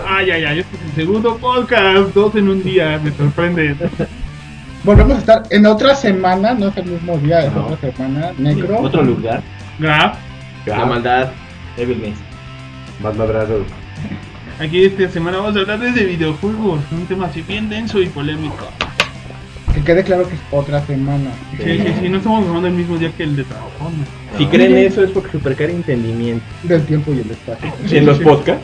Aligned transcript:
Ay, 0.07 0.31
ay, 0.31 0.43
ay, 0.45 0.59
este 0.59 0.75
es 0.75 0.81
el 0.83 0.91
segundo 0.95 1.37
podcast, 1.37 2.13
dos 2.13 2.35
en 2.35 2.49
un 2.49 2.61
día, 2.61 2.99
me 3.03 3.09
sorprende. 3.11 3.75
Volvemos 4.83 5.15
a 5.15 5.19
estar 5.19 5.43
en 5.49 5.65
otra 5.65 5.93
semana, 5.95 6.53
no 6.53 6.69
es 6.69 6.77
el 6.77 6.85
mismo 6.85 7.17
día, 7.17 7.45
es 7.45 7.53
No. 7.53 7.67
otra 7.67 7.91
semana. 7.91 8.31
Negro. 8.37 8.79
Otro 8.79 9.03
lugar. 9.03 9.41
Graf, 9.77 10.17
La 10.65 10.85
maldad. 10.85 11.29
Evil 11.77 11.97
Miss. 11.97 12.15
Más 13.01 13.15
madrado. 13.15 13.63
aquí 14.59 14.83
esta 14.85 15.09
semana 15.09 15.37
vamos 15.37 15.55
a 15.55 15.59
hablar 15.59 15.79
de 15.79 16.03
videojuegos, 16.05 16.79
un 16.91 17.05
tema 17.05 17.27
así 17.27 17.41
bien 17.41 17.69
denso 17.69 18.01
y 18.01 18.07
polémico. 18.07 18.67
Que 19.73 19.81
quede 19.83 20.03
claro 20.03 20.27
que 20.27 20.33
es 20.35 20.41
otra 20.51 20.81
semana. 20.85 21.29
Sí, 21.57 21.77
sí, 21.77 21.93
sí, 22.01 22.09
no 22.09 22.17
estamos 22.17 22.43
grabando 22.43 22.67
el 22.67 22.73
mismo 22.73 22.97
día 22.97 23.11
que 23.15 23.23
el 23.23 23.35
de 23.35 23.43
trabajo. 23.43 23.69
¿no? 23.81 24.37
Si 24.37 24.45
creen 24.47 24.75
eso 24.77 25.03
es 25.03 25.11
porque 25.11 25.31
supercar 25.31 25.69
entendimiento. 25.69 26.43
Del 26.63 26.85
tiempo 26.85 27.13
y 27.13 27.19
el 27.19 27.31
espacio. 27.31 27.71
En 27.91 28.05
los 28.05 28.19
podcasts. 28.27 28.63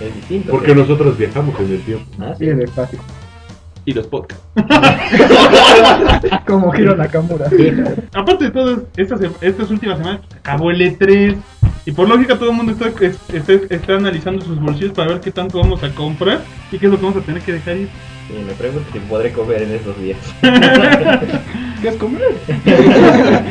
Es 0.00 0.14
distinto. 0.14 0.50
Porque 0.50 0.74
nosotros 0.74 1.18
viajamos 1.18 1.58
en 1.60 1.72
el 1.72 1.80
tiempo. 1.82 2.04
Ah, 2.20 2.32
Y 2.36 2.38
sí. 2.38 2.48
el 2.48 2.62
espacio. 2.62 2.98
Y 3.84 3.92
los 3.94 4.06
podcasts. 4.06 4.44
Como 6.46 6.74
Hiro 6.74 6.96
Nakamura. 6.96 7.46
Aparte 8.14 8.44
de 8.44 8.50
todo, 8.50 8.84
estas, 8.96 9.20
estas 9.40 9.70
últimas 9.70 9.98
semanas 9.98 10.20
acabó 10.38 10.70
el 10.70 10.80
E3 10.80 11.36
y 11.86 11.92
por 11.92 12.08
lógica 12.08 12.38
todo 12.38 12.50
el 12.50 12.56
mundo 12.56 12.72
está, 12.72 12.88
es- 13.04 13.18
está, 13.32 13.52
está 13.74 13.94
analizando 13.96 14.44
sus 14.44 14.60
bolsillos 14.60 14.92
para 14.92 15.08
ver 15.12 15.20
qué 15.20 15.30
tanto 15.30 15.58
vamos 15.58 15.82
a 15.82 15.90
comprar 15.94 16.40
y 16.70 16.78
qué 16.78 16.86
es 16.86 16.92
lo 16.92 16.98
que 16.98 17.06
vamos 17.06 17.22
a 17.22 17.26
tener 17.26 17.40
que 17.42 17.52
dejar 17.54 17.76
ir. 17.78 17.88
Sí, 18.28 18.34
me 18.46 18.52
pregunto 18.52 18.88
si 18.92 18.98
podré 19.00 19.32
comer 19.32 19.62
en 19.62 19.72
esos 19.74 19.98
días. 20.00 20.18
¿Qué 21.82 21.88
es 21.88 21.96
comer? 21.96 22.22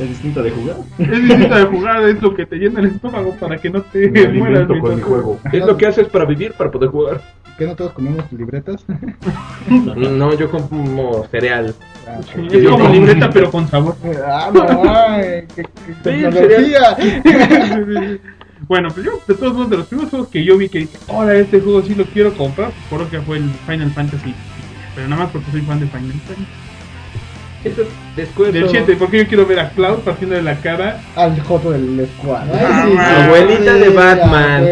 Es 0.00 0.08
distinto 0.08 0.42
de 0.42 0.50
jugar. 0.50 0.76
Es 0.98 1.10
distinto 1.10 1.54
de 1.54 1.64
jugar, 1.66 2.02
es 2.04 2.22
lo 2.22 2.34
que 2.34 2.46
te 2.46 2.56
llena 2.56 2.80
el 2.80 2.86
estómago 2.86 3.36
para 3.36 3.58
que 3.58 3.68
no 3.68 3.82
te 3.82 4.08
Me 4.08 4.28
mueras. 4.28 4.66
con 4.66 5.00
juego. 5.00 5.38
Es 5.52 5.64
lo 5.66 5.76
que 5.76 5.86
haces 5.86 6.08
para 6.08 6.24
vivir, 6.24 6.52
para 6.54 6.70
poder 6.70 6.88
jugar. 6.88 7.20
¿Qué 7.58 7.66
no 7.66 7.76
todos 7.76 7.92
comemos 7.92 8.24
libretas? 8.32 8.82
No, 9.68 10.34
yo 10.34 10.50
como 10.50 11.26
cereal. 11.30 11.74
Ah, 12.08 12.20
Sí, 12.22 12.48
Es 12.50 12.66
como 12.68 12.88
libreta 12.88 13.28
pero 13.34 13.50
con 13.50 13.68
sabor. 13.68 13.96
Ah, 14.26 14.50
no, 14.52 14.66
qué, 15.54 15.64
qué 16.02 16.20
Sí, 17.62 18.20
bueno, 18.68 18.88
pues 18.92 19.04
yo, 19.06 19.20
de 19.26 19.34
todos 19.34 19.52
modos, 19.54 19.70
de 19.70 19.76
los 19.78 19.86
primeros 19.86 20.10
juegos 20.10 20.28
que 20.28 20.44
yo 20.44 20.56
vi 20.56 20.68
que 20.68 20.80
dije, 20.80 20.96
ahora 21.08 21.34
este 21.34 21.60
juego 21.60 21.82
sí 21.82 21.94
lo 21.94 22.04
quiero 22.04 22.32
comprar, 22.34 22.70
por 22.88 23.00
lo 23.00 23.10
que 23.10 23.20
fue 23.20 23.38
el 23.38 23.50
Final 23.66 23.90
Fantasy. 23.90 24.34
Pero 24.94 25.08
nada 25.08 25.24
más 25.24 25.32
porque 25.32 25.50
soy 25.50 25.62
fan 25.62 25.80
de 25.80 25.86
Final 25.86 26.12
Fantasy. 26.12 26.46
Eso 27.62 27.82
descuento. 28.16 28.54
Del 28.58 28.70
7, 28.70 28.96
porque 28.98 29.18
yo 29.18 29.26
quiero 29.28 29.44
ver 29.44 29.60
a 29.60 29.68
Cloud 29.70 29.98
partiendo 29.98 30.34
de 30.34 30.42
la 30.42 30.54
cara. 30.56 30.98
Al 31.14 31.38
joto 31.42 31.72
del 31.72 32.08
squad. 32.18 32.42
Ah, 32.54 32.86
sí, 32.86 32.96
abuelita 33.26 33.74
de 33.74 33.88
Batman. 33.90 34.66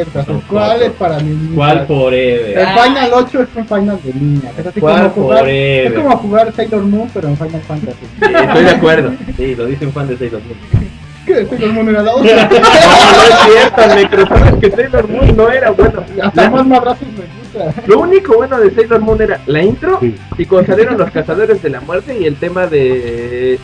¿Cuál 0.49 0.83
es 0.83 0.91
para 0.93 1.19
mí? 1.19 1.53
¿Cuál 1.55 1.87
forever? 1.87 2.59
El 2.59 2.67
Final 2.67 3.11
8 3.13 3.43
es 3.43 3.49
un 3.57 3.67
Final 3.67 3.99
de 4.03 4.15
niña. 4.15 4.51
Es 4.59 4.67
así 4.67 4.81
¿Cuál 4.81 5.13
como 5.13 5.27
jugar, 5.27 5.39
forever? 5.41 5.87
es 5.87 5.93
como 6.03 6.17
jugar 6.17 6.53
Sailor 6.55 6.83
Moon, 6.85 7.11
pero 7.13 7.29
en 7.29 7.37
Final 7.37 7.61
Fantasy. 7.61 8.07
Sí, 8.21 8.25
estoy 8.35 8.65
de 8.65 8.71
acuerdo. 8.71 9.13
Sí, 9.37 9.55
lo 9.55 9.67
dice 9.67 9.85
un 9.87 9.93
fan 9.93 10.09
de 10.09 10.17
Sailor 10.17 10.41
Moon. 10.43 10.89
¿Qué? 11.27 11.45
Sailor 11.47 11.73
Moon 11.75 11.89
era 11.91 12.03
la 12.03 12.11
No, 12.13 12.17
otra. 12.17 12.49
no 12.49 13.23
es 13.23 13.53
cierto, 13.53 13.83
Necro. 13.97 14.27
Sabes 14.29 14.55
que 14.63 14.71
Sailor 14.71 15.09
Moon 15.11 15.37
no 15.37 15.51
era 15.51 15.71
bueno. 15.73 16.03
Hasta 16.23 16.49
más 16.51 16.67
madrazos 16.67 17.03
me 17.09 17.09
gusta. 17.19 17.48
Lo 17.87 18.01
único 18.01 18.37
bueno 18.37 18.59
de 18.59 18.71
Sailor 18.75 19.01
Moon 19.01 19.21
era 19.23 19.41
la 19.47 19.63
intro 19.63 19.99
Sí. 20.01 20.15
y 20.37 20.45
cuando 20.47 20.73
salieron 20.73 20.99
los 20.99 21.11
cazadores 21.11 21.63
de 21.63 21.71
la 21.71 21.81
muerte 21.81 22.19
y 22.19 22.25
el 22.25 22.37
tema 22.37 22.67
de 22.67 23.59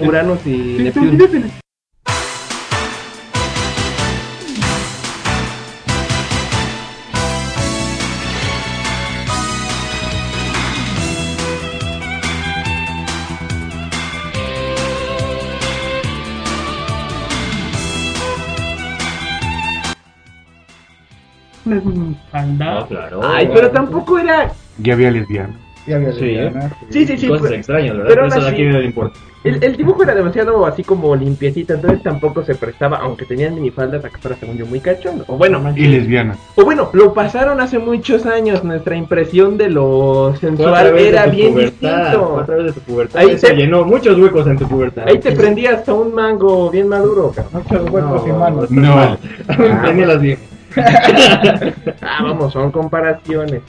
Uranus 0.00 0.40
y 0.46 0.76
Sí, 0.76 0.82
Neptuno. 0.82 1.46
Es 21.76 21.84
un 21.84 22.16
claro. 22.88 23.20
Ay, 23.22 23.50
pero 23.52 23.70
tampoco 23.70 24.18
era. 24.18 24.50
Ya 24.78 24.94
había 24.94 25.10
lesbiana. 25.10 25.54
Ya 25.86 25.96
había 25.96 26.12
Sí, 26.14 26.20
lesbianas, 26.24 26.72
Sí, 26.90 27.06
sí, 27.06 27.16
sí. 27.16 27.28
Cosas 27.28 27.42
pero- 27.44 27.54
extrañas, 27.54 27.96
¿verdad? 27.96 28.08
pero 28.08 28.26
eso 28.26 28.40
aquí 28.48 28.62
no 28.64 28.78
le 28.78 28.86
importa. 28.86 29.18
El, 29.44 29.62
el 29.62 29.76
dibujo 29.76 30.02
era 30.02 30.12
demasiado 30.12 30.66
así 30.66 30.82
como 30.82 31.14
limpiecito, 31.14 31.74
entonces 31.74 32.02
tampoco 32.02 32.42
se 32.42 32.56
prestaba, 32.56 32.96
aunque 32.96 33.24
tenían 33.24 33.54
minifaldas 33.54 34.04
a 34.04 34.08
que 34.08 34.18
fuera 34.18 34.36
según 34.36 34.56
yo 34.58 34.66
muy 34.66 34.80
cachondo. 34.80 35.24
O 35.28 35.36
bueno, 35.38 35.62
Y 35.76 35.86
lesbiana. 35.86 36.34
o 36.56 36.64
bueno, 36.64 36.90
lo 36.92 37.14
pasaron 37.14 37.60
hace 37.60 37.78
muchos 37.78 38.26
años, 38.26 38.64
nuestra 38.64 38.96
impresión 38.96 39.56
de 39.56 39.70
lo 39.70 40.30
Fue 40.30 40.48
a 40.48 40.50
sensual 40.50 40.98
era 40.98 41.24
tu 41.26 41.30
bien 41.30 41.52
pubertad, 41.52 41.78
Fue 41.78 41.88
a 41.88 42.00
distinto. 42.00 42.42
través 42.44 42.64
de 42.66 42.72
tu 42.72 42.80
pubertad. 42.80 43.20
Ahí 43.20 43.36
te- 43.36 43.54
llenó 43.54 43.84
muchos 43.84 44.18
huecos 44.18 44.46
en 44.48 44.58
tu 44.58 44.66
pubertad. 44.66 45.04
Ahí 45.06 45.18
te 45.20 45.30
prendía 45.30 45.74
hasta 45.74 45.94
un 45.94 46.12
mango 46.12 46.68
bien 46.68 46.88
maduro, 46.88 47.30
cabrón. 47.32 47.62
Muchos 47.70 47.90
huecos 47.90 48.22
y 48.26 48.32
manos. 48.32 48.70
No. 48.72 49.16
Tenía 49.84 50.06
las 50.06 50.20
viejas. 50.20 50.44
Ah, 52.02 52.22
vamos, 52.22 52.52
son 52.52 52.70
comparaciones. 52.70 53.62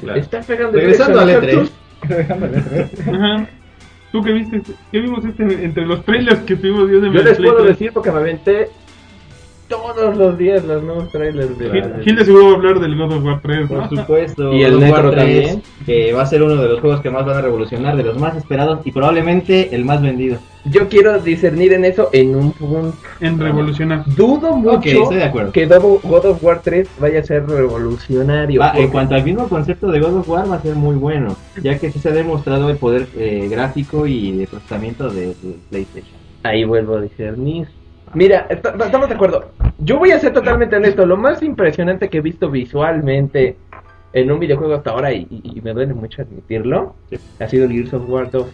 Claro. 0.00 0.18
Está 0.20 0.40
pegando 0.40 0.76
Regresando 0.78 1.20
al 1.20 1.26
directo 1.28 1.62
E3. 1.62 1.66
sus- 1.66 3.08
Ajá. 3.14 3.46
¿Tú 4.12 4.22
qué 4.22 4.32
viste? 4.32 4.62
¿Qué 4.92 5.00
vimos 5.00 5.24
este, 5.24 5.42
entre 5.64 5.84
los 5.86 6.04
trailers 6.04 6.40
que 6.40 6.54
estuvimos 6.54 6.88
viendo 6.88 7.06
en 7.08 7.12
Yo 7.12 7.22
les 7.22 7.36
puedo 7.36 7.56
3? 7.56 7.68
decir 7.68 7.92
porque 7.92 8.10
me 8.12 8.18
aventé 8.20 8.68
todos 9.68 10.16
los 10.16 10.38
días 10.38 10.64
los 10.64 10.82
nuevos 10.82 11.08
trailers 11.10 11.58
de 11.58 11.70
Gil, 11.70 12.02
Gil 12.02 12.16
de 12.16 12.24
seguro 12.24 12.46
va 12.46 12.52
a 12.52 12.54
hablar 12.56 12.80
del 12.80 12.96
God 12.96 13.12
of 13.12 13.24
War 13.24 13.40
3, 13.42 13.68
Por 13.68 13.88
supuesto. 13.88 14.52
Y 14.52 14.62
el 14.62 14.78
Necro 14.80 15.10
3, 15.10 15.16
también. 15.16 15.62
Que 15.86 16.12
va 16.12 16.22
a 16.22 16.26
ser 16.26 16.42
uno 16.42 16.56
de 16.56 16.68
los 16.68 16.80
juegos 16.80 17.00
que 17.00 17.10
más 17.10 17.24
van 17.24 17.38
a 17.38 17.40
revolucionar, 17.42 17.96
de 17.96 18.02
los 18.02 18.18
más 18.18 18.36
esperados 18.36 18.80
y 18.84 18.92
probablemente 18.92 19.74
el 19.74 19.84
más 19.84 20.00
vendido. 20.02 20.38
Yo 20.66 20.88
quiero 20.88 21.18
discernir 21.18 21.74
en 21.74 21.84
eso 21.84 22.08
en 22.12 22.34
un 22.34 22.52
punto. 22.52 22.96
En 23.20 23.38
revolucionar. 23.38 24.04
Dudo 24.16 24.56
mucho 24.56 24.78
Ok, 24.78 24.86
estoy 24.86 25.16
de 25.16 25.24
acuerdo. 25.24 25.52
que 25.52 25.66
God 25.66 26.00
God 26.02 26.24
of 26.24 26.42
War 26.42 26.62
3 26.62 26.88
vaya 26.98 27.20
a 27.20 27.22
ser 27.22 27.46
revolucionario. 27.46 28.60
Va, 28.60 28.72
en 28.74 28.88
cuanto 28.88 29.14
al 29.14 29.24
mismo 29.24 29.46
concepto 29.48 29.90
de 29.90 30.00
God 30.00 30.20
of 30.20 30.28
War 30.28 30.50
va 30.50 30.56
a 30.56 30.62
ser 30.62 30.74
muy 30.74 30.96
bueno, 30.96 31.36
ya 31.62 31.78
que 31.78 31.90
sí 31.90 31.98
se 31.98 32.08
ha 32.08 32.12
demostrado 32.12 32.70
el 32.70 32.76
poder 32.78 33.08
eh, 33.16 33.46
gráfico 33.50 34.06
y 34.06 34.32
de 34.32 34.46
procesamiento 34.46 35.10
de, 35.10 35.26
de 35.28 35.56
PlayStation. 35.68 36.16
Ahí 36.42 36.64
vuelvo 36.64 36.96
a 36.96 37.02
discernir. 37.02 37.68
Mira, 38.14 38.46
est- 38.48 38.64
estamos 38.64 39.08
de 39.08 39.14
acuerdo. 39.14 39.50
Yo 39.78 39.98
voy 39.98 40.12
a 40.12 40.18
ser 40.18 40.32
totalmente 40.32 40.76
honesto. 40.76 41.04
Lo 41.04 41.16
más 41.16 41.42
impresionante 41.42 42.08
que 42.08 42.18
he 42.18 42.20
visto 42.20 42.50
visualmente 42.50 43.56
en 44.12 44.30
un 44.30 44.38
videojuego 44.38 44.74
hasta 44.74 44.90
ahora, 44.90 45.12
y, 45.12 45.60
me 45.62 45.72
duele 45.72 45.92
mucho 45.94 46.22
admitirlo, 46.22 46.94
ha 47.40 47.48
sido 47.48 47.68
Gears 47.68 47.92
of 47.94 48.08
War 48.08 48.30
2. 48.30 48.46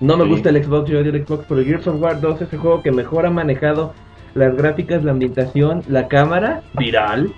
No 0.00 0.16
me 0.16 0.24
Sí. 0.24 0.30
gusta 0.30 0.50
el 0.50 0.62
Xbox, 0.62 0.88
yo 0.90 1.00
odio 1.00 1.10
el 1.10 1.24
Xbox, 1.26 1.44
pero 1.48 1.64
Gears 1.64 1.86
of 1.88 2.00
War 2.00 2.20
2 2.20 2.42
es 2.42 2.52
el 2.52 2.58
juego 2.60 2.82
que 2.82 2.92
mejor 2.92 3.26
ha 3.26 3.30
manejado 3.30 3.92
las 4.34 4.56
gráficas, 4.56 5.02
la 5.02 5.10
ambientación, 5.12 5.82
la 5.88 6.06
cámara, 6.06 6.62
viral. 6.78 7.32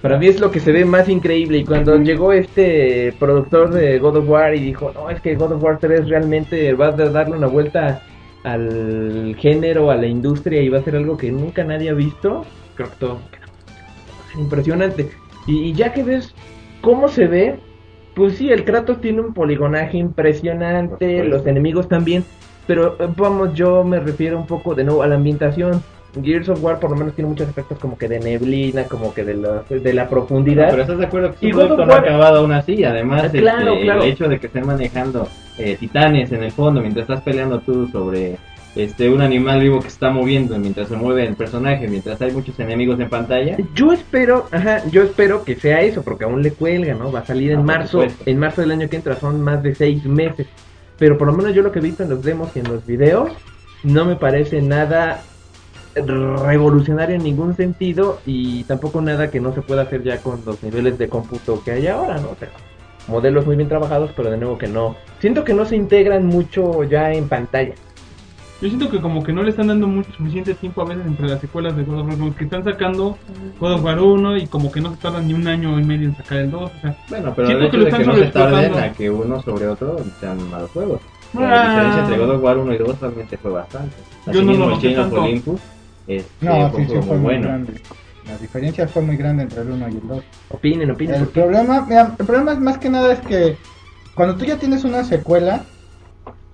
Para 0.00 0.18
mí 0.18 0.26
es 0.26 0.40
lo 0.40 0.50
que 0.50 0.60
se 0.60 0.72
ve 0.72 0.84
más 0.84 1.08
increíble. 1.08 1.58
Y 1.58 1.64
cuando 1.64 1.96
llegó 1.96 2.32
este 2.32 3.14
productor 3.18 3.70
de 3.70 3.98
God 3.98 4.16
of 4.18 4.28
War 4.28 4.54
y 4.54 4.60
dijo, 4.60 4.92
no, 4.94 5.08
es 5.10 5.20
que 5.20 5.34
God 5.34 5.52
of 5.52 5.62
War 5.62 5.78
3 5.78 6.08
realmente 6.08 6.72
va 6.74 6.88
a 6.88 6.92
darle 6.92 7.36
una 7.36 7.46
vuelta 7.46 8.02
al 8.44 9.34
género, 9.38 9.90
a 9.90 9.96
la 9.96 10.06
industria 10.06 10.60
y 10.62 10.68
va 10.68 10.78
a 10.78 10.82
ser 10.82 10.96
algo 10.96 11.16
que 11.16 11.32
nunca 11.32 11.64
nadie 11.64 11.90
ha 11.90 11.94
visto, 11.94 12.44
creo 12.76 12.90
que 12.90 12.96
todo 12.96 13.18
impresionante. 14.38 15.10
Y, 15.46 15.58
y 15.70 15.72
ya 15.72 15.92
que 15.92 16.02
ves 16.02 16.34
cómo 16.80 17.08
se 17.08 17.26
ve, 17.26 17.56
pues 18.14 18.36
sí, 18.36 18.50
el 18.50 18.64
Kratos 18.64 19.00
tiene 19.00 19.20
un 19.20 19.34
poligonaje 19.34 19.96
impresionante, 19.98 21.24
los 21.24 21.46
enemigos 21.46 21.88
también, 21.88 22.24
pero 22.66 22.96
eh, 23.00 23.08
vamos, 23.16 23.54
yo 23.54 23.84
me 23.84 24.00
refiero 24.00 24.38
un 24.38 24.46
poco 24.46 24.74
de 24.74 24.84
nuevo 24.84 25.02
a 25.02 25.06
la 25.06 25.16
ambientación. 25.16 25.82
Gears 26.22 26.48
of 26.48 26.62
War 26.62 26.78
por 26.78 26.90
lo 26.90 26.96
menos 26.96 27.14
tiene 27.16 27.28
muchos 27.28 27.48
efectos 27.48 27.76
como 27.80 27.98
que 27.98 28.06
de 28.06 28.20
neblina, 28.20 28.84
como 28.84 29.12
que 29.12 29.24
de 29.24 29.34
la, 29.34 29.64
de 29.68 29.92
la 29.92 30.08
profundidad. 30.08 30.70
Pero 30.70 30.82
estás 30.82 30.98
de 30.98 31.06
acuerdo 31.06 31.34
que 31.34 31.48
Y 31.48 31.50
God 31.50 31.72
of 31.72 31.78
no 31.80 31.86
War- 31.86 31.98
acabado 32.04 32.38
aún 32.38 32.52
así, 32.52 32.84
además 32.84 33.24
este, 33.24 33.40
Claro, 33.40 33.74
claro. 33.82 34.02
el 34.04 34.10
hecho 34.10 34.28
de 34.28 34.38
que 34.38 34.46
estén 34.46 34.64
manejando 34.64 35.26
eh, 35.58 35.76
titanes 35.78 36.32
en 36.32 36.42
el 36.42 36.52
fondo 36.52 36.80
mientras 36.80 37.04
estás 37.08 37.22
peleando 37.22 37.60
tú 37.60 37.86
sobre 37.88 38.36
este 38.76 39.08
un 39.08 39.22
animal 39.22 39.60
vivo 39.60 39.78
que 39.80 39.86
está 39.86 40.10
moviendo 40.10 40.58
mientras 40.58 40.88
se 40.88 40.96
mueve 40.96 41.24
el 41.24 41.36
personaje, 41.36 41.86
mientras 41.86 42.20
hay 42.20 42.32
muchos 42.32 42.58
enemigos 42.58 42.98
en 42.98 43.08
pantalla. 43.08 43.56
Yo 43.74 43.92
espero, 43.92 44.48
ajá, 44.50 44.82
yo 44.90 45.02
espero 45.04 45.44
que 45.44 45.54
sea 45.54 45.80
eso, 45.82 46.02
porque 46.02 46.24
aún 46.24 46.42
le 46.42 46.50
cuelga, 46.52 46.94
¿no? 46.94 47.12
Va 47.12 47.20
a 47.20 47.24
salir 47.26 47.50
Ah, 47.52 47.54
en 47.54 47.58
por 47.60 47.66
marzo, 47.66 48.04
en 48.26 48.38
marzo 48.38 48.62
del 48.62 48.72
año 48.72 48.88
que 48.88 48.96
entra, 48.96 49.14
son 49.14 49.40
más 49.42 49.62
de 49.62 49.74
seis 49.76 50.04
meses. 50.04 50.48
pero 50.98 51.16
por 51.18 51.28
lo 51.28 51.34
menos 51.34 51.54
yo 51.54 51.62
lo 51.62 51.70
que 51.72 51.78
he 51.78 51.82
visto 51.82 52.02
en 52.02 52.10
los 52.10 52.22
demos 52.22 52.54
y 52.56 52.60
en 52.60 52.68
los 52.68 52.84
videos 52.86 53.30
no 53.84 54.04
me 54.04 54.16
parece 54.16 54.60
nada 54.62 55.22
revolucionario 55.94 57.16
en 57.16 57.22
ningún 57.22 57.54
sentido 57.56 58.20
y 58.26 58.64
tampoco 58.64 59.00
nada 59.00 59.30
que 59.30 59.40
no 59.40 59.54
se 59.54 59.62
pueda 59.62 59.82
hacer 59.82 60.02
ya 60.02 60.18
con 60.18 60.40
los 60.44 60.62
niveles 60.62 60.98
de 60.98 61.08
cómputo 61.08 61.62
que 61.64 61.72
hay 61.72 61.86
ahora, 61.86 62.18
¿no? 62.18 62.30
O 62.30 62.36
sea, 62.36 62.48
modelos 63.08 63.46
muy 63.46 63.56
bien 63.56 63.68
trabajados, 63.68 64.10
pero 64.16 64.30
de 64.30 64.36
nuevo 64.36 64.58
que 64.58 64.66
no. 64.66 64.96
Siento 65.18 65.44
que 65.44 65.54
no 65.54 65.64
se 65.64 65.76
integran 65.76 66.26
mucho 66.26 66.84
ya 66.84 67.12
en 67.12 67.28
pantalla. 67.28 67.74
Yo 68.60 68.68
siento 68.68 68.88
que 68.88 69.00
como 69.00 69.22
que 69.22 69.32
no 69.32 69.42
le 69.42 69.50
están 69.50 69.66
dando 69.66 69.86
mucho 69.86 70.10
suficiente 70.12 70.54
tiempo 70.54 70.82
a 70.82 70.86
veces 70.86 71.04
entre 71.06 71.28
las 71.28 71.40
secuelas 71.40 71.76
de 71.76 71.82
God 71.82 72.00
of 72.00 72.06
War, 72.06 72.16
como 72.18 72.34
que 72.34 72.44
están 72.44 72.64
sacando 72.64 73.18
God 73.60 73.72
of 73.72 73.84
War 73.84 74.00
1 74.00 74.36
y 74.38 74.46
como 74.46 74.72
que 74.72 74.80
no 74.80 74.90
se 74.90 74.96
tardan 74.96 75.26
ni 75.26 75.34
un 75.34 75.46
año 75.46 75.78
y 75.78 75.84
medio 75.84 76.08
en 76.08 76.16
sacar 76.16 76.38
el 76.38 76.50
2, 76.50 76.62
o 76.62 76.80
sea, 76.80 76.96
Bueno, 77.10 77.32
pero 77.34 77.48
Siento 77.48 77.64
el 77.64 77.70
que 77.70 77.76
hecho 77.76 77.78
lo 77.78 77.84
de 77.84 77.90
que 77.90 77.96
están 77.96 78.50
no 78.50 78.56
se 78.56 78.68
tarden 78.70 78.74
a 78.82 78.92
que 78.92 79.10
uno 79.10 79.42
sobre 79.42 79.68
otro 79.68 79.96
sean 80.20 80.50
malos 80.50 80.70
juegos. 80.70 81.00
Ah. 81.34 81.40
La 81.40 81.68
diferencia 81.68 82.02
entre 82.04 82.18
God 82.18 82.30
of 82.36 82.42
War 82.42 82.58
1 82.58 82.74
y 82.74 82.78
2 82.78 83.00
realmente 83.00 83.36
fue 83.36 83.50
bastante. 83.50 83.96
Yo 84.26 84.30
Así 84.30 84.38
no 84.38 84.44
lo 84.44 84.50
mismo 84.50 84.66
noté 84.70 84.94
Chain 84.94 84.98
of. 85.00 85.12
Olympus 85.12 85.60
este, 86.06 86.46
No, 86.46 86.70
fue 86.70 86.80
sí, 86.84 86.86
fue 86.86 87.00
muy 87.00 87.08
muy 87.08 87.18
bueno. 87.18 87.42
grande. 87.48 87.72
La 88.26 88.38
diferencia 88.38 88.88
fue 88.88 89.02
muy 89.02 89.16
grande 89.16 89.42
entre 89.42 89.62
el 89.62 89.70
1 89.70 89.88
y 89.88 89.92
el 89.92 90.08
2. 90.08 90.24
Opinen, 90.50 90.90
opinen. 90.90 91.16
El 91.16 91.28
problema, 91.28 91.84
mira, 91.86 92.14
el 92.18 92.26
problema 92.26 92.52
es 92.52 92.58
más 92.58 92.78
que 92.78 92.88
nada 92.88 93.12
es 93.12 93.20
que 93.20 93.56
cuando 94.14 94.36
tú 94.36 94.44
ya 94.44 94.56
tienes 94.56 94.84
una 94.84 95.04
secuela, 95.04 95.64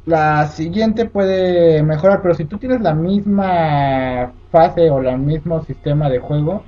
la 0.07 0.47
siguiente 0.47 1.05
puede 1.05 1.83
mejorar, 1.83 2.21
pero 2.23 2.35
si 2.35 2.45
tú 2.45 2.59
tienes 2.59 2.81
la 2.81 2.95
misma 2.95 4.33
fase 4.51 4.91
o 4.91 5.01
el 5.01 5.19
mismo 5.19 5.63
sistema 5.65 6.09
de 6.09 6.19
juego, 6.19 6.65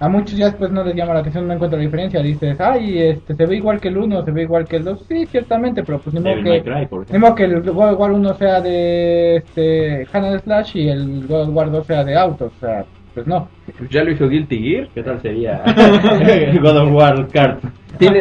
a 0.00 0.08
muchos 0.08 0.36
ya 0.36 0.46
después 0.46 0.72
no 0.72 0.82
les 0.82 0.96
llama 0.96 1.14
la 1.14 1.20
atención, 1.20 1.46
no 1.46 1.54
encuentran 1.54 1.80
la 1.80 1.84
diferencia. 1.84 2.20
Dices, 2.20 2.60
ay, 2.60 2.98
este, 2.98 3.36
se 3.36 3.46
ve 3.46 3.56
igual 3.56 3.80
que 3.80 3.86
el 3.86 3.98
1, 3.98 4.24
se 4.24 4.32
ve 4.32 4.42
igual 4.42 4.66
que 4.66 4.76
el 4.76 4.84
2. 4.84 5.04
Sí, 5.08 5.26
ciertamente, 5.26 5.84
pero 5.84 6.00
pues 6.00 6.12
ni 6.12 6.20
modo 6.20 6.42
que, 6.42 6.60
Cry, 6.60 6.88
ni 7.12 7.18
modo 7.18 7.34
que 7.36 7.44
el 7.44 7.62
God 7.62 7.94
War 7.94 8.10
1 8.10 8.34
sea 8.34 8.60
de 8.60 9.36
este, 9.36 10.04
Hack 10.06 10.42
Slash 10.42 10.76
y 10.76 10.88
el 10.88 11.26
God 11.28 11.50
War 11.50 11.70
2 11.70 11.86
sea 11.86 12.02
de 12.02 12.18
autos. 12.18 12.52
O 12.56 12.60
sea, 12.60 12.84
pues 13.14 13.26
no. 13.26 13.48
Ya 13.90 14.04
lo 14.04 14.10
hizo 14.10 14.28
Guilty 14.28 14.58
Gear. 14.58 14.88
¿Qué 14.94 15.02
tal 15.02 15.20
sería 15.20 15.62
God 16.62 16.76
of 16.76 16.92
War 16.92 17.28
Kart? 17.28 17.62
Tiene, 17.98 18.20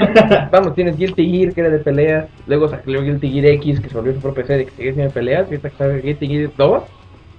vamos, 0.52 0.76
tienes 0.76 0.98
Guilty 0.98 1.32
Gear 1.32 1.54
que 1.54 1.62
era 1.62 1.70
de 1.70 1.80
peleas, 1.80 2.28
luego 2.46 2.68
salió 2.68 3.02
Guilty 3.02 3.32
Gear 3.32 3.46
X 3.46 3.80
que 3.80 3.90
se 3.90 3.96
volvió 3.96 4.14
su 4.14 4.20
propia 4.20 4.46
serie 4.46 4.66
que 4.66 4.72
sigue 4.72 4.94
siendo 4.94 5.10
de 5.10 5.14
peleas, 5.14 5.52
y 5.52 5.56
esta 5.56 5.70
que 5.70 5.78
sale 5.78 6.02
Guilty 6.02 6.28
Gear 6.28 6.52
2 6.58 6.84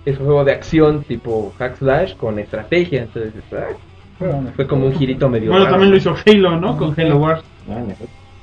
es 0.06 0.18
un 0.18 0.24
juego 0.26 0.44
de 0.44 0.52
acción 0.52 1.04
tipo 1.04 1.52
hack 1.58 1.76
slash 1.76 2.16
con 2.16 2.38
estrategia, 2.38 3.02
entonces 3.02 3.32
ah, 3.52 4.40
fue 4.56 4.66
como 4.66 4.86
un 4.86 4.94
girito 4.94 5.28
medio 5.28 5.50
bueno, 5.50 5.64
raro. 5.64 5.74
también 5.74 5.90
lo 5.90 5.96
hizo 5.96 6.14
Halo, 6.26 6.58
¿no? 6.58 6.76
Con 6.76 6.98
Halo 6.98 7.18
Wars. 7.18 7.44
Ah. 7.68 7.82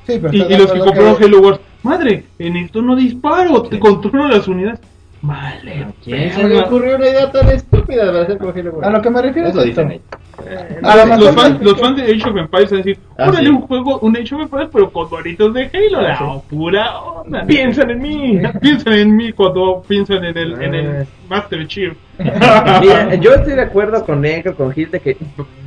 Sí, 0.05 0.19
pero 0.21 0.33
Y, 0.33 0.57
los 0.57 0.71
que 0.71 0.79
compraron 0.79 1.21
Halo 1.21 1.41
Wars, 1.41 1.59
madre, 1.83 2.23
en 2.38 2.57
esto 2.57 2.81
no 2.81 2.95
disparo, 2.95 3.63
te 3.63 3.79
controlo 3.79 4.27
las 4.27 4.47
unidades. 4.47 4.79
Vale. 5.21 5.83
¿A 5.83 5.92
quién 6.04 6.31
se 6.31 6.44
le 6.48 6.60
ocurrió 6.60 6.95
una 6.95 7.07
idea 7.10 7.30
tan 7.31 7.50
estúpida 7.50 8.10
de 8.12 8.21
hacer 8.21 8.38
con 8.38 8.57
Halo 8.57 8.71
Wars? 8.71 8.88
A 8.88 8.89
lo 8.89 9.01
que 9.01 9.10
me 9.10 9.21
refiero 9.21 9.50
es 9.50 9.54
dicen 9.66 9.92
esto. 9.92 10.18
ellos. 10.48 10.50
Eh, 10.50 10.80
A 10.81 10.95
lo 11.06 11.16
los, 11.18 11.36
fans, 11.36 11.60
no- 11.60 11.66
los 11.66 11.80
fans 11.81 11.98
de 11.98 12.04
Age 12.04 12.30
of 12.30 12.38
Empires 12.38 12.71
van 12.71 12.80
a 12.80 12.83
decir, 12.83 13.00
Ah, 13.18 13.27
órale 13.27 13.48
sí. 13.48 13.50
un 13.50 13.62
juego, 13.62 14.00
un 14.00 14.16
Age 14.16 14.36
of 14.36 14.42
Empires, 14.44 14.69
pero 14.71 14.89
con 14.92 15.10
doritos 15.10 15.54
de 15.54 15.63
Halo, 15.74 16.01
la 16.01 16.13
Ah, 16.18 16.42
pura 16.50 17.00
onda. 17.01 17.45
Piensan 17.45 17.92
en 17.92 18.01
mí. 18.01 18.39
Piensan 18.62 18.94
en 18.94 19.16
mí 19.18 19.33
cuando 19.33 19.83
piensan 19.86 20.24
en 20.24 20.38
el, 20.38 20.62
en 20.62 20.74
Ah. 20.74 20.77
el 21.01 21.07
Master 21.30 21.68
Chief. 21.68 21.94
Mira, 22.18 23.15
yo 23.15 23.33
estoy 23.33 23.54
de 23.56 23.62
acuerdo 23.62 24.06
con 24.06 24.22
Negro, 24.22 24.56
con 24.56 24.72
Gil, 24.72 24.89
de 24.92 25.00
que 25.01 25.18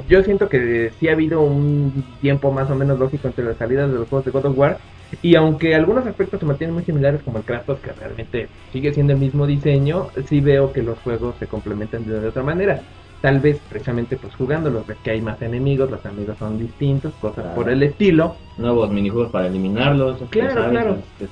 yo 0.09 0.23
siento 0.23 0.49
que 0.49 0.91
sí 0.99 1.09
ha 1.09 1.13
habido 1.13 1.43
un 1.43 2.05
tiempo 2.23 2.51
más 2.53 2.71
o 2.71 2.75
menos 2.75 2.99
lógico 2.99 3.29
entre 3.29 3.45
las 3.45 3.57
salidas 3.59 3.91
de 3.91 3.99
los 3.99 4.09
juegos 4.09 4.25
de 4.25 4.31
God 4.31 4.47
of 4.47 4.59
War. 4.59 4.79
Y 5.21 5.35
aunque 5.35 5.75
algunos 5.75 6.07
aspectos 6.07 6.41
se 6.41 6.47
mantienen 6.47 6.75
muy 6.75 6.85
similares, 6.85 7.21
como 7.23 7.39
el 7.39 7.45
Kratos, 7.45 7.79
que 7.81 7.93
realmente 7.93 8.49
sigue 8.73 8.95
siendo 8.95 9.13
el 9.13 9.19
mismo 9.19 9.47
diseño, 9.47 10.09
sí 10.27 10.41
veo 10.41 10.73
que 10.73 10.83
los 10.83 10.99
juegos 11.01 11.35
se 11.39 11.47
complementan 11.47 12.07
de, 12.07 12.21
de 12.21 12.29
otra 12.29 12.43
manera. 12.43 12.81
Tal 13.21 13.39
vez 13.39 13.61
precisamente 13.69 14.17
pues 14.17 14.35
jugándolos, 14.35 14.87
ves 14.87 14.97
que 15.05 15.11
hay 15.13 15.21
más 15.21 15.41
enemigos, 15.43 15.91
los 15.91 16.05
enemigos 16.05 16.39
son 16.39 16.59
distintos, 16.59 17.13
cosas 17.21 17.45
Claro. 17.45 17.55
por 17.55 17.71
el 17.71 17.83
estilo. 17.83 18.37
Nuevos 18.59 18.91
minijuegos 18.91 19.31
para 19.31 19.47
eliminarlos. 19.47 20.19
Claro, 20.31 20.55
¿sabes? 20.55 20.71
claro. 20.71 20.97
Este, 21.21 21.29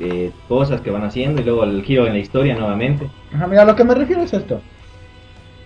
eh, 0.00 0.30
cosas 0.48 0.80
que 0.80 0.90
van 0.90 1.04
haciendo 1.04 1.40
y 1.40 1.44
luego 1.44 1.64
el 1.64 1.82
giro 1.82 2.06
en 2.06 2.12
la 2.12 2.18
historia 2.18 2.54
nuevamente. 2.54 3.08
Ajá, 3.34 3.46
mira, 3.46 3.64
lo 3.64 3.74
que 3.74 3.84
me 3.84 3.94
refiero 3.94 4.22
es 4.22 4.32
esto. 4.32 4.60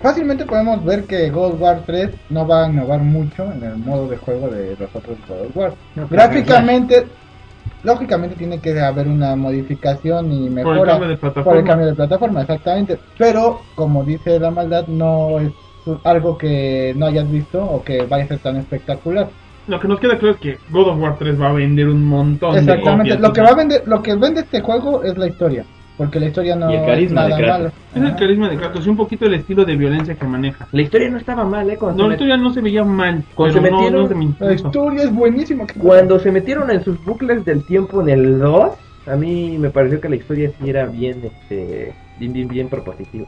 Fácilmente 0.00 0.44
podemos 0.44 0.84
ver 0.84 1.04
que 1.04 1.30
God 1.30 1.54
of 1.54 1.60
War 1.60 1.82
3 1.86 2.10
no 2.30 2.46
va 2.46 2.64
a 2.66 2.68
innovar 2.70 3.00
mucho 3.00 3.50
en 3.50 3.62
el 3.62 3.76
modo 3.78 4.08
de 4.08 4.16
juego 4.18 4.48
de 4.48 4.76
los 4.78 4.94
otros 4.94 5.16
God 5.28 5.46
of 5.46 5.56
War. 5.56 5.72
No, 5.94 6.06
Gráficamente, 6.08 7.06
lógicamente 7.82 8.36
tiene 8.36 8.58
que 8.60 8.78
haber 8.80 9.08
una 9.08 9.36
modificación 9.36 10.32
y 10.32 10.38
Por 10.38 10.46
el 10.48 10.50
mejora 10.54 10.92
cambio 10.92 11.08
de 11.08 11.16
plataforma. 11.16 11.44
por 11.50 11.56
el 11.58 11.64
cambio 11.64 11.86
de 11.86 11.94
plataforma, 11.94 12.40
exactamente. 12.42 12.98
Pero, 13.18 13.60
como 13.74 14.04
dice 14.04 14.38
la 14.40 14.50
maldad, 14.50 14.86
no 14.88 15.38
es 15.40 15.52
algo 16.04 16.36
que 16.36 16.94
no 16.96 17.06
hayas 17.06 17.30
visto 17.30 17.62
o 17.64 17.82
que 17.82 18.02
vaya 18.02 18.24
a 18.24 18.28
ser 18.28 18.38
tan 18.40 18.56
espectacular. 18.56 19.28
Lo 19.68 19.80
que 19.80 19.88
nos 19.88 19.98
queda 19.98 20.16
claro 20.18 20.34
es 20.34 20.40
que 20.40 20.58
God 20.70 20.88
of 20.88 21.00
War 21.00 21.16
3 21.18 21.40
va 21.40 21.48
a 21.50 21.52
vender 21.52 21.88
un 21.88 22.04
montón 22.04 22.54
de 22.54 22.60
Exactamente. 22.60 23.10
copias. 23.14 23.20
Lo 23.20 23.32
que 23.32 23.40
va 23.40 23.48
a 23.48 23.54
vender, 23.54 23.82
lo 23.86 24.02
que 24.02 24.14
vende 24.14 24.40
este 24.42 24.60
juego 24.60 25.02
es 25.02 25.16
la 25.18 25.26
historia, 25.26 25.64
porque 25.96 26.20
la 26.20 26.26
historia 26.26 26.56
no 26.56 26.70
Y 26.70 26.74
el 26.74 26.80
es 26.80 26.86
carisma 26.86 27.22
de 27.24 27.28
nada 27.30 27.42
Kratos. 27.42 27.58
malo. 27.58 27.72
Es 27.94 28.02
el 28.12 28.16
carisma 28.18 28.48
de 28.50 28.56
Kratos 28.56 28.86
y 28.86 28.90
un 28.90 28.96
poquito 28.96 29.24
el 29.26 29.34
estilo 29.34 29.64
de 29.64 29.76
violencia 29.76 30.14
que 30.14 30.26
maneja. 30.26 30.66
La 30.72 30.82
historia 30.82 31.08
no 31.10 31.18
estaba 31.18 31.44
mal, 31.44 31.68
¿eh? 31.70 31.76
Cuando, 31.76 32.02
No, 32.02 32.08
la 32.08 32.14
historia 32.14 32.36
no 32.36 32.52
se 32.52 32.60
veía 32.60 32.84
mal, 32.84 33.22
Cuando 33.34 33.60
pero 33.62 33.66
se 33.66 33.72
metieron- 33.72 34.02
no 34.02 34.08
se 34.08 34.14
me 34.14 34.46
La 34.48 34.52
historia 34.54 35.02
es 35.04 35.12
buenísima. 35.14 35.66
¿qué 35.66 35.78
cuando 35.80 36.18
se 36.18 36.30
metieron 36.30 36.70
en 36.70 36.84
sus 36.84 37.02
bucles 37.04 37.44
del 37.44 37.64
tiempo 37.64 38.02
en 38.02 38.08
el 38.10 38.38
2, 38.38 38.72
a 39.06 39.16
mí 39.16 39.56
me 39.58 39.70
pareció 39.70 40.00
que 40.00 40.08
la 40.08 40.16
historia 40.16 40.50
sí 40.60 40.68
era 40.68 40.86
bien, 40.86 41.22
este, 41.24 41.92
bien, 42.18 42.32
bien, 42.32 42.48
bien 42.48 42.68
propositiva. 42.68 43.26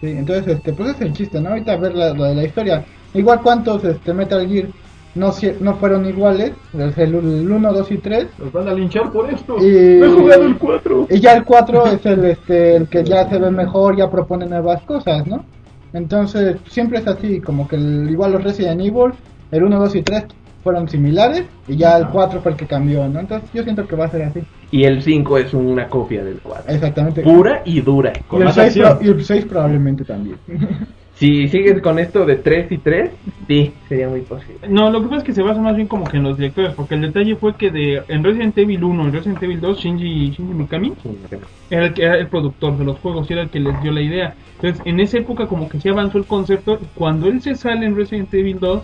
Sí, 0.00 0.08
entonces, 0.10 0.46
este, 0.56 0.72
pues 0.72 0.90
es 0.90 1.00
el 1.00 1.12
chiste, 1.12 1.40
¿no? 1.40 1.50
Ahorita 1.50 1.76
ver 1.76 1.94
la, 1.94 2.12
lo 2.14 2.24
de 2.24 2.34
la 2.34 2.44
historia. 2.44 2.84
Igual 3.14 3.40
cuántos 3.42 3.84
este, 3.84 4.12
Metal 4.14 4.48
Gear 4.48 4.66
no, 5.14 5.32
si- 5.32 5.52
no 5.60 5.74
fueron 5.76 6.06
iguales, 6.06 6.52
el, 6.74 6.92
el 6.96 7.50
1, 7.52 7.72
2 7.72 7.90
y 7.92 7.98
3. 7.98 8.26
Nos 8.38 8.52
van 8.52 8.68
a 8.68 8.74
linchar 8.74 9.10
por 9.12 9.28
esto. 9.30 9.56
Y, 9.58 9.98
No 10.00 10.06
he 10.06 10.10
jugado 10.10 10.44
el 10.44 10.56
4. 10.56 11.06
y 11.10 11.20
ya 11.20 11.34
el 11.34 11.44
4 11.44 11.86
es 11.86 12.06
el, 12.06 12.24
este, 12.24 12.76
el 12.76 12.88
que 12.88 13.04
ya 13.04 13.28
se 13.28 13.38
ve 13.38 13.50
mejor, 13.50 13.96
ya 13.96 14.10
propone 14.10 14.46
nuevas 14.46 14.82
cosas, 14.82 15.26
¿no? 15.26 15.44
Entonces, 15.92 16.56
siempre 16.68 16.98
es 17.00 17.06
así, 17.06 17.40
como 17.40 17.68
que 17.68 17.76
el- 17.76 18.08
igual 18.10 18.32
los 18.32 18.42
Resident 18.44 18.80
Evil, 18.80 19.12
el 19.50 19.62
1, 19.64 19.78
2 19.78 19.94
y 19.96 20.02
3 20.02 20.24
fueron 20.64 20.88
similares, 20.88 21.44
y 21.68 21.76
ya 21.76 21.98
el 21.98 22.06
4 22.08 22.40
fue 22.40 22.52
el 22.52 22.56
que 22.56 22.66
cambió, 22.66 23.06
¿no? 23.08 23.20
Entonces, 23.20 23.50
yo 23.52 23.62
siento 23.64 23.86
que 23.86 23.96
va 23.96 24.06
a 24.06 24.10
ser 24.10 24.22
así. 24.22 24.40
Y 24.70 24.84
el 24.84 25.02
5 25.02 25.36
es 25.38 25.52
una 25.52 25.88
copia 25.88 26.24
del 26.24 26.38
4. 26.42 26.72
Exactamente. 26.72 27.20
Pura 27.22 27.60
y 27.66 27.80
dura. 27.82 28.12
Y 28.18 28.22
Con 28.22 28.38
el, 28.40 28.44
más 28.46 28.54
6 28.54 28.66
acción. 28.78 28.98
y 29.02 29.08
el 29.08 29.24
6 29.24 29.44
probablemente 29.44 30.04
también. 30.04 30.36
Si 31.22 31.46
sigues 31.46 31.80
con 31.80 32.00
esto 32.00 32.26
de 32.26 32.34
3 32.34 32.72
y 32.72 32.78
3, 32.78 33.10
sí, 33.46 33.72
sería 33.88 34.08
muy 34.08 34.22
posible. 34.22 34.66
No, 34.68 34.90
lo 34.90 35.00
que 35.00 35.06
pasa 35.06 35.18
es 35.18 35.22
que 35.22 35.32
se 35.32 35.42
basa 35.42 35.60
más 35.60 35.76
bien 35.76 35.86
como 35.86 36.04
que 36.04 36.16
en 36.16 36.24
los 36.24 36.36
directores, 36.36 36.74
porque 36.74 36.96
el 36.96 37.02
detalle 37.02 37.36
fue 37.36 37.54
que 37.54 37.70
de 37.70 38.02
en 38.08 38.24
Resident 38.24 38.58
Evil 38.58 38.82
1 38.82 39.06
y 39.06 39.10
Resident 39.12 39.40
Evil 39.40 39.60
2, 39.60 39.78
Shinji, 39.78 40.30
Shinji 40.30 40.42
Mikami 40.42 40.94
Sí, 41.00 41.08
no 41.30 41.38
era 41.70 41.86
el, 41.86 41.94
que 41.94 42.02
era 42.02 42.18
el 42.18 42.26
productor 42.26 42.76
de 42.76 42.84
los 42.84 42.98
juegos 42.98 43.30
y 43.30 43.34
era 43.34 43.42
el 43.42 43.50
que 43.50 43.60
les 43.60 43.80
dio 43.84 43.92
la 43.92 44.00
idea. 44.00 44.34
Entonces, 44.56 44.82
en 44.84 44.98
esa 44.98 45.18
época 45.18 45.46
como 45.46 45.68
que 45.68 45.78
se 45.78 45.90
avanzó 45.90 46.18
el 46.18 46.24
concepto 46.24 46.80
cuando 46.96 47.28
él 47.28 47.40
se 47.40 47.54
sale 47.54 47.86
en 47.86 47.94
Resident 47.94 48.34
Evil 48.34 48.58
2, 48.58 48.82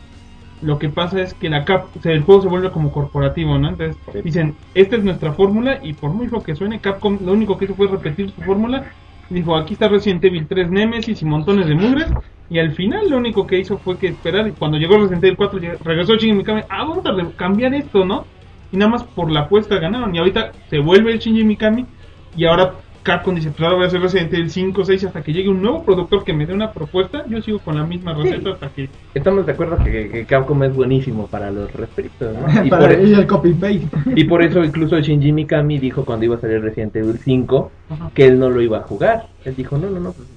lo 0.63 0.79
que 0.79 0.91
pasa 0.91 1.21
es 1.21 1.35
que 1.35 1.49
la 1.49 1.65
cap 1.65 1.87
o 1.99 2.01
sea, 2.01 2.13
el 2.13 2.23
juego 2.23 2.43
se 2.43 2.49
vuelve 2.49 2.71
como 2.71 2.93
corporativo, 2.93 3.59
¿no? 3.59 3.71
Entonces, 3.71 3.97
dicen, 4.23 4.55
esta 4.77 4.95
es 4.95 5.03
nuestra 5.03 5.33
fórmula 5.33 5.81
y 5.83 5.93
por 5.93 6.13
muy 6.13 6.29
lo 6.29 6.41
que 6.45 6.55
suene, 6.55 6.79
Capcom 6.79 7.19
lo 7.21 7.33
único 7.33 7.59
que 7.59 7.65
hizo 7.65 7.75
fue 7.75 7.89
repetir 7.89 8.31
su 8.31 8.43
fórmula. 8.43 8.93
Dijo, 9.31 9.57
aquí 9.57 9.75
está 9.75 9.89
Resident 9.89 10.25
Evil 10.25 10.47
3 10.49 10.71
Nemesis 10.71 11.21
y 11.23 11.25
montones 11.25 11.67
de 11.67 11.75
mugres. 11.75 12.07
Y 12.51 12.59
al 12.59 12.73
final 12.73 13.11
lo 13.11 13.19
único 13.19 13.47
que 13.47 13.59
hizo 13.59 13.79
fue 13.79 13.99
que 13.99 14.07
esperar. 14.09 14.49
Y 14.49 14.53
cuando 14.53 14.79
llegó 14.79 14.97
Resident 14.97 15.25
Evil 15.25 15.37
4, 15.37 15.59
lleg- 15.61 15.79
regresó 15.85 16.15
Shinji 16.15 16.33
Mikami. 16.33 16.63
Ah, 16.71 16.85
vamos 16.85 17.05
a 17.05 17.37
cambiar 17.37 17.75
esto, 17.75 18.05
¿no? 18.05 18.25
Y 18.71 18.77
nada 18.79 18.91
más 18.91 19.05
por 19.05 19.31
la 19.31 19.41
apuesta 19.41 19.79
ganaron. 19.79 20.15
Y 20.15 20.19
ahorita 20.19 20.53
se 20.71 20.79
vuelve 20.79 21.13
el 21.13 21.19
Shinji 21.19 21.45
Mikami. 21.45 21.87
Y 22.35 22.47
ahora 22.47 22.75
Capcom 23.09 23.35
dice, 23.35 23.49
pues 23.49 23.63
ahora 23.63 23.77
voy 23.77 23.85
a 23.85 23.87
hacer 23.87 24.03
Resident 24.03 24.35
Evil 24.35 24.51
5, 24.51 24.85
6 24.85 25.05
hasta 25.05 25.23
que 25.23 25.33
llegue 25.33 25.49
un 25.49 25.63
nuevo 25.63 25.83
productor 25.83 26.25
que 26.25 26.35
me 26.35 26.45
dé 26.45 26.53
una 26.53 26.73
propuesta. 26.73 27.25
Yo 27.27 27.41
sigo 27.41 27.59
con 27.59 27.77
la 27.77 27.83
misma 27.87 28.13
receta 28.13 28.51
hasta 28.51 28.69
que... 28.69 28.91
Estamos 29.15 29.47
de 29.47 29.53
acuerdo 29.53 29.83
que, 29.83 30.11
que 30.11 30.27
Capcom 30.27 30.63
es 30.65 30.75
buenísimo 30.75 31.27
para 31.27 31.51
los 31.51 31.73
refritos, 31.73 32.37
¿no? 32.37 32.65
Y 32.67 32.69
Para 32.69 32.83
por, 32.83 32.93
el 32.93 33.27
copy 33.27 33.55
paste. 33.55 33.89
y 34.15 34.25
por 34.25 34.43
eso 34.43 34.63
incluso 34.63 35.01
Shinji 35.01 35.33
Mikami 35.33 35.79
dijo 35.79 36.05
cuando 36.05 36.27
iba 36.27 36.37
a 36.37 36.41
salir 36.41 36.61
Resident 36.61 36.97
Evil 36.97 37.19
5 37.19 37.71
Ajá. 37.89 38.11
que 38.13 38.27
él 38.27 38.39
no 38.39 38.51
lo 38.51 38.61
iba 38.61 38.77
a 38.77 38.83
jugar. 38.83 39.29
Él 39.47 39.57
dijo, 39.57 39.79
no, 39.79 39.89
no, 39.89 40.01
no, 40.01 40.13
pues, 40.13 40.29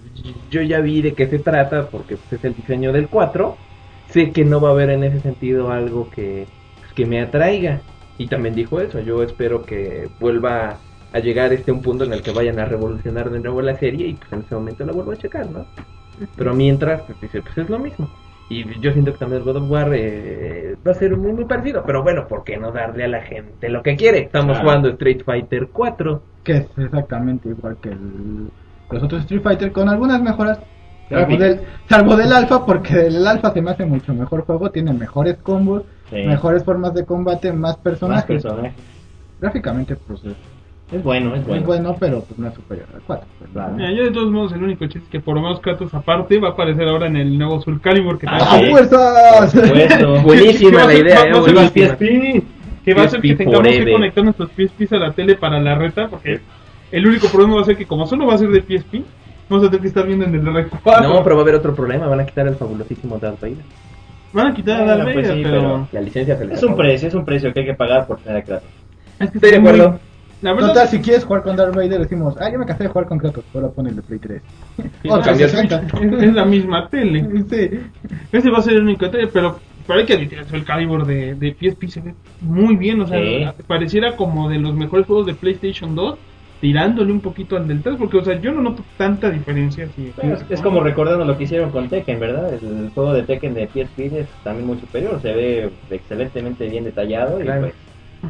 yo 0.49 0.61
ya 0.61 0.79
vi 0.79 1.01
de 1.01 1.11
qué 1.11 1.27
se 1.27 1.39
trata 1.39 1.89
porque 1.89 2.15
pues, 2.15 2.39
es 2.39 2.45
el 2.45 2.55
diseño 2.55 2.93
del 2.93 3.09
4. 3.09 3.57
Sé 4.11 4.31
que 4.31 4.45
no 4.45 4.61
va 4.61 4.69
a 4.69 4.71
haber 4.71 4.91
en 4.91 5.03
ese 5.03 5.19
sentido 5.19 5.73
algo 5.73 6.09
que, 6.09 6.47
pues, 6.79 6.93
que 6.93 7.05
me 7.05 7.19
atraiga. 7.19 7.81
Y 8.17 8.27
también 8.27 8.55
dijo 8.55 8.79
eso, 8.79 9.01
yo 9.01 9.23
espero 9.23 9.65
que 9.65 10.07
vuelva 10.21 10.77
a 11.13 11.19
llegar 11.19 11.51
este 11.53 11.71
un 11.71 11.81
punto 11.81 12.03
en 12.05 12.13
el 12.13 12.21
que 12.21 12.31
vayan 12.31 12.59
a 12.59 12.65
revolucionar 12.65 13.29
de 13.29 13.39
nuevo 13.39 13.61
la 13.61 13.75
serie 13.77 14.07
y 14.07 14.13
pues 14.13 14.31
en 14.33 14.39
ese 14.41 14.55
momento 14.55 14.85
la 14.85 14.93
vuelvo 14.93 15.11
a 15.11 15.17
checar, 15.17 15.49
¿no? 15.49 15.65
Pero 16.35 16.53
mientras, 16.53 17.01
pues 17.03 17.19
dice, 17.21 17.41
pues 17.41 17.57
es 17.57 17.69
lo 17.69 17.79
mismo. 17.79 18.09
Y 18.49 18.65
yo 18.81 18.91
siento 18.91 19.13
que 19.13 19.17
también 19.19 19.41
el 19.41 19.45
God 19.45 19.63
of 19.63 19.71
War 19.71 19.91
eh, 19.93 20.75
va 20.85 20.91
a 20.91 20.95
ser 20.95 21.15
muy, 21.15 21.31
muy 21.31 21.45
parecido. 21.45 21.83
Pero 21.85 22.03
bueno, 22.03 22.27
¿por 22.27 22.43
qué 22.43 22.57
no 22.57 22.71
darle 22.71 23.05
a 23.05 23.07
la 23.07 23.21
gente 23.21 23.69
lo 23.69 23.81
que 23.81 23.95
quiere? 23.95 24.19
Estamos 24.19 24.57
Claro. 24.57 24.61
jugando 24.63 24.89
Street 24.89 25.21
Fighter 25.25 25.67
4. 25.71 26.21
Que 26.43 26.51
es 26.57 26.65
exactamente 26.77 27.47
igual 27.49 27.77
que 27.81 27.89
el- 27.89 28.49
los 28.91 29.03
otros 29.03 29.21
Street 29.21 29.41
Fighter, 29.41 29.71
con 29.71 29.87
algunas 29.87 30.21
mejoras. 30.21 30.59
Salvo 31.09 31.37
del, 31.37 31.61
salvo 31.89 32.15
del 32.17 32.31
alfa, 32.33 32.65
porque 32.65 33.07
el 33.07 33.25
alfa 33.27 33.51
se 33.53 33.61
me 33.61 33.71
hace 33.71 33.85
mucho 33.85 34.13
mejor 34.13 34.45
juego, 34.45 34.69
tiene 34.71 34.93
mejores 34.93 35.37
combos, 35.37 35.83
Sí. 36.09 36.17
mejores 36.25 36.63
formas 36.63 36.93
de 36.93 37.05
combate, 37.05 37.51
más 37.51 37.59
Más 37.61 37.77
personajes. 37.77 38.25
personajes. 38.43 38.73
Gráficamente, 39.39 39.95
pues 39.95 40.21
es, 40.91 40.97
Es 40.97 41.03
bueno, 41.03 41.35
es 41.35 41.45
bueno. 41.47 41.65
bueno, 41.65 41.95
pero 41.99 42.21
pues 42.21 42.37
no 42.39 42.47
es 42.47 42.53
superior 42.53 42.87
al 42.93 43.01
4. 43.01 43.25
Claro. 43.53 43.73
Mira, 43.73 43.91
yo 43.91 44.03
de 44.03 44.11
todos 44.11 44.31
modos 44.31 44.51
el 44.53 44.63
único 44.63 44.85
chiste 44.85 44.99
es 45.05 45.09
que 45.09 45.19
por 45.19 45.35
lo 45.35 45.41
menos 45.41 45.59
Kratos 45.59 45.93
aparte 45.93 46.39
va 46.39 46.49
a 46.49 46.51
aparecer 46.51 46.87
ahora 46.87 47.07
en 47.07 47.15
el 47.17 47.37
nuevo 47.37 47.61
Soul 47.61 47.79
Calibur 47.81 48.17
que, 48.19 48.27
Ah, 48.29 48.37
tenga- 48.37 48.51
¡A 48.51 48.59
sí. 48.59 48.69
fuerzas! 48.71 49.53
Buenísima 50.23 50.69
¿Qué 50.71 50.75
va 50.77 50.83
a 50.83 50.87
la 50.87 50.93
idea, 50.93 51.21
eh, 51.25 51.39
buenísima. 51.39 51.97
Que 52.83 52.93
va 52.95 53.03
a 53.03 53.09
ser 53.09 53.21
que 53.21 53.27
PSP 53.29 53.37
tengamos 53.37 53.67
que 53.67 53.91
conectar 53.91 54.23
nuestros 54.23 54.49
PSPs 54.51 54.93
a 54.93 54.97
la 54.97 55.11
tele 55.11 55.35
para 55.35 55.59
la 55.59 55.75
reta 55.75 56.07
porque 56.07 56.39
el 56.91 57.07
único 57.07 57.27
problema 57.27 57.55
va 57.55 57.61
a 57.61 57.65
ser 57.65 57.77
que 57.77 57.85
como 57.85 58.05
solo 58.07 58.25
va 58.27 58.33
a 58.33 58.37
ser 58.39 58.49
de 58.49 58.61
PSP 58.61 59.03
vamos 59.49 59.65
a 59.67 59.69
tener 59.69 59.81
que 59.81 59.87
estar 59.87 60.05
viendo 60.07 60.25
en 60.25 60.33
el 60.35 60.41
R4 60.41 61.03
No, 61.03 61.23
pero 61.23 61.35
va 61.35 61.41
a 61.41 61.43
haber 61.43 61.55
otro 61.55 61.75
problema. 61.75 62.07
Van 62.07 62.19
a 62.21 62.25
quitar 62.25 62.47
el 62.47 62.55
fabulosísimo 62.55 63.17
Darth 63.19 63.39
Vader. 63.41 63.57
van 64.33 64.47
a 64.47 64.53
quitar 64.55 64.75
a 64.81 64.83
Bueno, 64.85 64.97
Darth 65.03 65.13
pues 65.13 65.27
Vader, 65.29 65.43
pero... 65.43 65.87
La 65.91 66.01
licencia 66.01 66.37
se 66.37 66.45
les 66.45 66.57
Es 66.57 66.63
un 66.63 66.75
precio, 66.75 67.07
es 67.09 67.13
un 67.13 67.25
precio 67.25 67.53
que 67.53 67.59
hay 67.59 67.65
que 67.67 67.73
pagar 67.75 68.07
por 68.07 68.17
tener 68.19 68.37
a 68.41 68.43
Kratos. 68.43 68.69
es 69.19 69.29
que 69.29 69.37
Estoy 69.37 69.51
de 69.51 69.57
acuerdo. 69.57 69.99
La 70.41 70.53
verdad 70.53 70.69
Total, 70.69 70.87
si 70.87 70.99
quieres 70.99 71.23
jugar 71.23 71.43
con 71.43 71.55
Darth 71.55 71.75
Vader, 71.75 71.99
decimos, 71.99 72.35
ah, 72.39 72.49
yo 72.51 72.57
me 72.59 72.65
cansé 72.65 72.83
de 72.83 72.89
jugar 72.89 73.07
con 73.07 73.17
Kratos, 73.19 73.43
ahora 73.53 73.69
pon 73.69 73.87
el 73.87 73.95
de 73.95 74.01
Play 74.01 74.19
3. 74.19 74.41
Sí, 75.01 75.09
O 75.09 75.19
cambió 75.21 75.45
el 75.45 75.51
360. 75.51 76.15
es, 76.17 76.23
es 76.23 76.33
la 76.33 76.45
misma 76.45 76.87
tele 76.89 77.27
Sí. 77.49 77.79
ese 78.31 78.49
va 78.49 78.57
a 78.59 78.61
ser 78.61 78.73
el 78.73 78.83
único 78.83 79.09
tele 79.09 79.27
pero 79.27 79.59
pero 79.87 79.99
hay 79.99 80.05
que 80.05 80.13
admitir 80.13 80.43
el 80.51 80.63
Calibur 80.63 81.05
de, 81.05 81.35
de 81.35 81.53
PSP 81.59 81.87
se 81.89 82.01
ve 82.01 82.13
muy 82.39 82.75
bien 82.75 83.01
o 83.01 83.07
sea 83.07 83.19
Sí. 83.19 83.45
pareciera 83.67 84.15
como 84.15 84.49
de 84.49 84.59
los 84.59 84.73
mejores 84.75 85.05
juegos 85.07 85.25
de 85.25 85.33
PlayStation 85.33 85.95
2 85.95 86.17
tirándole 86.61 87.11
un 87.11 87.21
poquito 87.21 87.57
al 87.57 87.67
del 87.67 87.81
3 87.81 87.95
porque 87.97 88.17
o 88.17 88.23
sea 88.23 88.39
yo 88.39 88.51
no 88.51 88.61
noto 88.61 88.83
tanta 88.97 89.29
diferencia 89.31 89.87
Bueno, 90.15 90.35
es, 90.35 90.45
es 90.49 90.61
como 90.61 90.81
recordando 90.81 91.25
lo 91.25 91.35
que 91.37 91.45
hicieron 91.45 91.71
con 91.71 91.89
Tekken, 91.89 92.19
¿verdad? 92.19 92.53
El, 92.53 92.89
juego 92.93 93.13
de 93.13 93.23
Tekken 93.23 93.55
de 93.55 93.67
PSP 93.67 93.99
es 94.15 94.27
también 94.43 94.67
muy 94.67 94.77
superior, 94.79 95.19
se 95.21 95.33
ve 95.33 95.69
excelentemente 95.89 96.67
bien 96.67 96.83
detallado 96.83 97.39
y 97.39 97.43
Claro. 97.43 97.71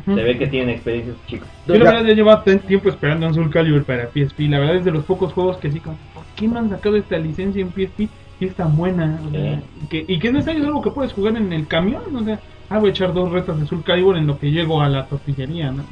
Se 0.06 0.24
ve 0.24 0.38
que 0.38 0.48
tienen 0.48 0.70
experiencias 0.70 1.18
chicos. 1.28 1.48
Yo 1.68 1.76
la 1.76 1.92
verdad 1.92 2.06
ya 2.06 2.14
llevaba 2.14 2.44
tiempo 2.44 2.90
esperando 2.90 3.28
un 3.28 3.34
Soul 3.34 3.50
Calibur 3.50 3.84
para 3.84 4.08
PSP. 4.08 4.42
La 4.42 4.60
verdad 4.60 4.78
es 4.78 4.86
de 4.86 4.92
los 4.92 5.04
pocos 5.06 5.34
juegos 5.34 5.58
que 5.58 5.72
sí, 5.72 5.80
como, 5.80 5.98
¿por 6.14 6.24
qué 6.36 6.48
no 6.48 6.60
han 6.60 6.70
sacado 6.70 6.96
esta 6.96 7.18
licencia 7.18 7.62
en 7.62 7.70
PSP? 7.70 8.10
Y 8.40 8.46
es 8.46 8.56
tan 8.56 8.76
buena. 8.76 9.20
O 9.28 9.30
sea, 9.30 9.62
y, 9.84 9.88
que, 9.88 10.06
y 10.08 10.20
que 10.20 10.28
es 10.28 10.34
necesario 10.34 10.62
es 10.62 10.68
algo 10.68 10.82
que 10.82 10.92
puedes 10.92 11.14
jugar 11.14 11.36
en 11.38 11.52
el 11.54 11.68
camión. 11.68 12.16
O 12.16 12.24
sea, 12.24 12.40
ah, 12.70 12.80
voy 12.80 12.90
a 12.90 12.92
echar 12.92 13.14
dos 13.14 13.32
retas 13.32 13.60
de 13.60 13.68
Soul 13.68 13.84
Calibur 13.84 14.18
en 14.18 14.28
lo 14.28 14.40
que 14.40 14.52
llego 14.52 14.82
a 14.82 14.90
la 14.90 15.06
tortillería, 15.06 15.72
¿no? 15.72 15.84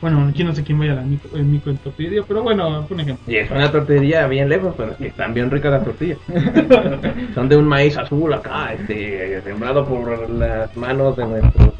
Bueno, 0.00 0.26
aquí 0.28 0.42
no 0.44 0.54
sé 0.54 0.64
quién 0.64 0.78
vaya 0.78 0.92
a 0.92 0.96
la 0.96 1.02
micro, 1.02 1.36
el 1.36 1.44
micro 1.44 1.70
en 1.70 1.76
tortillería, 1.76 2.22
pero 2.26 2.42
bueno, 2.42 2.84
fue 2.84 2.94
un 2.94 3.00
ejemplo. 3.02 3.30
Y 3.30 3.36
es 3.36 3.50
una 3.50 3.70
tortillería 3.70 4.26
bien 4.28 4.48
lejos, 4.48 4.74
pero 4.74 4.92
es 4.92 4.96
que 4.96 5.08
están 5.08 5.34
bien 5.34 5.50
ricas 5.50 5.72
las 5.72 5.84
tortillas. 5.84 6.18
Son 7.34 7.48
de 7.50 7.56
un 7.58 7.66
maíz 7.66 7.98
azul 7.98 8.32
acá, 8.32 8.72
este, 8.72 9.42
sembrado 9.42 9.84
por 9.84 10.30
las 10.30 10.74
manos 10.74 11.16
de 11.18 11.26
nuestros 11.26 11.74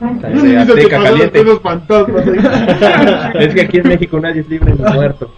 azteca 0.00 1.02
caliente. 1.02 1.40
Es 3.40 3.54
que 3.54 3.60
aquí 3.62 3.78
en 3.78 3.88
México 3.88 4.20
nadie 4.20 4.40
es 4.40 4.48
libre 4.48 4.74
ni 4.74 4.82
muerto. 4.94 5.30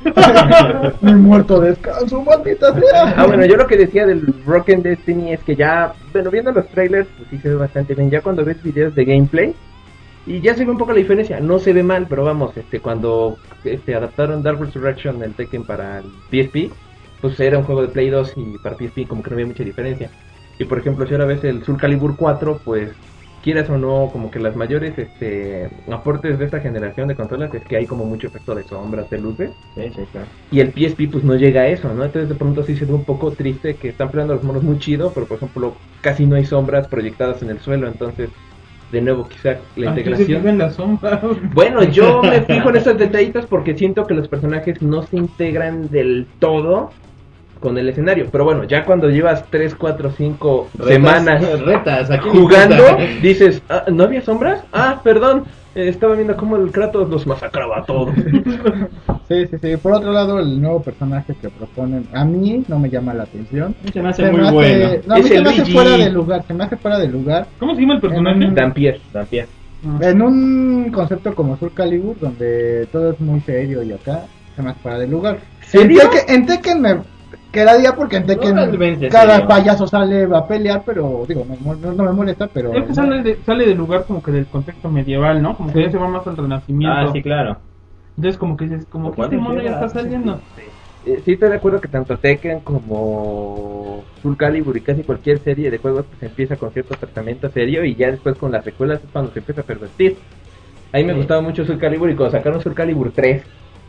Mi 1.00 1.14
muerto 1.14 1.60
descanso, 1.60 2.22
maldita 2.22 2.72
sea. 2.74 3.14
Ah, 3.16 3.26
bueno, 3.26 3.44
yo 3.44 3.56
lo 3.56 3.66
que 3.66 3.76
decía 3.76 4.06
del 4.06 4.20
Broken 4.44 4.82
Destiny 4.82 5.32
es 5.32 5.40
que 5.40 5.56
ya, 5.56 5.92
bueno, 6.12 6.30
viendo 6.30 6.52
los 6.52 6.66
trailers, 6.68 7.08
pues 7.16 7.28
sí 7.30 7.38
se 7.38 7.48
ve 7.50 7.54
bastante 7.56 7.94
bien. 7.94 8.10
Ya 8.10 8.20
cuando 8.20 8.44
ves 8.44 8.62
videos 8.62 8.94
de 8.94 9.04
gameplay, 9.04 9.54
y 10.28 10.40
ya 10.42 10.54
se 10.54 10.64
ve 10.64 10.70
un 10.70 10.78
poco 10.78 10.92
la 10.92 10.98
diferencia. 10.98 11.40
No 11.40 11.58
se 11.58 11.72
ve 11.72 11.82
mal, 11.82 12.06
pero 12.08 12.22
vamos, 12.22 12.54
este, 12.56 12.80
cuando 12.80 13.38
este, 13.64 13.94
adaptaron 13.94 14.42
Dark 14.42 14.60
Resurrection, 14.60 15.22
el 15.22 15.32
Tekken 15.32 15.64
para 15.64 16.00
el 16.00 16.04
PSP, 16.30 16.70
pues 17.22 17.40
era 17.40 17.58
un 17.58 17.64
juego 17.64 17.82
de 17.82 17.88
Play 17.88 18.10
2 18.10 18.34
y 18.36 18.58
para 18.58 18.76
PSP 18.76 19.08
como 19.08 19.22
que 19.22 19.30
no 19.30 19.36
había 19.36 19.46
mucha 19.46 19.64
diferencia. 19.64 20.10
Y 20.58 20.64
por 20.64 20.78
ejemplo, 20.78 21.06
si 21.06 21.14
ahora 21.14 21.24
ves 21.24 21.42
el 21.44 21.64
Soul 21.64 21.78
Calibur 21.78 22.16
4, 22.16 22.60
pues 22.62 22.90
quieras 23.42 23.68
o 23.70 23.78
no, 23.78 24.10
como 24.12 24.30
que 24.30 24.38
las 24.38 24.56
mayores 24.56 24.98
este, 24.98 25.68
aportes 25.90 26.38
de 26.38 26.44
esta 26.44 26.60
generación 26.60 27.08
de 27.08 27.14
consolas 27.14 27.54
es 27.54 27.62
que 27.64 27.76
hay 27.76 27.86
como 27.86 28.04
mucho 28.04 28.26
efecto 28.26 28.54
de 28.54 28.64
sombras, 28.64 29.08
de 29.10 29.18
luces. 29.18 29.50
Sí, 29.74 29.82
sí, 29.94 30.02
claro. 30.10 30.26
Y 30.50 30.60
el 30.60 30.72
PSP 30.72 31.10
pues 31.10 31.24
no 31.24 31.34
llega 31.36 31.62
a 31.62 31.68
eso, 31.68 31.92
¿no? 31.92 32.04
Entonces 32.04 32.28
de 32.28 32.34
pronto 32.34 32.62
sí 32.62 32.76
se 32.76 32.84
ve 32.84 32.92
un 32.92 33.04
poco 33.04 33.30
triste 33.32 33.74
que 33.74 33.88
están 33.90 34.10
peleando 34.10 34.34
los 34.34 34.44
monos 34.44 34.62
muy 34.62 34.78
chido, 34.78 35.12
pero 35.14 35.26
por 35.26 35.36
ejemplo 35.38 35.74
casi 36.00 36.26
no 36.26 36.36
hay 36.36 36.44
sombras 36.44 36.88
proyectadas 36.88 37.42
en 37.42 37.50
el 37.50 37.60
suelo, 37.60 37.88
entonces 37.88 38.30
de 38.92 39.02
nuevo 39.02 39.28
quizá 39.28 39.58
la 39.76 39.94
se 39.94 40.00
integración... 40.00 40.40
fijan 40.40 40.58
las 40.58 40.74
sombras. 40.74 41.20
Bueno, 41.54 41.82
yo 41.84 42.22
me 42.22 42.40
fijo 42.42 42.70
en 42.70 42.76
esos 42.76 42.98
detallitos 42.98 43.46
porque 43.46 43.76
siento 43.76 44.06
que 44.06 44.14
los 44.14 44.28
personajes 44.28 44.80
no 44.82 45.02
se 45.02 45.16
integran 45.16 45.88
del 45.90 46.26
todo 46.38 46.90
con 47.58 47.76
el 47.78 47.88
escenario. 47.88 48.26
Pero 48.30 48.44
bueno, 48.44 48.64
ya 48.64 48.84
cuando 48.84 49.08
llevas 49.10 49.44
3, 49.50 49.74
4, 49.74 50.10
5 50.16 50.68
Retas- 50.78 50.88
semanas 50.88 51.60
retas, 51.64 52.10
aquí 52.10 52.28
jugando, 52.28 52.84
dices, 53.22 53.62
"Ah, 53.68 53.84
¿no 53.92 54.04
había 54.04 54.20
sombras? 54.22 54.62
Ah, 54.72 55.00
perdón, 55.02 55.44
eh, 55.74 55.88
estaba 55.88 56.14
viendo 56.14 56.36
cómo 56.36 56.56
el 56.56 56.70
Kratos 56.70 57.08
los 57.08 57.26
masacraba 57.26 57.78
a 57.78 57.84
todos. 57.84 58.10
Sí, 59.28 59.46
sí, 59.46 59.56
sí. 59.60 59.76
Por 59.76 59.92
otro 59.92 60.10
lado, 60.10 60.38
el 60.40 60.58
nuevo 60.58 60.80
personaje 60.82 61.34
que 61.38 61.50
proponen, 61.50 62.08
a 62.14 62.24
mí 62.24 62.64
no 62.66 62.78
me 62.78 62.88
llama 62.88 63.12
la 63.12 63.24
atención. 63.24 63.74
Se 63.92 64.00
me 64.00 64.08
hace 64.08 64.24
Se 64.24 64.30
muy 64.32 64.40
me 64.40 64.46
hace- 64.46 64.54
bueno. 64.54 64.88
No, 65.06 65.14
a 65.14 65.18
mí 65.18 65.22
Es 65.22 65.28
se 65.28 65.42
me 65.42 65.50
hace 65.50 65.64
fuera 65.66 65.90
de 65.98 66.10
lugar, 66.10 66.44
se 66.48 66.54
me 66.54 66.64
hace 66.64 66.76
fuera 66.78 66.98
de 66.98 67.08
lugar. 67.08 67.46
¿Cómo 67.58 67.74
se 67.74 67.82
llama 67.82 67.94
el 67.96 68.00
personaje? 68.00 68.42
En- 68.44 68.54
Dampier. 68.54 68.98
Ah. 69.14 69.26
En 70.00 70.22
un 70.22 70.90
concepto 70.92 71.34
como 71.34 71.58
Soul 71.58 71.72
Calibur, 71.74 72.18
donde 72.18 72.88
todo 72.90 73.10
es 73.12 73.20
muy 73.20 73.40
serio 73.40 73.82
y 73.82 73.92
acá, 73.92 74.22
se 74.56 74.62
me 74.62 74.70
hace 74.70 74.80
fuera 74.80 74.98
de 74.98 75.06
lugar. 75.08 75.38
En 75.60 75.68
¿Serio? 75.68 76.00
Tekken, 76.10 76.34
en 76.34 76.46
Tekken 76.46 76.80
me 76.80 76.96
quedaría 77.52 77.94
porque 77.94 78.16
en 78.16 78.26
Tekken 78.26 78.56
realmente 78.56 79.08
cada 79.08 79.34
serio. 79.36 79.48
payaso 79.48 79.86
sale 79.86 80.28
a 80.32 80.46
pelear, 80.46 80.82
pero 80.84 81.24
digo, 81.26 81.44
me 81.44 81.56
mo- 81.56 81.74
no, 81.74 81.92
no 81.92 82.04
me 82.04 82.12
molesta, 82.12 82.46
pero... 82.48 82.72
Es 82.74 82.84
que 82.84 82.94
sale, 82.94 83.22
de, 83.22 83.36
sale 83.44 83.66
del 83.66 83.76
lugar 83.78 84.04
como 84.06 84.22
que 84.22 84.30
del 84.32 84.46
contexto 84.46 84.88
medieval, 84.90 85.40
¿no? 85.42 85.56
Como 85.56 85.72
que 85.72 85.78
Sí. 85.80 85.84
ya 85.86 85.90
se 85.92 85.98
va 85.98 86.08
más 86.08 86.26
al 86.26 86.36
renacimiento. 86.36 86.96
Ah, 86.96 87.10
sí, 87.12 87.22
claro. 87.22 87.56
Entonces 88.16 88.38
como 88.38 88.56
que 88.56 88.64
dices, 88.64 88.86
como 88.90 89.10
que 89.10 89.16
¿Cuándo 89.16 89.36
este 89.36 89.48
mono 89.48 89.62
ya 89.62 89.70
está 89.72 89.88
saliendo. 89.88 90.40
Eh, 91.06 91.22
sí 91.24 91.32
estoy 91.32 91.48
de 91.50 91.54
acuerdo 91.56 91.80
que 91.80 91.88
tanto 91.88 92.18
Tekken 92.18 92.60
como 92.60 94.02
Soul 94.20 94.36
Calibur 94.36 94.76
y 94.76 94.80
casi 94.80 95.02
cualquier 95.04 95.38
serie 95.38 95.70
de 95.70 95.78
juegos 95.78 96.04
pues 96.06 96.22
empieza 96.22 96.56
con 96.56 96.70
cierto 96.72 96.94
tratamiento 96.98 97.48
serio 97.50 97.84
y 97.84 97.94
ya 97.94 98.10
después 98.10 98.36
con 98.36 98.50
las 98.52 98.64
secuelas 98.64 99.00
es 99.02 99.10
cuando 99.12 99.30
se 99.32 99.38
empieza 99.38 99.60
a 99.60 99.64
pervertir. 99.64 100.16
A 100.92 100.96
mí 100.98 101.04
me 101.04 101.12
Sí. 101.12 101.18
gustaba 101.18 101.40
mucho 101.40 101.64
Soul 101.64 101.78
Calibur 101.78 102.10
y 102.10 102.14
cuando 102.16 102.36
sacaron 102.36 102.60
Soul 102.60 102.74
Calibur 102.74 103.12
3 103.12 103.42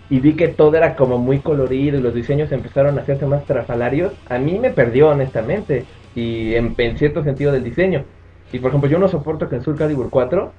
y 0.10 0.20
vi 0.20 0.34
que 0.34 0.48
todo 0.48 0.76
era 0.76 0.96
como 0.96 1.18
muy 1.18 1.40
colorido 1.40 1.98
y 1.98 2.02
los 2.02 2.14
diseños 2.14 2.52
empezaron 2.52 2.98
a 2.98 3.02
hacerse 3.02 3.26
más 3.26 3.46
trafalarios, 3.46 4.14
a 4.28 4.38
mí 4.40 4.58
me 4.60 4.72
perdió 4.72 5.10
honestamente 5.10 5.86
y 6.16 6.56
en, 6.56 6.74
en 6.78 6.98
cierto 6.98 7.24
sentido 7.24 7.52
del 7.52 7.64
diseño. 7.64 8.04
Y 8.52 8.60
por 8.60 8.70
ejemplo 8.70 8.90
yo 8.90 8.98
no 8.98 9.08
soporto 9.08 9.48
que 9.48 9.56
en 9.58 9.64
Soul 9.64 9.78
Calibur 9.78 10.10
4 10.10 10.52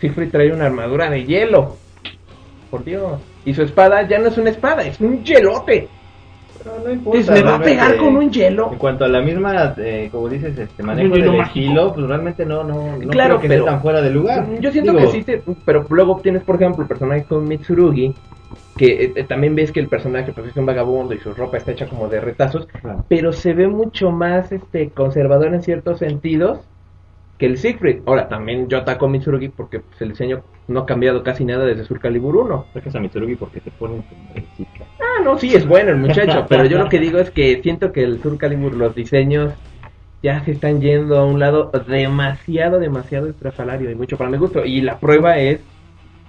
Siegfried 0.00 0.30
trae 0.30 0.52
una 0.52 0.66
armadura 0.66 1.08
de 1.10 1.24
hielo. 1.24 1.76
Por 2.70 2.84
Dios. 2.84 3.20
Y 3.44 3.54
su 3.54 3.62
espada 3.62 4.06
ya 4.08 4.18
no 4.18 4.28
es 4.28 4.38
una 4.38 4.50
espada, 4.50 4.82
es 4.82 4.98
un 5.00 5.22
hielote. 5.22 5.88
Pero 6.62 6.76
no 6.84 6.92
importa. 6.92 7.34
Le 7.34 7.42
va 7.42 7.54
a 7.56 7.60
pegar 7.60 7.96
con 7.98 8.16
un 8.16 8.30
hielo. 8.30 8.70
En 8.72 8.78
cuanto 8.78 9.04
a 9.04 9.08
la 9.08 9.20
misma, 9.20 9.74
eh, 9.78 10.08
como 10.10 10.28
dices, 10.28 10.56
este 10.58 10.82
manejo 10.82 11.14
del 11.14 11.34
estilo, 11.40 11.92
pues 11.92 12.06
realmente 12.06 12.46
no, 12.46 12.64
no, 12.64 12.96
no 12.96 13.08
Claro, 13.10 13.38
creo 13.38 13.40
que 13.42 13.48
pero- 13.48 13.64
tan 13.64 13.80
fuera 13.82 14.00
de 14.00 14.10
lugar. 14.10 14.46
Yo 14.60 14.70
siento 14.72 14.92
Digo, 14.92 15.04
que 15.04 15.12
sí, 15.18 15.22
te- 15.24 15.42
pero 15.64 15.84
luego 15.90 16.18
tienes, 16.22 16.42
por 16.44 16.56
ejemplo, 16.56 16.82
el 16.82 16.88
personaje 16.88 17.24
con 17.24 17.46
Mitsurugi, 17.46 18.14
que 18.76 19.04
eh, 19.04 19.12
eh, 19.16 19.24
también 19.24 19.54
ves 19.54 19.72
que 19.72 19.80
el 19.80 19.88
personaje 19.88 20.32
pues, 20.32 20.48
es 20.48 20.56
un 20.56 20.66
vagabundo 20.66 21.14
y 21.14 21.18
su 21.18 21.34
ropa 21.34 21.56
está 21.56 21.72
hecha 21.72 21.86
como 21.86 22.08
de 22.08 22.20
retazos, 22.20 22.68
pero 23.08 23.32
se 23.32 23.52
ve 23.52 23.68
mucho 23.68 24.10
más 24.10 24.50
este 24.52 24.90
conservador 24.90 25.54
en 25.54 25.62
ciertos 25.62 25.98
sentidos 25.98 26.60
que 27.38 27.46
el 27.46 27.58
Siegfried. 27.58 28.02
Ahora, 28.06 28.28
también 28.28 28.68
yo 28.68 28.78
ataco 28.78 29.06
a 29.06 29.08
Mitsurugi 29.08 29.48
porque 29.48 29.80
pues, 29.80 30.00
el 30.00 30.10
diseño 30.10 30.42
no 30.68 30.80
ha 30.80 30.86
cambiado 30.86 31.22
casi 31.22 31.44
nada 31.44 31.64
desde 31.64 31.84
Soul 31.84 32.00
Calibur 32.00 32.36
1. 32.36 32.66
Sacas 32.72 32.94
a 32.94 33.00
Mitsurugi 33.00 33.34
porque 33.34 33.60
te 33.60 33.70
ponen. 33.72 34.04
Ah, 35.00 35.22
no, 35.24 35.38
sí, 35.38 35.54
es 35.54 35.66
bueno 35.66 35.90
el 35.90 35.98
muchacho, 35.98 36.46
pero 36.48 36.64
yo 36.66 36.78
lo 36.78 36.88
que 36.88 36.98
digo 36.98 37.18
es 37.18 37.30
que 37.30 37.60
siento 37.62 37.92
que 37.92 38.04
el 38.04 38.22
Soul 38.22 38.38
Calibur, 38.38 38.74
los 38.74 38.94
diseños 38.94 39.52
ya 40.22 40.44
se 40.44 40.52
están 40.52 40.80
yendo 40.80 41.18
a 41.18 41.26
un 41.26 41.40
lado 41.40 41.72
demasiado, 41.88 42.78
demasiado 42.78 43.28
estrafalario 43.28 43.90
y 43.90 43.96
mucho 43.96 44.16
para 44.16 44.30
mi 44.30 44.38
gusto. 44.38 44.64
Y 44.64 44.80
la 44.80 44.98
prueba 44.98 45.38
es 45.38 45.60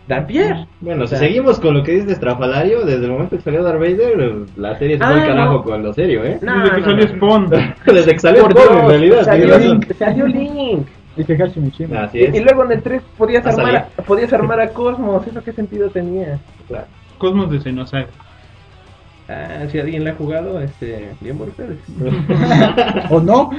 Dampier. 0.07 0.65
Bueno, 0.81 1.05
O 1.05 1.07
sea, 1.07 1.17
si 1.19 1.25
seguimos 1.25 1.59
con 1.59 1.73
lo 1.75 1.83
que 1.83 1.91
dices 1.93 2.07
de 2.07 2.13
Estrafalario, 2.13 2.85
desde 2.85 3.05
el 3.05 3.11
momento 3.11 3.37
que 3.37 3.41
salió 3.43 3.63
Darth 3.63 3.79
Vader, 3.79 4.33
la 4.57 4.77
serie 4.77 4.97
se 4.97 5.03
fue 5.03 5.13
Ah, 5.13 5.21
al 5.21 5.27
carajo 5.27 5.53
no. 5.53 5.63
con 5.63 5.83
lo 5.83 5.93
serio, 5.93 6.23
¿eh? 6.25 6.39
No, 6.41 6.59
Desde 6.61 6.75
que 6.75 6.81
no, 6.81 6.85
salió 6.85 7.05
no. 7.07 7.15
Spawn. 7.15 7.49
desde 7.85 8.11
que 8.13 8.19
salió 8.19 8.49
Spawn, 8.49 8.77
en 8.79 8.87
realidad. 8.89 9.23
salió. 9.23 9.57
Link, 9.57 9.93
salió 9.93 10.27
Link. 10.27 10.87
Y 11.15 11.23
que. 11.25 11.33
Así 11.43 12.17
Y, 12.17 12.23
es. 12.23 12.35
y 12.35 12.39
luego 12.39 12.65
en 12.65 12.71
el 12.71 12.81
3 12.81 13.01
podías 13.17 13.45
armar, 13.45 13.75
a, 13.75 14.01
podías 14.03 14.33
armar 14.33 14.59
a 14.59 14.69
Cosmos, 14.69 15.25
¿eso 15.27 15.43
qué 15.43 15.53
sentido 15.53 15.89
tenía? 15.89 16.39
Claro. 16.67 16.85
Cosmos 17.19 17.51
de 17.51 17.59
Xenosaga. 17.61 18.07
Ah, 19.33 19.65
si 19.71 19.79
alguien 19.79 20.03
la 20.03 20.11
ha 20.11 20.15
jugado, 20.15 20.61
este, 20.61 21.09
bien 21.19 21.37
por 21.37 21.49
ustedes. 21.49 21.77
¿O 23.09 23.19
no? 23.19 23.49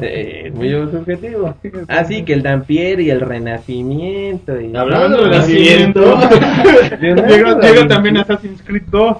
Eh, 0.00 0.50
muy 0.54 0.70
subjetivo. 0.70 1.54
Así 1.88 2.22
que 2.24 2.32
el 2.32 2.42
Dampier 2.42 3.00
y 3.00 3.10
el 3.10 3.20
Renacimiento. 3.20 4.58
Y... 4.58 4.74
Hablando 4.74 5.24
de 5.24 5.30
Nacimiento. 5.30 6.16
nacimiento. 6.16 7.26
Llega, 7.26 7.88
también 7.88 8.16
Assassin's 8.16 8.62
Creed 8.62 8.84
2. 8.86 9.16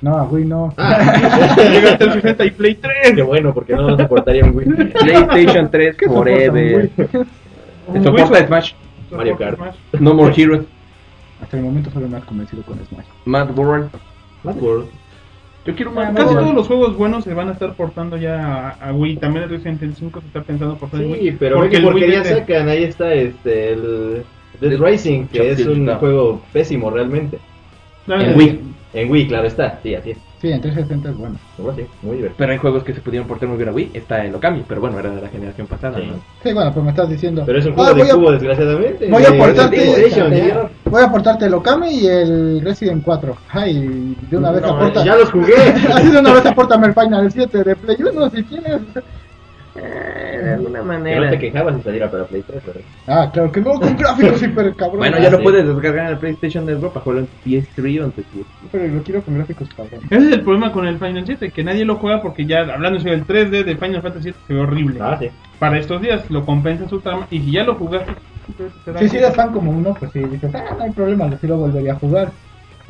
No, 0.00 0.26
güey, 0.28 0.44
no. 0.44 0.74
Llega 0.78 1.92
hasta 1.92 2.04
el 2.04 2.12
60 2.12 2.44
y 2.46 2.50
Play 2.52 2.74
3. 2.76 3.12
Qué 3.16 3.22
bueno, 3.22 3.52
porque 3.52 3.74
no 3.74 3.88
nos 3.88 4.00
soportaría 4.00 4.44
un 4.44 4.56
Wii. 4.56 4.66
PlayStation 4.66 5.70
3 5.70 5.96
¿Qué 5.96 6.06
soporta 6.06 6.30
un 6.30 6.38
Forever. 6.38 6.90
Soporta 8.02 8.46
Smash. 8.46 8.72
Mario 9.10 9.36
Kart. 9.36 9.58
No 9.98 10.14
More 10.14 10.32
Heroes. 10.34 10.62
Hasta 11.42 11.58
el 11.58 11.62
momento 11.62 11.90
solo 11.90 12.08
me 12.08 12.16
has 12.16 12.24
convencido 12.24 12.62
con 12.62 12.78
Smash. 12.86 13.06
Mad 13.26 13.50
World. 13.56 13.90
Mad 14.44 14.56
World. 14.60 14.88
Yo 15.66 15.74
quiero 15.74 15.90
Ah, 15.96 16.10
Mad 16.10 16.14
Casi 16.16 16.34
todos 16.34 16.54
los 16.54 16.66
juegos 16.66 16.96
buenos 16.96 17.24
se 17.24 17.34
van 17.34 17.48
a 17.48 17.52
estar 17.52 17.74
portando 17.74 18.16
ya 18.16 18.68
a, 18.80 18.88
a 18.88 18.92
Wii. 18.92 19.16
También 19.16 19.44
el 19.44 19.50
Resident 19.50 19.82
Evil 19.82 19.94
5 19.94 20.20
se 20.20 20.26
está 20.28 20.42
pensando 20.42 20.76
portar 20.76 21.02
en 21.02 21.12
Wii. 21.12 21.20
Sí, 21.20 21.36
pero 21.38 21.56
porque 21.56 21.68
porque, 21.68 21.76
el 21.76 21.84
Wii 21.84 21.92
porquería 21.92 22.22
vende. 22.22 22.38
sacan. 22.40 22.68
Ahí 22.68 22.84
está 22.84 23.12
este, 23.14 23.72
el 23.72 24.22
Dead 24.60 24.78
Racing, 24.78 25.26
que 25.26 25.50
es 25.50 25.66
un 25.66 25.84
no. 25.84 25.96
juego 25.96 26.42
pésimo 26.52 26.90
realmente. 26.90 27.38
Claro, 28.06 28.22
En 28.22 28.38
Wii. 28.38 28.60
En 28.94 29.10
Wii, 29.10 29.28
claro 29.28 29.46
está. 29.46 29.78
Sí, 29.82 29.94
así 29.94 30.12
es. 30.12 30.18
Sí, 30.40 30.50
en 30.50 30.60
360 30.62 31.10
es 31.10 31.16
bueno. 31.18 31.36
Seguro 31.54 31.74
sí, 31.76 31.84
muy 32.00 32.16
divertido. 32.16 32.36
Pero 32.38 32.52
hay 32.52 32.58
juegos 32.58 32.82
que 32.82 32.94
se 32.94 33.00
pudieron 33.02 33.28
portar 33.28 33.46
muy 33.48 33.58
bien 33.58 33.68
a 33.68 33.72
Wii. 33.72 33.90
Está 33.92 34.24
en 34.24 34.34
Okami, 34.34 34.64
pero 34.66 34.80
bueno, 34.80 34.98
era 34.98 35.10
de 35.10 35.20
la 35.20 35.28
generación 35.28 35.66
pasada. 35.66 35.98
Sí. 35.98 36.06
¿no? 36.06 36.14
Sí, 36.42 36.52
bueno, 36.54 36.72
pues 36.72 36.82
me 36.84 36.90
estás 36.90 37.08
diciendo. 37.10 37.42
Pero 37.44 37.58
es 37.58 37.66
un 37.66 37.72
Ah, 37.72 37.74
juego 37.76 37.94
de 37.94 38.10
a- 38.10 38.14
cubo, 38.14 38.32
desgraciadamente. 38.32 39.06
voy 39.10 39.22
a 39.22 39.28
señor. 39.28 40.70
Voy 40.86 41.02
a 41.02 41.04
aportarte 41.04 41.44
el 41.44 41.52
Okami 41.54 41.90
y 41.90 42.06
el 42.06 42.60
Resident 42.62 43.04
4. 43.04 43.36
Ay, 43.50 44.16
de 44.30 44.36
una 44.38 44.50
vez 44.50 44.62
No, 44.62 44.68
aporta. 44.76 45.04
ya 45.04 45.14
los 45.16 45.30
jugué. 45.30 45.52
Así 45.94 46.10
de 46.10 46.18
una 46.18 46.32
vez 46.32 46.46
apórtame 46.46 46.86
el 46.86 46.94
Final 46.94 47.30
7 47.30 47.62
de 47.62 47.76
Play 47.76 47.96
1 48.00 48.30
si 48.30 48.42
tienes. 48.44 48.80
De 50.50 50.56
alguna 50.56 50.80
Que 50.80 50.84
manera. 50.86 51.20
no 51.24 51.30
te 51.30 51.38
quejabas 51.38 51.76
si 51.76 51.82
saliera 51.82 52.10
para 52.10 52.24
Play 52.24 52.42
3, 52.46 52.66
¿verdad? 52.66 52.80
Ah, 53.06 53.30
claro 53.32 53.52
que 53.52 53.60
no, 53.60 53.72
con 53.80 53.96
gráficos 53.96 54.42
hiper 54.42 54.74
cabrón. 54.74 54.98
Bueno, 54.98 55.18
ya 55.18 55.30
lo 55.30 55.38
sí. 55.38 55.42
puedes 55.42 55.66
descargar 55.66 56.06
en 56.06 56.12
el 56.12 56.18
PlayStation 56.18 56.66
Network 56.66 56.92
para 56.94 57.04
jugarlo 57.04 57.22
en 57.22 57.28
PS3 57.52 58.00
o 58.00 58.04
en 58.04 58.10
tu 58.12 58.22
PS. 58.22 58.46
Pero 58.72 58.88
lo 58.88 59.02
quiero 59.02 59.22
con 59.22 59.34
gráficos 59.36 59.68
cabrón. 59.76 60.00
Ese 60.10 60.26
es 60.28 60.32
el 60.32 60.40
problema 60.42 60.72
con 60.72 60.86
el 60.86 60.98
Final 60.98 61.22
7, 61.26 61.50
que 61.50 61.64
nadie 61.64 61.84
lo 61.84 61.96
juega 61.96 62.20
porque 62.22 62.46
ya, 62.46 62.60
hablando 62.60 62.98
sobre 63.00 63.14
el 63.14 63.26
3D 63.26 63.64
de 63.64 63.76
Final 63.76 64.02
Fantasy 64.02 64.22
7, 64.24 64.38
se 64.46 64.54
ve 64.54 64.60
horrible. 64.60 64.98
Ah, 65.00 65.16
sí. 65.18 65.28
Para 65.58 65.78
estos 65.78 66.00
días 66.00 66.30
lo 66.30 66.44
compensa 66.46 66.88
su 66.88 67.00
trama, 67.00 67.26
y 67.30 67.38
si 67.40 67.52
ya 67.52 67.64
lo 67.64 67.74
jugaste, 67.74 68.12
Si 68.56 68.62
si 68.92 68.92
cosa. 69.08 69.16
eres 69.18 69.34
fan 69.36 69.52
como 69.52 69.70
uno, 69.70 69.94
pues 69.98 70.10
sí, 70.12 70.20
dices, 70.20 70.50
ah, 70.54 70.74
no 70.78 70.84
hay 70.84 70.90
problema, 70.92 71.30
sí 71.40 71.46
lo 71.46 71.56
volvería 71.58 71.92
a 71.92 71.96
jugar. 71.96 72.32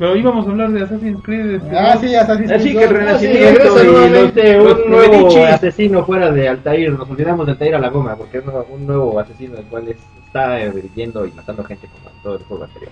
Pero 0.01 0.15
íbamos 0.15 0.47
a 0.47 0.49
hablar 0.49 0.71
de 0.71 0.81
Assassin's 0.81 1.21
Creed. 1.21 1.55
este, 1.57 1.77
Ah, 1.77 1.95
sí, 2.01 2.15
Assassin's 2.15 2.51
Así 2.51 2.73
Creed 2.75 2.89
que 2.89 2.95
el 2.97 3.05
2. 3.05 3.13
Ah, 3.13 3.19
sí, 3.19 3.27
Renacimiento 3.27 3.59
regresa 3.75 3.83
y 3.83 3.91
nuevamente 3.91 4.53
los- 4.57 4.63
un 4.63 4.67
los 4.79 4.87
nuevo 4.89 5.11
Medici. 5.25 5.39
asesino 5.43 6.05
fuera 6.05 6.31
de 6.31 6.49
Altair. 6.49 6.91
Nos 6.93 7.07
olvidamos 7.07 7.45
de 7.45 7.51
Altair 7.51 7.75
a 7.75 7.79
la 7.79 7.89
goma, 7.89 8.15
porque 8.15 8.39
es 8.39 8.43
un 8.71 8.87
nuevo 8.87 9.19
asesino 9.19 9.59
el 9.59 9.65
cual 9.65 9.87
es- 9.89 9.97
está 10.25 10.59
eh, 10.59 10.71
y 10.95 11.31
matando 11.35 11.63
gente 11.65 11.87
como 11.87 12.09
en 12.15 12.23
todo 12.23 12.35
el 12.37 12.43
juego 12.45 12.63
anterior. 12.63 12.91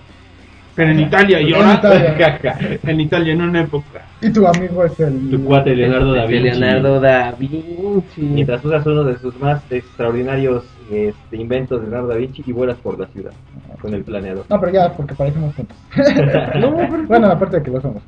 Pero 0.74 0.90
en 0.90 1.00
Italia, 1.00 1.40
y 1.40 1.52
En 1.54 2.90
en 2.90 3.00
Italia, 3.00 3.32
en 3.32 3.42
una 3.42 3.60
época. 3.62 4.02
Y 4.20 4.30
tu 4.30 4.46
amigo 4.46 4.84
es 4.84 4.98
el. 5.00 5.30
Tu 5.30 5.44
cuate 5.44 5.74
Leonardo 5.74 6.14
da 6.14 6.26
De 6.26 6.28
Vinci. 6.28 6.58
Leonardo 6.58 7.00
da 7.00 7.34
Vinci. 7.38 8.22
Mientras 8.22 8.64
usas 8.64 8.86
uno 8.86 9.04
de 9.04 9.18
sus 9.18 9.38
más 9.40 9.62
extraordinarios 9.70 10.64
este, 10.90 11.36
inventos 11.36 11.80
de 11.80 11.88
Leonardo 11.88 12.08
da 12.08 12.16
Vinci 12.16 12.42
y 12.46 12.52
vuelas 12.52 12.76
por 12.78 12.98
la 12.98 13.06
ciudad 13.08 13.32
con 13.80 13.94
el 13.94 14.04
planeador. 14.04 14.44
No, 14.48 14.60
pero 14.60 14.72
ya, 14.72 14.92
porque 14.92 15.14
parecemos 15.14 15.54
juntos. 15.54 15.76
no, 16.60 16.70
bueno, 17.08 17.28
aparte 17.28 17.58
de 17.58 17.62
que 17.62 17.70
lo 17.70 17.80
somos. 17.80 18.02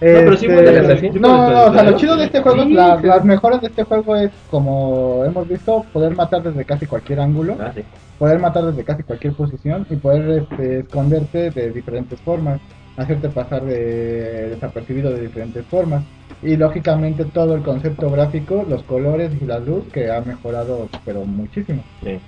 Pero 0.00 0.36
sí, 0.36 0.46
Este, 0.46 1.20
no, 1.20 1.28
no, 1.28 1.50
no, 1.50 1.64
o 1.66 1.72
sea, 1.74 1.82
lo 1.84 1.96
chido 1.96 2.16
de 2.16 2.24
este 2.24 2.40
juego, 2.40 2.62
Sí, 2.64 2.72
la- 2.72 2.98
sí. 3.00 3.06
las 3.06 3.24
mejoras 3.24 3.60
de 3.60 3.66
este 3.68 3.82
juego 3.84 4.16
es, 4.16 4.30
como 4.50 5.24
hemos 5.26 5.46
visto, 5.46 5.84
poder 5.92 6.16
matar 6.16 6.42
desde 6.42 6.64
casi 6.64 6.86
cualquier 6.86 7.20
ángulo, 7.20 7.56
Ah, 7.60 7.70
sí. 7.74 7.82
poder 8.18 8.38
matar 8.38 8.64
desde 8.64 8.82
casi 8.84 9.02
cualquier 9.02 9.34
posición 9.34 9.86
y 9.90 9.96
poder 9.96 10.42
este, 10.50 10.80
esconderte 10.80 11.50
de 11.50 11.70
diferentes 11.70 12.18
formas, 12.22 12.60
hacerte 12.96 13.28
pasar 13.28 13.62
de 13.64 14.48
desapercibido 14.50 15.12
de 15.12 15.20
diferentes 15.20 15.66
formas. 15.66 16.02
Y 16.42 16.56
lógicamente 16.56 17.26
todo 17.26 17.54
el 17.54 17.62
concepto 17.62 18.10
gráfico, 18.10 18.64
los 18.66 18.82
colores 18.84 19.30
y 19.40 19.44
la 19.44 19.58
luz 19.58 19.84
que 19.92 20.10
ha 20.10 20.22
mejorado, 20.22 20.88
pero 21.04 21.24
muchísimo. 21.26 21.84
sí. 22.02 22.18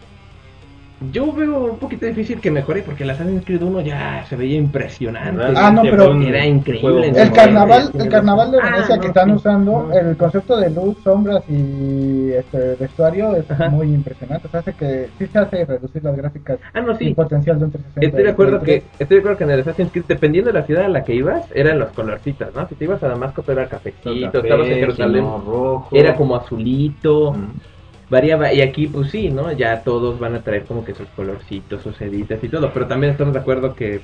Yo 1.10 1.32
veo 1.32 1.64
un 1.72 1.78
poquito 1.78 2.06
difícil 2.06 2.40
que 2.40 2.50
mejore 2.50 2.82
porque 2.82 3.02
el 3.04 3.10
Assassin's 3.10 3.44
Creed 3.44 3.62
1 3.62 3.80
ya 3.80 4.24
se 4.28 4.36
veía 4.36 4.56
impresionante. 4.58 5.42
Ah, 5.56 5.70
no, 5.70 5.82
pero 5.82 6.04
fue 6.04 6.14
un 6.14 6.22
era 6.22 6.46
increíble 6.46 7.08
El 7.08 7.32
carnaval, 7.32 7.90
el 7.98 8.08
carnaval 8.08 8.50
de 8.52 8.58
Ah, 8.60 8.70
Venecia 8.70 8.96
no, 8.96 9.00
que 9.02 9.08
están 9.08 9.26
sí. 9.30 9.32
usando, 9.36 9.72
No. 9.88 9.92
el 9.98 10.16
concepto 10.16 10.56
de 10.58 10.70
luz, 10.70 10.96
sombras 11.02 11.42
y 11.48 12.30
este 12.32 12.76
vestuario 12.78 13.34
es 13.36 13.50
Ajá. 13.50 13.68
muy 13.70 13.88
impresionante. 13.88 14.46
O 14.46 14.50
sea, 14.50 14.60
hace 14.60 14.72
que 14.74 15.08
sí 15.18 15.26
se 15.26 15.38
hace 15.38 15.64
reducir 15.64 16.04
las 16.04 16.16
gráficas 16.16 16.58
Ah, 16.74 16.80
no, 16.80 16.92
y 16.92 16.96
sí. 16.96 17.14
potencial 17.14 17.58
de 17.58 17.64
un 17.64 17.70
360. 17.72 18.06
Estoy 18.06 18.22
de 18.24 18.30
acuerdo 18.30 18.60
que 18.62 18.82
estoy 18.98 19.16
de 19.16 19.18
acuerdo 19.20 19.38
que 19.38 19.44
en 19.44 19.50
el 19.50 19.60
Assassin's 19.60 19.90
Creed 19.90 20.04
dependiendo 20.06 20.52
de 20.52 20.58
la 20.60 20.66
ciudad 20.66 20.84
a 20.84 20.88
la 20.88 21.02
que 21.04 21.14
ibas 21.14 21.44
eran 21.54 21.78
los 21.78 21.90
colorcitos, 21.90 22.54
¿no? 22.54 22.68
Si 22.68 22.74
te 22.74 22.84
ibas 22.84 23.02
a 23.02 23.08
Damasco 23.08 23.42
pero 23.46 23.60
era 23.60 23.68
cafecito, 23.70 24.30
Café, 24.32 24.38
estabas 24.48 24.68
en 24.68 24.74
Jerusalén 24.74 25.24
rojo. 25.24 25.88
era 25.92 26.14
como 26.14 26.36
azulito, 26.36 27.32
Mm. 27.32 27.71
Variaba 28.12 28.52
y 28.52 28.60
aquí 28.60 28.86
pues 28.88 29.10
sí, 29.10 29.30
¿no? 29.30 29.50
Ya 29.52 29.82
todos 29.82 30.20
van 30.20 30.34
a 30.34 30.42
traer 30.42 30.64
como 30.64 30.84
que 30.84 30.94
sus 30.94 31.08
colorcitos, 31.16 31.82
sus 31.82 31.98
editas 32.02 32.44
y 32.44 32.48
todo, 32.48 32.70
pero 32.72 32.86
también 32.86 33.12
estamos 33.12 33.32
de 33.32 33.40
acuerdo 33.40 33.74
que 33.74 34.02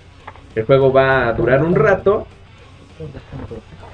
el 0.54 0.64
juego 0.64 0.90
va 0.90 1.28
a 1.28 1.32
durar 1.34 1.62
un 1.62 1.74
rato 1.74 2.26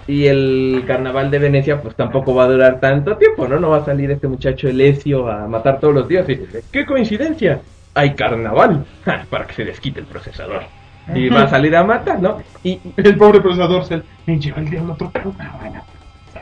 y 0.07 0.27
el 0.27 0.85
carnaval 0.87 1.33
de 1.33 1.41
Venecia 1.41 1.83
pues 1.83 1.97
tampoco 1.97 2.33
va 2.33 2.45
a 2.45 2.49
durar 2.49 2.79
tanto 2.79 3.17
tiempo, 3.17 3.49
¿no? 3.49 3.59
No 3.59 3.71
va 3.71 3.79
a 3.79 3.85
salir 3.85 4.09
este 4.13 4.29
muchacho 4.29 4.69
Elesio 4.69 5.29
a 5.29 5.49
matar 5.49 5.81
todos 5.81 5.93
los 5.93 6.07
días 6.07 6.29
y 6.29 6.41
qué 6.71 6.87
coincidencia, 6.87 7.61
hay 7.93 8.15
carnaval 8.15 8.87
Ja, 9.05 9.27
para 9.29 9.49
que 9.49 9.55
se 9.55 9.65
desquite 9.65 9.99
el 9.99 10.07
procesador. 10.07 10.63
Y 11.13 11.29
va 11.29 11.43
a 11.43 11.51
salir 11.51 11.75
a 11.77 11.85
matar, 11.85 12.23
¿no? 12.23 12.39
Y 12.63 12.81
El 12.97 13.19
pobre 13.19 13.41
procesador 13.41 13.85
se 13.85 14.01
me 14.27 14.39
lleva 14.39 14.61
el 14.61 14.71
diablo 14.71 14.95
otro 14.95 15.11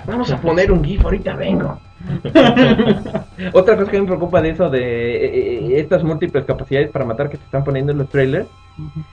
vamos 0.06 0.30
a 0.30 0.40
poner 0.40 0.70
un 0.70 0.84
GIF, 0.84 1.04
ahorita 1.04 1.34
vengo. 1.34 1.80
Otra 3.52 3.76
cosa 3.76 3.90
que 3.90 4.00
me 4.00 4.06
preocupa 4.06 4.40
de 4.42 4.50
eso, 4.50 4.68
de 4.70 4.80
eh, 4.80 5.76
eh, 5.76 5.80
estas 5.80 6.02
múltiples 6.04 6.44
capacidades 6.44 6.90
para 6.90 7.04
matar 7.04 7.28
que 7.30 7.36
se 7.36 7.44
están 7.44 7.64
poniendo 7.64 7.92
en 7.92 7.98
los 7.98 8.08
trailers, 8.08 8.48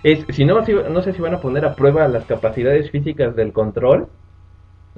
es 0.04 0.26
si 0.30 0.46
no, 0.46 0.64
si- 0.66 0.74
no 0.74 1.02
sé 1.02 1.14
si 1.14 1.22
van 1.22 1.34
a 1.36 1.40
poner 1.42 1.66
a 1.66 1.76
prueba 1.76 2.08
las 2.08 2.26
capacidades 2.26 2.90
físicas 2.92 3.36
del 3.36 3.54
control. 3.54 4.08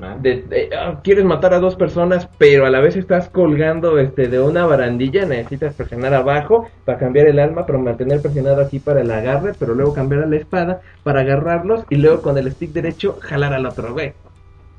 Ah. 0.01 0.17
De, 0.19 0.41
de, 0.43 0.69
ah, 0.75 0.99
quieres 1.03 1.25
matar 1.25 1.53
a 1.53 1.59
dos 1.59 1.75
personas, 1.75 2.27
pero 2.37 2.65
a 2.65 2.69
la 2.71 2.79
vez 2.79 2.95
estás 2.95 3.29
colgando 3.29 3.99
este 3.99 4.27
de 4.29 4.41
una 4.41 4.65
barandilla, 4.65 5.25
necesitas 5.25 5.75
presionar 5.75 6.13
abajo 6.13 6.67
para 6.85 6.97
cambiar 6.97 7.27
el 7.27 7.37
alma, 7.39 7.65
pero 7.65 7.77
mantener 7.79 8.21
presionado 8.21 8.61
aquí 8.61 8.79
para 8.79 9.01
el 9.01 9.11
agarre, 9.11 9.51
pero 9.59 9.75
luego 9.75 9.93
cambiar 9.93 10.23
a 10.23 10.27
la 10.27 10.37
espada 10.37 10.81
para 11.03 11.21
agarrarlos 11.21 11.83
y 11.89 11.97
luego 11.97 12.21
con 12.21 12.37
el 12.37 12.51
stick 12.51 12.71
derecho 12.71 13.17
jalar 13.21 13.53
al 13.53 13.65
otro 13.65 13.93
güey. 13.93 14.13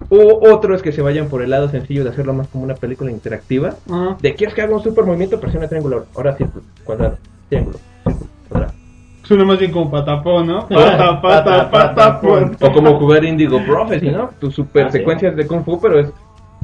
O 0.08 0.40
otro 0.52 0.74
es 0.74 0.82
que 0.82 0.92
se 0.92 1.02
vayan 1.02 1.28
por 1.28 1.42
el 1.42 1.50
lado 1.50 1.68
sencillo 1.68 2.04
de 2.04 2.10
hacerlo 2.10 2.32
más 2.34 2.48
como 2.48 2.64
una 2.64 2.74
película 2.74 3.10
interactiva. 3.10 3.74
Ah, 3.90 4.16
De 4.20 4.34
quieres 4.34 4.54
que 4.54 4.62
haga 4.62 4.74
un 4.74 4.82
super 4.82 5.04
movimiento, 5.04 5.38
presiona 5.40 5.68
triángulo, 5.68 6.06
ahora 6.14 6.36
círculo, 6.36 6.64
cuadrado, 6.84 7.18
triángulo, 7.48 7.78
círculo, 8.04 8.26
cuadrado. 8.48 8.72
suena 9.22 9.44
más 9.44 9.58
bien 9.58 9.72
como 9.72 9.90
patapón, 9.90 10.46
¿no? 10.46 10.68
Pata, 10.68 11.20
pata, 11.20 11.70
patapón. 11.70 12.56
O 12.60 12.72
como 12.72 12.98
jugar 12.98 13.24
Indigo 13.24 13.60
Prophecy, 13.66 14.10
¿no? 14.10 14.30
Tus 14.40 14.54
super 14.54 14.86
Ah, 14.86 14.90
sí. 14.90 14.98
secuencias 14.98 15.34
de 15.36 15.46
Kung 15.46 15.64
Fu, 15.64 15.80
pero 15.80 15.98
es 16.00 16.08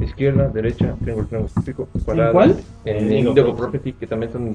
izquierda, 0.00 0.48
derecha, 0.48 0.94
triángulo, 1.02 1.26
triángulo, 1.28 1.62
círculo, 1.64 1.88
cuadrado. 2.04 2.32
cuál? 2.32 2.56
En 2.84 2.96
En 2.96 3.02
Indigo, 3.04 3.28
Indigo 3.30 3.54
Prophecy, 3.56 3.92
que 3.94 4.06
también 4.06 4.32
son, 4.32 4.52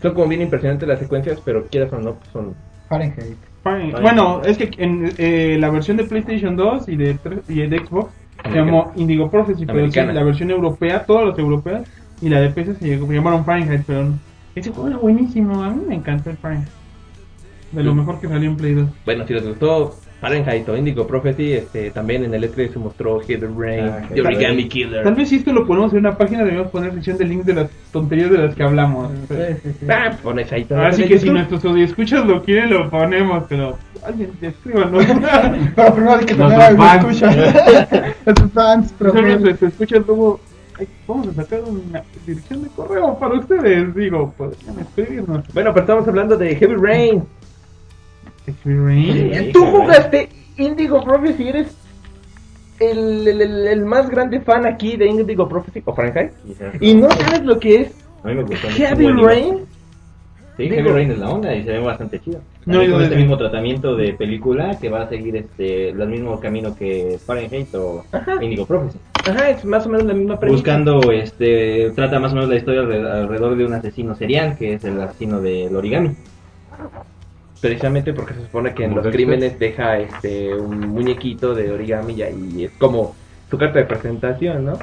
son 0.00 0.14
como 0.14 0.26
bien 0.28 0.40
impresionantes 0.42 0.88
las 0.88 0.98
secuencias, 0.98 1.40
pero 1.44 1.66
quieras 1.66 1.92
o 1.92 1.98
no, 1.98 2.14
pues 2.14 2.28
son... 2.32 2.54
Fahrenheit. 2.88 3.36
Bueno, 3.64 4.40
es 4.44 4.56
que 4.58 4.70
en 4.78 5.12
eh, 5.18 5.56
la 5.60 5.70
versión 5.70 5.96
de 5.96 6.04
PlayStation 6.04 6.56
2 6.56 6.88
y 6.88 6.96
de, 6.96 7.14
tres- 7.14 7.40
y 7.48 7.66
de 7.66 7.78
Xbox 7.78 8.12
se 8.44 8.50
llamó 8.54 8.92
Indigo 8.96 9.30
Prophecy, 9.30 9.66
pero 9.66 9.90
sí, 9.90 10.00
la 10.00 10.24
versión 10.24 10.50
europea, 10.50 11.04
todas 11.04 11.28
las 11.28 11.38
europeas 11.38 11.82
y 12.22 12.28
la 12.30 12.40
de 12.40 12.50
PC 12.50 12.74
se 12.76 12.98
llamaron 12.98 13.44
Fahrenheit, 13.44 13.82
pero 13.86 14.08
ese 14.54 14.70
juego 14.70 14.88
era 14.88 14.96
buenísimo, 14.98 15.62
a 15.62 15.70
mí 15.70 15.82
me 15.86 15.94
encantó 15.96 16.30
el 16.30 16.36
Fahrenheit. 16.38 16.68
De 17.72 17.82
lo 17.84 17.92
Sí. 17.92 17.96
mejor 17.98 18.20
que 18.20 18.28
salió 18.28 18.50
en 18.50 18.56
Play 18.56 18.74
2. 18.74 18.88
Bueno, 19.04 19.26
si 19.26 19.34
les 19.34 19.46
gustó 19.46 19.94
Fahrenheit 20.20 20.68
o 20.68 20.76
Indigo 20.76 21.06
Prophecy, 21.06 21.54
este, 21.54 21.90
también 21.90 22.24
en 22.24 22.34
el 22.34 22.44
E3 22.44 22.72
se 22.74 22.78
mostró 22.78 23.20
Heather 23.22 23.50
Rain, 23.56 23.84
Ah, 23.88 24.02
The 24.12 24.20
Origami 24.20 24.44
tal 24.44 24.56
vez. 24.56 24.66
Killer. 24.68 25.02
Tal 25.04 25.14
vez 25.14 25.28
si 25.30 25.36
esto 25.36 25.52
lo 25.52 25.66
ponemos 25.66 25.92
en 25.92 26.00
una 26.00 26.16
página 26.16 26.40
deberíamos 26.40 26.70
poner 26.70 26.92
sección 26.92 27.16
de 27.16 27.24
links 27.24 27.46
de 27.46 27.54
las 27.54 27.70
tonterías 27.90 28.30
de 28.30 28.38
las 28.38 28.54
que 28.54 28.62
hablamos. 28.62 29.10
Sí, 29.28 29.34
sí, 29.62 29.70
sí. 29.80 29.86
Ah, 29.88 30.16
pones 30.22 30.52
ahí 30.52 30.64
también 30.64 30.90
Así 30.90 31.04
que 31.04 31.18
si 31.18 31.30
nuestros 31.30 31.64
escuchas 31.78 32.26
lo 32.26 32.42
quieren 32.42 32.70
lo 32.70 32.90
ponemos, 32.90 33.44
pero 33.48 33.78
alguien 34.04 34.30
escríbanlo. 34.42 34.98
Pero 35.76 35.94
primero 35.94 36.14
hay 36.14 36.24
que 36.26 36.34
tener 36.34 36.48
Nuestros 36.48 36.80
algo 36.80 37.10
escucha. 37.10 38.14
Nuestros 38.26 38.52
fans, 38.52 38.94
pero 38.98 39.48
este, 39.48 39.66
escuchas 39.66 40.06
luego, 40.06 40.40
vamos 41.06 41.28
a 41.28 41.32
sacar 41.34 41.60
una 41.62 42.02
dirección 42.26 42.62
de 42.62 42.68
correo 42.70 43.18
para 43.18 43.34
ustedes, 43.38 43.94
digo, 43.94 44.34
podrían 44.36 44.78
escribirnos. 44.80 45.44
Bueno, 45.54 45.72
pero 45.72 45.80
estamos 45.80 46.08
hablando 46.08 46.36
de 46.36 46.56
Heavy 46.56 46.74
Rain. 46.76 47.22
Tú 49.52 49.64
jugaste 49.66 50.28
Indigo 50.58 51.02
Prophecy, 51.04 51.48
eres 51.48 51.76
el, 52.78 53.26
el, 53.28 53.40
el- 53.42 53.66
el 53.68 53.84
más 53.84 54.08
grande 54.10 54.40
fan 54.40 54.66
aquí 54.66 54.96
de 54.96 55.06
Indigo 55.06 55.48
Prophecy 55.48 55.82
o 55.84 55.94
Fahrenheit. 55.94 56.32
Quizás. 56.46 56.74
Y 56.80 56.94
no 56.94 57.10
sabes 57.10 57.44
lo 57.44 57.58
que 57.58 57.76
es 57.82 57.92
A 58.24 58.28
mí 58.28 58.34
me 58.34 58.42
gustó 58.42 58.66
mucho. 58.68 58.76
Heavy. 58.78 59.06
Rain. 59.12 59.58
Sí, 60.56 60.64
Digo- 60.64 60.74
Heavy 60.76 60.90
Rain 60.90 61.10
es 61.12 61.18
la 61.18 61.30
onda 61.30 61.54
y 61.54 61.64
se 61.64 61.70
ve 61.72 61.78
bastante 61.80 62.20
chido. 62.20 62.40
No, 62.66 62.74
con 62.74 62.84
este 62.84 62.98
desde- 62.98 63.16
mismo 63.16 63.38
tratamiento 63.38 63.96
de 63.96 64.12
película 64.12 64.78
que 64.78 64.90
va 64.90 65.02
a 65.02 65.08
seguir 65.08 65.34
este 65.36 65.88
el 65.90 66.06
mismo 66.08 66.38
camino 66.38 66.74
que 66.76 67.18
Fahrenheit 67.24 67.74
o 67.74 68.04
Ajá. 68.12 68.42
Indigo 68.42 68.66
Prophecy. 68.66 68.98
Ajá, 69.26 69.50
es 69.50 69.64
más 69.64 69.86
o 69.86 69.88
menos 69.88 70.06
la 70.06 70.12
misma 70.14 70.38
premisa. 70.38 70.56
Buscando, 70.58 71.12
este, 71.12 71.90
trata 71.94 72.18
más 72.18 72.32
o 72.32 72.34
menos 72.34 72.50
la 72.50 72.56
historia 72.56 72.82
alre- 72.82 73.10
alrededor 73.10 73.56
de 73.56 73.64
un 73.64 73.72
asesino 73.74 74.14
serial 74.14 74.56
que 74.58 74.74
es 74.74 74.84
el 74.84 75.00
asesino 75.00 75.40
del 75.40 75.74
origami. 75.74 76.10
Precisamente 77.60 78.12
porque 78.14 78.34
se 78.34 78.42
supone 78.42 78.72
que 78.74 78.84
en 78.84 78.94
los 78.94 79.06
crímenes 79.08 79.58
deja 79.58 79.98
este 79.98 80.54
un 80.54 80.78
muñequito 80.88 81.54
de 81.54 81.70
origami 81.70 82.14
y 82.14 82.22
ahí 82.22 82.64
es 82.64 82.72
como 82.78 83.14
su 83.50 83.58
carta 83.58 83.78
de 83.80 83.84
presentación, 83.84 84.64
¿no? 84.64 84.78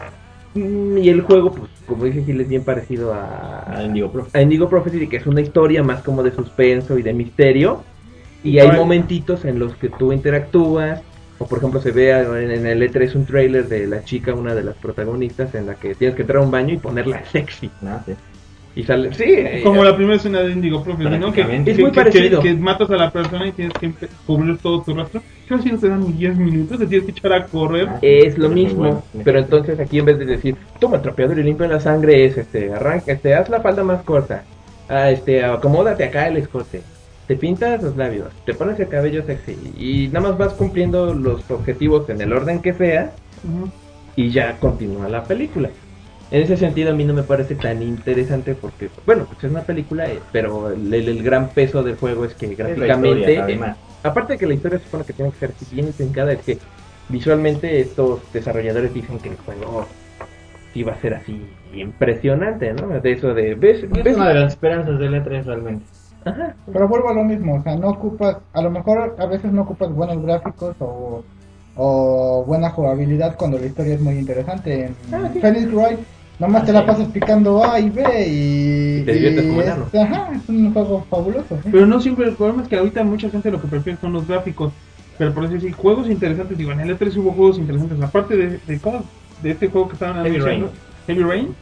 Mm, 0.54 0.98
Y 1.00 1.10
el 1.10 1.22
juego, 1.22 1.52
pues, 1.54 1.70
como 1.88 2.06
dije 2.06 2.24
Gil, 2.24 2.42
es 2.42 2.48
bien 2.48 2.64
parecido 2.64 3.14
a, 3.14 3.78
A 3.78 3.84
Indigo 3.84 4.12
Prophecy. 4.12 4.38
a 4.38 4.42
Indigo 4.42 4.70
Prophecy, 4.70 5.08
que 5.08 5.18
es 5.18 5.26
una 5.28 5.42
historia 5.42 5.84
más 5.84 6.04
como 6.04 6.22
de 6.24 6.32
suspenso 6.32 6.98
y 6.98 7.02
de 7.02 7.14
misterio. 7.14 7.84
Y 8.44 8.60
hay 8.60 8.70
Ay. 8.70 8.78
momentitos 8.78 9.46
en 9.46 9.60
los 9.60 9.76
que 9.76 9.90
tú 9.90 10.14
interactúas. 10.14 11.02
O 11.40 11.48
por 11.48 11.60
ejemplo 11.60 11.80
se 11.82 11.92
ve 11.92 12.12
en 12.12 12.52
en 12.52 12.66
el 12.66 12.82
E3 12.82 13.14
un 13.16 13.26
trailer 13.26 13.68
de 13.68 13.86
la 13.88 14.04
chica, 14.04 14.34
una 14.34 14.56
de 14.56 14.64
las 14.64 14.76
protagonistas, 14.78 15.54
en 15.54 15.68
la 15.68 15.76
que 15.76 15.94
tienes 15.96 16.16
que 16.16 16.24
entrar 16.24 16.40
a 16.42 16.46
un 16.46 16.50
baño 16.52 16.74
y 16.74 16.78
ponerla 16.78 17.24
sexy. 17.26 17.70
Ah, 17.84 18.02
sí. 18.06 18.14
Y 18.78 18.84
sale, 18.84 19.12
sí, 19.14 19.24
eh, 19.26 19.62
Como 19.64 19.84
la 19.84 19.96
primera 19.96 20.18
escena 20.18 20.40
de 20.42 20.52
Indigo 20.52 20.84
Prophecy, 20.84 21.18
¿no? 21.18 21.34
Que. 21.34 21.42
Es 21.42 21.48
que- 21.48 21.82
muy 21.82 21.90
que- 21.92 21.96
parecido. 21.96 22.42
Que, 22.42 22.50
que 22.50 22.56
matas 22.60 22.90
a 22.92 22.96
la 22.96 23.10
persona 23.12 23.48
y 23.48 23.52
tienes 23.52 23.74
que 23.74 23.92
cubrir 24.28 24.58
todo 24.60 24.84
tu 24.84 24.94
rostro. 24.94 25.20
Que 25.48 25.56
así 25.56 25.72
no 25.72 25.80
te 25.80 25.90
dan 25.90 26.02
ni 26.02 26.12
10 26.14 26.38
minutos, 26.38 26.78
te 26.78 26.86
tienes 26.86 27.06
que 27.06 27.12
echar 27.12 27.34
a 27.34 27.46
correr. 27.46 27.88
Ah, 27.90 27.98
Es 28.04 28.38
lo 28.38 28.50
mismo, 28.50 28.80
bueno. 28.84 29.04
pero 29.24 29.40
entonces 29.40 29.80
aquí 29.80 29.98
en 29.98 30.06
vez 30.06 30.20
de 30.20 30.26
decir, 30.26 30.56
toma 30.80 30.98
el 30.98 31.02
trapeador 31.02 31.40
y 31.40 31.44
limpia 31.44 31.68
la 31.68 31.80
sangre, 31.80 32.24
es 32.26 32.38
este, 32.38 32.72
arranca, 32.72 33.12
este, 33.14 33.34
haz 33.34 33.50
la 33.50 33.62
falda 33.62 33.84
más 33.84 34.04
corta, 34.04 34.44
ah, 34.90 35.10
este, 35.10 35.44
acomódate 35.44 36.04
acá 36.04 36.28
el 36.28 36.38
escote, 36.38 36.82
te 37.28 37.36
pintas 37.36 37.82
los 37.82 37.98
labios, 37.98 38.28
te 38.46 38.54
pones 38.54 38.80
el 38.80 38.90
cabello 38.90 39.24
sexy 39.26 39.58
y 39.76 40.08
nada 40.10 40.30
más 40.30 40.38
vas 40.38 40.54
cumpliendo 40.54 41.16
los 41.16 41.50
objetivos 41.50 42.08
en 42.12 42.22
el 42.22 42.32
orden 42.32 42.62
que 42.62 42.74
sea 42.74 43.12
y 44.16 44.30
ya 44.30 44.56
continúa 44.60 45.10
la 45.10 45.24
película. 45.24 45.70
En 46.30 46.42
ese 46.42 46.58
sentido 46.58 46.92
a 46.92 46.94
mí 46.94 47.06
no 47.06 47.14
me 47.14 47.24
parece 47.24 47.56
tan 47.56 47.82
interesante 47.82 48.54
porque, 48.54 48.90
bueno, 49.06 49.26
pues 49.26 49.44
es 49.46 49.50
una 49.52 49.62
película, 49.62 50.08
eh, 50.08 50.20
pero 50.34 50.70
el, 50.72 51.24
gran 51.24 51.50
peso 51.50 51.84
del 51.84 51.96
juego 51.96 52.26
es 52.26 52.34
que 52.34 52.48
Es 52.48 52.58
gráficamente, 52.58 53.20
historia, 53.20 53.40
eh, 53.40 53.42
además. 53.44 53.78
aparte 54.04 54.34
de 54.34 54.40
que 54.40 54.48
la 54.48 54.54
historia 54.56 54.80
supone 54.80 55.06
que 55.06 55.14
tiene 55.14 55.32
que 55.32 55.38
ser 55.38 55.52
así 55.56 55.74
bien 55.74 55.88
intrincada, 55.88 56.34
es 56.34 56.42
que 56.42 56.58
visualmente 57.08 57.80
estos 57.80 58.20
desarrolladores 58.34 58.94
dicen 58.94 59.20
que 59.20 59.30
el 59.30 59.38
juego 59.38 59.86
sí 60.74 60.84
va 60.84 60.92
a 60.94 61.00
ser 61.02 61.14
así 61.14 61.42
impresionante, 61.74 62.74
¿no? 62.74 63.00
De 63.00 63.12
eso 63.14 63.34
de, 63.34 63.56
¿ves? 63.56 63.84
Es 63.84 63.90
¿ves? 64.04 64.16
una 64.18 64.28
de 64.30 64.34
las 64.36 64.54
esperanzas 64.54 65.00
del 65.00 65.14
E3 65.14 65.46
realmente. 65.46 65.86
Ajá. 66.26 66.56
Pero 66.74 66.88
vuelvo 66.90 67.08
a 67.10 67.14
lo 67.14 67.24
mismo, 67.24 67.56
o 67.56 67.64
sea, 67.64 67.78
no 67.78 67.88
ocupas, 67.92 68.38
a 68.52 68.62
lo 68.62 68.70
mejor 68.70 69.16
a 69.18 69.26
veces 69.28 69.54
no 69.54 69.62
ocupas 69.62 69.90
buenos 69.94 70.22
gráficos 70.22 70.76
o, 70.80 71.24
o 71.78 72.44
buena 72.46 72.70
jugabilidad 72.72 73.38
cuando 73.38 73.58
la 73.58 73.68
historia 73.68 73.94
es 73.94 74.02
muy 74.02 74.16
interesante. 74.16 74.88
En 74.88 74.96
Ah, 75.14 75.30
sí. 75.32 75.40
Phoenix 75.40 75.72
Wright, 75.74 76.00
nomás 76.40 76.66
te 76.66 76.74
la 76.74 76.86
pasas 76.86 77.08
picando 77.10 77.64
A 77.64 77.80
y 77.80 77.90
B 77.90 78.02
y, 78.28 79.00
Y 79.00 79.04
te 79.04 79.14
diviertes 79.14 79.46
como 79.48 79.62
es, 79.62 79.68
enano. 79.68 79.86
ajá, 80.02 80.30
es 80.36 80.50
un 80.50 80.74
juego 80.74 81.06
fabuloso. 81.10 81.58
¿sí? 81.64 81.70
Pero 81.72 81.86
no 81.86 82.00
siempre, 82.00 82.28
el 82.28 82.34
problema 82.36 82.64
es 82.64 82.68
que 82.70 82.78
ahorita 82.78 83.04
mucha 83.04 83.30
gente 83.30 83.52
lo 83.52 83.62
que 83.62 83.68
prefiere 83.68 84.00
son 84.00 84.14
los 84.14 84.28
gráficos. 84.28 84.72
Pero 85.18 85.34
por 85.34 85.46
eso 85.46 85.54
decir, 85.54 85.74
juegos 85.74 86.08
interesantes, 86.10 86.58
digo, 86.58 86.72
en 86.72 86.80
el 86.82 86.98
E3 86.98 87.16
hubo 87.18 87.32
juegos 87.32 87.58
interesantes. 87.58 88.00
Aparte 88.02 88.36
de, 88.38 88.60
de, 88.68 88.80
¿cómo? 88.80 89.04
de 89.42 89.52
este 89.52 89.68
juego 89.68 89.88
que 89.88 89.94
estaban 89.94 90.24
Heavy 90.24 90.36
anunciando, 90.36 90.72
Heavy 91.08 91.24
Rain, 91.24 91.56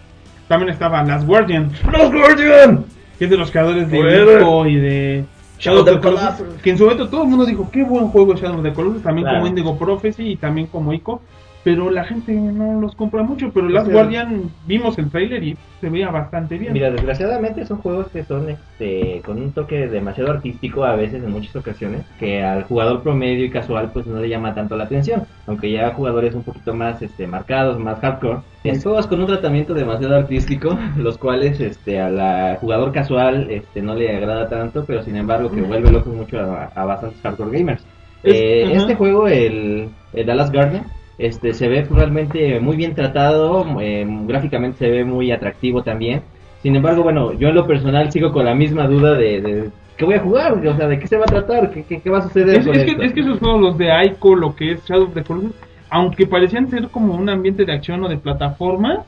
también 0.48 0.72
estaba 0.74 1.04
Last 1.04 1.26
Guardian, 1.26 1.72
¡Los 1.92 2.12
Guardian! 2.12 2.86
que 3.18 3.24
es 3.26 3.30
de 3.32 3.38
los 3.38 3.50
creadores 3.52 3.90
de 3.90 3.98
Fuera. 3.98 4.42
Ico 4.42 4.66
y 4.68 4.76
de 4.76 5.26
Shadow 5.58 5.84
of 5.84 5.90
the 5.90 6.00
Colossus, 6.02 6.62
que 6.62 6.72
en 6.72 6.78
su 6.78 6.84
momento 6.84 7.08
todo 7.08 7.24
el 7.24 7.30
mundo 7.30 7.46
dijo, 7.46 7.70
qué 7.72 7.84
buen 7.84 8.08
juego 8.10 8.34
es 8.34 8.42
Shadow 8.42 8.58
of 8.58 8.64
the 8.64 8.74
Colossus, 8.74 9.02
también 9.02 9.24
Claro. 9.24 9.38
como 9.40 9.48
Indigo 9.48 9.78
Prophecy 9.80 10.32
y 10.32 10.36
también 10.36 10.68
como 10.68 10.92
Ico. 10.92 11.22
Pero 11.66 11.90
la 11.90 12.04
gente 12.06 12.32
no 12.32 12.80
los 12.80 12.94
compra 12.96 13.24
mucho, 13.24 13.52
pero 13.52 13.68
Last. 13.68 13.92
Guardian 13.92 14.44
vimos 14.68 14.98
el 15.00 15.10
trailer 15.10 15.44
y 15.44 15.58
se 15.82 15.90
veía 15.90 16.12
bastante 16.12 16.60
bien. 16.60 16.74
Mira, 16.74 16.92
desgraciadamente 16.92 17.66
son 17.66 17.80
juegos 17.80 18.08
que 18.14 18.24
son 18.24 18.48
este, 18.50 19.22
con 19.26 19.42
un 19.42 19.52
toque 19.52 19.88
demasiado 19.88 20.32
artístico 20.32 20.86
a 20.86 20.96
veces, 20.96 21.24
en 21.24 21.32
muchas 21.32 21.56
ocasiones, 21.56 22.06
que 22.20 22.44
al 22.44 22.64
jugador 22.66 23.02
promedio 23.02 23.46
y 23.46 23.50
casual 23.50 23.90
pues 23.92 24.06
no 24.06 24.20
le 24.20 24.30
llama 24.30 24.54
tanto 24.54 24.78
la 24.78 24.84
atención, 24.84 25.24
aunque 25.48 25.72
ya 25.72 25.90
jugadores 25.96 26.36
un 26.36 26.44
poquito 26.44 26.76
más 26.76 27.02
este, 27.02 27.26
marcados, 27.26 27.80
más 27.80 28.00
hardcore. 28.00 28.42
Es 28.64 28.84
juegos 28.84 29.08
con 29.08 29.20
un 29.22 29.26
tratamiento 29.28 29.74
demasiado 29.74 30.16
artístico, 30.18 30.78
los 30.98 31.18
cuales 31.18 31.60
este, 31.60 32.00
al 32.00 32.58
jugador 32.58 32.92
casual 32.92 33.48
este, 33.50 33.82
no 33.82 33.96
le 33.96 34.16
agrada 34.16 34.48
tanto, 34.50 34.86
pero 34.86 35.02
sin 35.02 35.16
embargo 35.16 35.50
que 35.52 35.62
vuelve 35.62 35.92
loco 35.92 36.12
mucho 36.12 36.40
a, 36.40 36.66
a 36.76 36.86
bastantes 36.86 37.20
hardcore 37.24 37.58
gamers. 37.58 37.82
Es- 38.22 38.34
Eh, 38.36 38.72
este 38.74 38.94
juego, 38.96 39.28
el, 39.28 39.90
el 40.14 40.26
Dallas 40.28 40.52
Guardian, 40.52 40.86
este, 41.18 41.54
se 41.54 41.68
ve 41.68 41.86
realmente 41.90 42.60
muy 42.60 42.76
bien 42.76 42.94
tratado, 42.96 43.66
eh, 43.82 44.06
gráficamente 44.28 44.78
se 44.80 44.90
ve 44.90 45.06
muy 45.06 45.32
atractivo 45.32 45.82
también. 45.84 46.22
Sin 46.62 46.76
embargo, 46.76 47.04
bueno, 47.04 47.34
yo 47.34 47.50
en 47.50 47.56
lo 47.56 47.68
personal 47.68 48.12
sigo 48.12 48.32
con 48.32 48.46
la 48.46 48.56
misma 48.56 48.88
duda 48.88 49.14
de, 49.14 49.42
de 49.42 49.70
¿qué 49.98 50.06
voy 50.06 50.16
a 50.16 50.20
jugar? 50.20 50.54
O 50.54 50.76
sea, 50.76 50.88
¿de 50.88 51.00
qué 51.00 51.08
se 51.08 51.18
va 51.18 51.24
a 51.24 51.28
tratar? 51.28 51.72
¿Qué, 51.72 51.84
qué, 51.84 52.02
qué 52.02 52.10
va 52.10 52.18
a 52.20 52.24
suceder 52.24 52.58
Es, 52.60 52.66
con 52.66 52.76
es 52.76 52.82
esto? 52.84 52.98
que, 53.00 53.06
es 53.06 53.14
que 53.14 53.20
esos 53.22 53.40
juegos, 53.40 53.62
los 53.62 53.78
de 53.78 53.90
Ico, 54.06 54.36
lo 54.36 54.56
que 54.56 54.72
es 54.74 54.86
Shadow 54.86 55.06
of 55.06 55.14
the 55.14 55.24
Colossus, 55.24 55.54
aunque 55.90 56.26
parecían 56.26 56.70
ser 56.70 56.88
como 56.90 57.14
un 57.16 57.30
ambiente 57.30 57.64
de 57.66 57.72
acción 57.74 58.04
o 58.04 58.10
de 58.10 58.18
plataforma, 58.18 59.04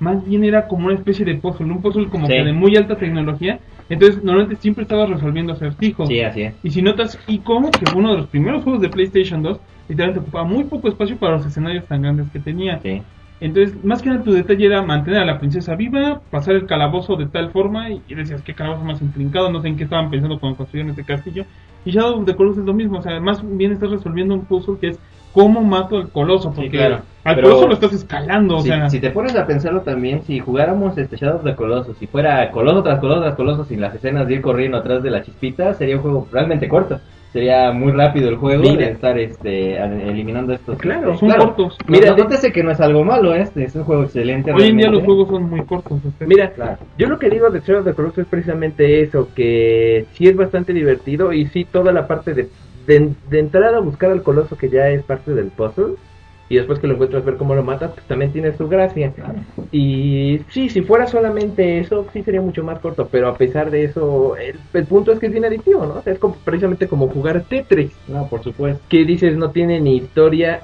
más 0.00 0.24
bien 0.26 0.44
era 0.44 0.68
como 0.68 0.86
una 0.86 0.94
especie 0.94 1.24
de 1.24 1.34
puzzle, 1.34 1.66
un 1.66 1.80
puzzle 1.82 2.08
como 2.08 2.26
Sí. 2.26 2.34
que 2.34 2.44
de 2.44 2.52
muy 2.52 2.76
alta 2.76 2.96
tecnología. 2.96 3.58
Entonces, 3.90 4.22
normalmente 4.22 4.60
siempre 4.60 4.82
estabas 4.82 5.08
resolviendo 5.08 5.54
acertijos. 5.54 6.08
Sí, 6.08 6.20
así 6.20 6.42
es. 6.42 6.54
Y 6.62 6.70
si 6.70 6.82
notas 6.82 7.18
Ico, 7.26 7.70
que 7.70 7.86
fue 7.90 8.00
uno 8.00 8.12
de 8.12 8.18
los 8.18 8.26
primeros 8.28 8.62
juegos 8.62 8.82
de 8.82 8.90
PlayStation 8.90 9.42
2, 9.42 9.58
literalmente 9.88 10.20
ocupaba 10.20 10.44
muy 10.44 10.64
poco 10.64 10.88
espacio 10.88 11.16
para 11.16 11.36
los 11.36 11.46
escenarios 11.46 11.84
tan 11.86 12.02
grandes 12.02 12.30
que 12.30 12.38
tenía. 12.40 12.78
Sí. 12.80 13.02
Entonces, 13.40 13.84
más 13.84 14.02
que 14.02 14.08
nada 14.10 14.22
tu 14.24 14.32
detalle 14.32 14.66
era 14.66 14.82
mantener 14.82 15.20
a 15.20 15.24
la 15.24 15.38
princesa 15.38 15.76
viva, 15.76 16.20
pasar 16.30 16.56
el 16.56 16.66
calabozo 16.66 17.14
de 17.16 17.26
tal 17.26 17.50
forma, 17.50 17.88
y, 17.90 18.02
y 18.08 18.14
decías, 18.16 18.42
qué 18.42 18.52
calabozo 18.52 18.84
más 18.84 19.00
intrincado, 19.00 19.50
no 19.50 19.60
sé 19.62 19.68
en 19.68 19.76
qué 19.76 19.84
estaban 19.84 20.10
pensando 20.10 20.40
cuando 20.40 20.56
construyeron 20.56 20.90
este 20.90 21.04
castillo. 21.04 21.44
Y 21.84 21.92
Shadow 21.92 22.18
of 22.18 22.26
the 22.26 22.34
Colossus 22.34 22.60
es 22.62 22.66
lo 22.66 22.74
mismo, 22.74 22.98
o 22.98 23.02
sea, 23.02 23.20
más 23.20 23.40
bien 23.56 23.70
estás 23.72 23.90
resolviendo 23.90 24.34
un 24.34 24.44
puzzle 24.44 24.78
que 24.80 24.88
es 24.88 24.98
cómo 25.32 25.62
mato 25.62 25.98
al 25.98 26.08
coloso, 26.08 26.52
porque 26.52 26.70
claro. 26.70 27.02
al 27.22 27.36
Pero- 27.36 27.48
coloso 27.48 27.68
lo 27.68 27.74
estás 27.74 27.92
escalando, 27.92 28.56
o 28.56 28.60
Si, 28.60 28.68
sea... 28.70 28.90
si 28.90 28.98
te 28.98 29.10
pones 29.10 29.36
a 29.36 29.46
pensarlo 29.46 29.82
también, 29.82 30.22
si 30.24 30.40
jugáramos 30.40 30.98
este 30.98 31.16
Shadow 31.16 31.36
of 31.38 31.44
the 31.44 31.54
Colossus, 31.54 31.96
si 31.98 32.08
fuera 32.08 32.50
coloso 32.50 32.82
tras 32.82 32.98
coloso 32.98 33.20
tras 33.20 33.36
coloso 33.36 33.64
sin 33.64 33.80
las 33.80 33.94
escenas 33.94 34.26
de 34.26 34.34
ir 34.34 34.40
corriendo 34.42 34.78
atrás 34.78 35.00
de 35.00 35.10
la 35.10 35.22
chispita, 35.22 35.74
sería 35.74 35.94
un 35.94 36.02
juego 36.02 36.26
realmente 36.32 36.66
corto. 36.68 36.98
Sería 37.32 37.72
muy 37.72 37.92
rápido 37.92 38.30
el 38.30 38.36
juego 38.36 38.62
Mira. 38.62 38.86
de 38.86 38.92
estar 38.92 39.18
este, 39.18 39.76
eliminando 39.76 40.54
estos. 40.54 40.78
Claro, 40.78 41.12
este, 41.12 41.26
son 41.26 41.36
cortos. 41.38 41.76
Mira, 41.86 42.16
nótese 42.16 42.50
que 42.52 42.62
no 42.62 42.70
es 42.70 42.80
algo 42.80 43.04
malo, 43.04 43.34
este 43.34 43.64
es 43.64 43.74
un 43.74 43.84
juego 43.84 44.04
excelente. 44.04 44.50
Hoy 44.52 44.62
en 44.68 44.78
día 44.78 44.90
los 44.90 45.02
juegos 45.02 45.28
son 45.28 45.42
muy 45.50 45.62
cortos. 45.66 46.00
este. 46.06 46.26
Mira, 46.26 46.50
Claro. 46.52 46.78
yo 46.96 47.06
lo 47.06 47.18
que 47.18 47.28
digo 47.28 47.50
de 47.50 47.60
Shadow 47.60 47.80
of 47.80 47.84
the 47.86 47.92
Colossus 47.92 48.18
es 48.20 48.26
precisamente 48.26 49.02
eso, 49.02 49.28
que 49.34 50.06
sí 50.14 50.26
es 50.26 50.36
bastante 50.36 50.72
divertido 50.72 51.32
y 51.34 51.46
sí 51.48 51.66
toda 51.70 51.92
la 51.92 52.06
parte 52.06 52.32
de, 52.32 52.48
de, 52.86 53.10
de 53.28 53.38
entrar 53.38 53.74
a 53.74 53.80
buscar 53.80 54.10
al 54.10 54.22
coloso 54.22 54.56
que 54.56 54.70
ya 54.70 54.88
es 54.88 55.02
parte 55.02 55.34
del 55.34 55.48
puzzle 55.48 55.96
y 56.48 56.56
después 56.56 56.78
que 56.78 56.86
lo 56.86 56.94
encuentras 56.94 57.24
ver 57.24 57.36
cómo 57.36 57.54
lo 57.54 57.62
matas, 57.62 57.92
pues 57.92 58.06
también 58.06 58.32
tiene 58.32 58.56
su 58.56 58.68
gracia. 58.68 59.12
Y 59.70 60.40
sí, 60.50 60.68
si 60.70 60.80
fuera 60.82 61.06
solamente 61.06 61.78
eso, 61.78 62.06
sí 62.12 62.22
sería 62.22 62.40
mucho 62.40 62.64
más 62.64 62.78
corto, 62.80 63.08
pero 63.10 63.28
a 63.28 63.36
pesar 63.36 63.70
de 63.70 63.84
eso, 63.84 64.34
el, 64.36 64.58
el 64.72 64.86
punto 64.86 65.12
es 65.12 65.18
que 65.18 65.26
es 65.26 65.32
bien 65.32 65.44
adictivo, 65.44 65.84
¿no? 65.84 65.94
O 65.96 66.02
sea, 66.02 66.12
es 66.14 66.18
como- 66.18 66.36
precisamente 66.36 66.88
como 66.88 67.08
jugar 67.08 67.44
Tetris, 67.44 67.94
No, 68.08 68.28
por 68.28 68.42
supuesto. 68.42 68.82
que 68.88 69.04
dices 69.04 69.36
no 69.36 69.50
tiene 69.50 69.78
ni 69.80 69.96
historia, 69.96 70.62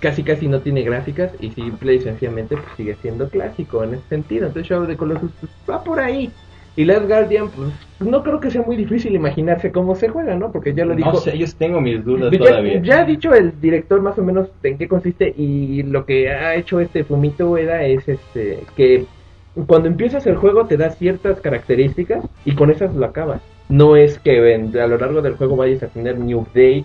casi 0.00 0.22
casi 0.22 0.46
no 0.48 0.60
tiene 0.60 0.82
gráficas 0.82 1.32
y 1.40 1.50
simple 1.50 1.94
y 1.94 2.00
sencillamente 2.00 2.56
pues, 2.56 2.68
sigue 2.76 2.96
siendo 3.02 3.28
clásico 3.28 3.82
en 3.82 3.94
ese 3.94 4.08
sentido. 4.08 4.46
Entonces 4.46 4.70
Shadow 4.70 4.86
the 4.86 4.96
Colossus 4.96 5.30
pues, 5.40 5.52
va 5.68 5.82
por 5.82 5.98
ahí. 5.98 6.32
Y 6.74 6.84
Last 6.86 7.06
Guardian, 7.06 7.50
pues 7.50 7.70
no 8.00 8.22
creo 8.22 8.40
que 8.40 8.50
sea 8.50 8.62
muy 8.62 8.76
difícil 8.76 9.14
imaginarse 9.14 9.70
cómo 9.70 9.94
se 9.94 10.08
juega, 10.08 10.34
¿no? 10.34 10.50
Porque 10.50 10.72
ya 10.72 10.86
lo 10.86 10.94
dijo. 10.94 11.12
No 11.12 11.16
sé, 11.18 11.36
yo 11.36 11.46
tengo 11.58 11.80
mis 11.80 12.02
dudas 12.04 12.32
Ya, 12.32 12.38
todavía. 12.38 12.80
ya 12.82 13.00
ha 13.00 13.04
dicho 13.04 13.34
el 13.34 13.60
director 13.60 14.00
más 14.00 14.18
o 14.18 14.22
menos 14.22 14.48
en 14.62 14.78
qué 14.78 14.88
consiste 14.88 15.34
y 15.36 15.82
lo 15.82 16.06
que 16.06 16.30
ha 16.30 16.54
hecho 16.54 16.80
este 16.80 17.04
Fumito 17.04 17.50
Ueda 17.50 17.82
es 17.84 18.08
este 18.08 18.60
que 18.74 19.04
cuando 19.66 19.86
empiezas 19.88 20.26
el 20.26 20.36
juego 20.36 20.66
te 20.66 20.78
da 20.78 20.90
ciertas 20.90 21.40
características 21.42 22.24
y 22.46 22.54
con 22.54 22.70
esas 22.70 22.94
lo 22.94 23.04
acabas. 23.04 23.42
No 23.68 23.96
es 23.96 24.18
que 24.18 24.54
en- 24.54 24.76
a 24.78 24.86
lo 24.86 24.96
largo 24.96 25.20
del 25.20 25.36
juego 25.36 25.56
vayas 25.56 25.82
a 25.82 25.88
tener 25.88 26.18
new 26.18 26.38
update, 26.40 26.84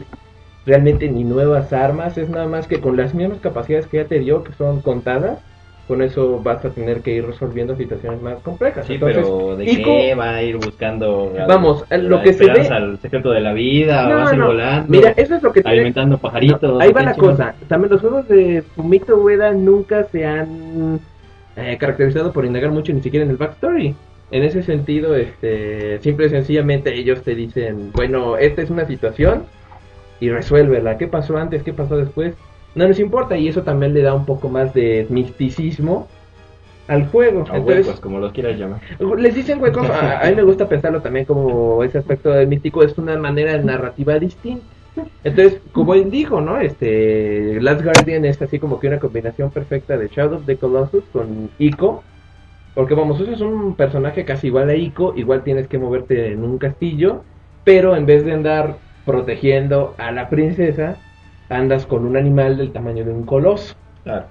realmente 0.65 1.09
ni 1.09 1.23
nuevas 1.23 1.71
armas, 1.71 2.17
es 2.17 2.29
nada 2.29 2.45
más 2.47 2.67
que 2.67 2.81
con 2.81 2.97
las 2.97 3.13
mismas 3.15 3.39
capacidades 3.39 3.87
que 3.87 3.97
ya 3.97 4.05
te 4.05 4.19
dio, 4.19 4.43
que 4.43 4.51
son 4.53 4.81
contadas, 4.81 5.39
con 5.87 6.01
eso 6.01 6.41
vas 6.43 6.63
a 6.65 6.69
tener 6.71 7.01
que 7.01 7.11
ir 7.15 7.25
resolviendo 7.25 7.75
situaciones 7.77 8.21
más 8.21 8.39
complejas. 8.41 8.85
Sí, 8.85 8.95
Entonces, 8.95 9.23
pero 9.25 9.55
¿de 9.55 9.65
Ico- 9.65 9.83
qué 9.85 10.15
va 10.15 10.35
a 10.35 10.43
ir 10.43 10.57
buscando? 10.57 11.31
Vamos, 11.47 11.85
lo 11.89 12.17
la 12.17 12.23
que 12.23 12.33
se 12.33 12.45
ve- 12.51 12.67
al 12.67 12.99
secreto 12.99 13.31
de 13.31 13.39
la 13.39 13.53
vida, 13.53 14.03
No, 14.07 14.15
va 14.15 14.29
a 14.29 14.33
ir 14.33 14.39
no, 14.39 14.47
volando, 14.47 14.85
Mira, 14.89 15.13
eso 15.15 15.35
es 15.35 15.43
lo 15.43 15.53
que 15.53 15.61
tiene- 15.61 15.77
alimentando 15.77 16.17
pajaritos. 16.17 16.81
Ahí 16.81 16.89
¿o 16.89 16.93
va 16.93 17.03
la 17.03 17.13
cosa. 17.13 17.55
También 17.69 17.91
los 17.91 18.01
juegos 18.01 18.27
de 18.27 18.63
Fumito 18.75 19.15
Ueda 19.17 19.51
nunca 19.53 20.03
se 20.11 20.25
han 20.25 20.99
eh, 21.55 21.77
caracterizado 21.79 22.33
por 22.33 22.45
indagar 22.45 22.71
mucho 22.71 22.91
ni 22.93 23.01
siquiera 23.01 23.23
en 23.23 23.31
el 23.31 23.37
backstory. 23.37 23.95
En 24.29 24.43
ese 24.43 24.61
sentido, 24.63 25.15
este, 25.15 25.99
simple 26.01 26.25
y 26.25 26.29
sencillamente 26.29 26.93
ellos 26.93 27.23
te 27.23 27.33
dicen, 27.33 27.91
bueno, 27.93 28.35
esta 28.37 28.61
es 28.61 28.69
una 28.69 28.85
situación 28.85 29.43
y 30.19 30.29
resuélvela. 30.29 30.97
¿Qué 30.97 31.07
pasó 31.07 31.37
antes? 31.37 31.63
¿Qué 31.63 31.71
pasó 31.71 31.95
después? 31.95 32.35
No 32.77 32.87
nos 32.87 32.99
importa 32.99 33.35
y 33.37 33.47
eso 33.47 33.63
también 33.63 33.93
le 33.93 34.03
da 34.03 34.13
un 34.13 34.25
poco 34.25 34.49
más 34.49 34.73
de 34.73 35.07
misticismo 35.09 36.07
al 36.87 37.07
juego. 37.07 37.39
O 37.39 37.55
Entonces, 37.55 37.85
huecos, 37.87 37.99
como 37.99 38.19
los 38.19 38.31
quieras 38.31 38.57
llamar. 38.57 38.79
les 39.17 39.35
dicen 39.35 39.59
huecos, 39.61 39.89
a, 39.89 40.21
a 40.21 40.29
mí 40.29 40.35
me 40.35 40.43
gusta 40.43 40.69
pensarlo 40.69 41.01
también 41.01 41.25
como 41.25 41.83
ese 41.83 41.97
aspecto 41.97 42.29
del 42.29 42.47
místico 42.47 42.83
es 42.83 42.97
una 42.97 43.17
manera 43.17 43.53
de 43.53 43.63
narrativa 43.63 44.17
distinta. 44.19 44.63
Entonces, 45.23 45.59
como 45.73 45.93
él 45.93 46.09
dijo, 46.09 46.39
¿no? 46.41 46.59
Este, 46.59 47.59
Last 47.61 47.83
Guardian 47.83 48.25
es 48.25 48.41
así 48.41 48.59
como 48.59 48.79
que 48.79 48.87
una 48.87 48.99
combinación 48.99 49.51
perfecta 49.51 49.97
de 49.97 50.07
Shadow 50.07 50.37
of 50.37 50.45
the 50.45 50.57
Colossus 50.57 51.03
con 51.11 51.49
Ico. 51.59 52.03
Porque 52.73 52.93
vamos, 52.93 53.19
usas 53.19 53.41
un 53.41 53.75
personaje 53.75 54.23
casi 54.23 54.47
igual 54.47 54.69
a 54.69 54.75
Ico, 54.75 55.13
igual 55.15 55.43
tienes 55.43 55.67
que 55.67 55.79
moverte 55.79 56.31
en 56.31 56.43
un 56.43 56.59
castillo, 56.59 57.23
pero 57.63 57.95
en 57.95 58.05
vez 58.05 58.23
de 58.23 58.33
andar 58.33 58.77
protegiendo 59.05 59.95
a 59.97 60.11
la 60.11 60.29
princesa, 60.29 60.97
andas 61.49 61.85
con 61.85 62.05
un 62.05 62.17
animal 62.17 62.57
del 62.57 62.71
tamaño 62.71 63.03
de 63.05 63.11
un 63.11 63.23
coloso. 63.23 63.75
Claro. 64.03 64.25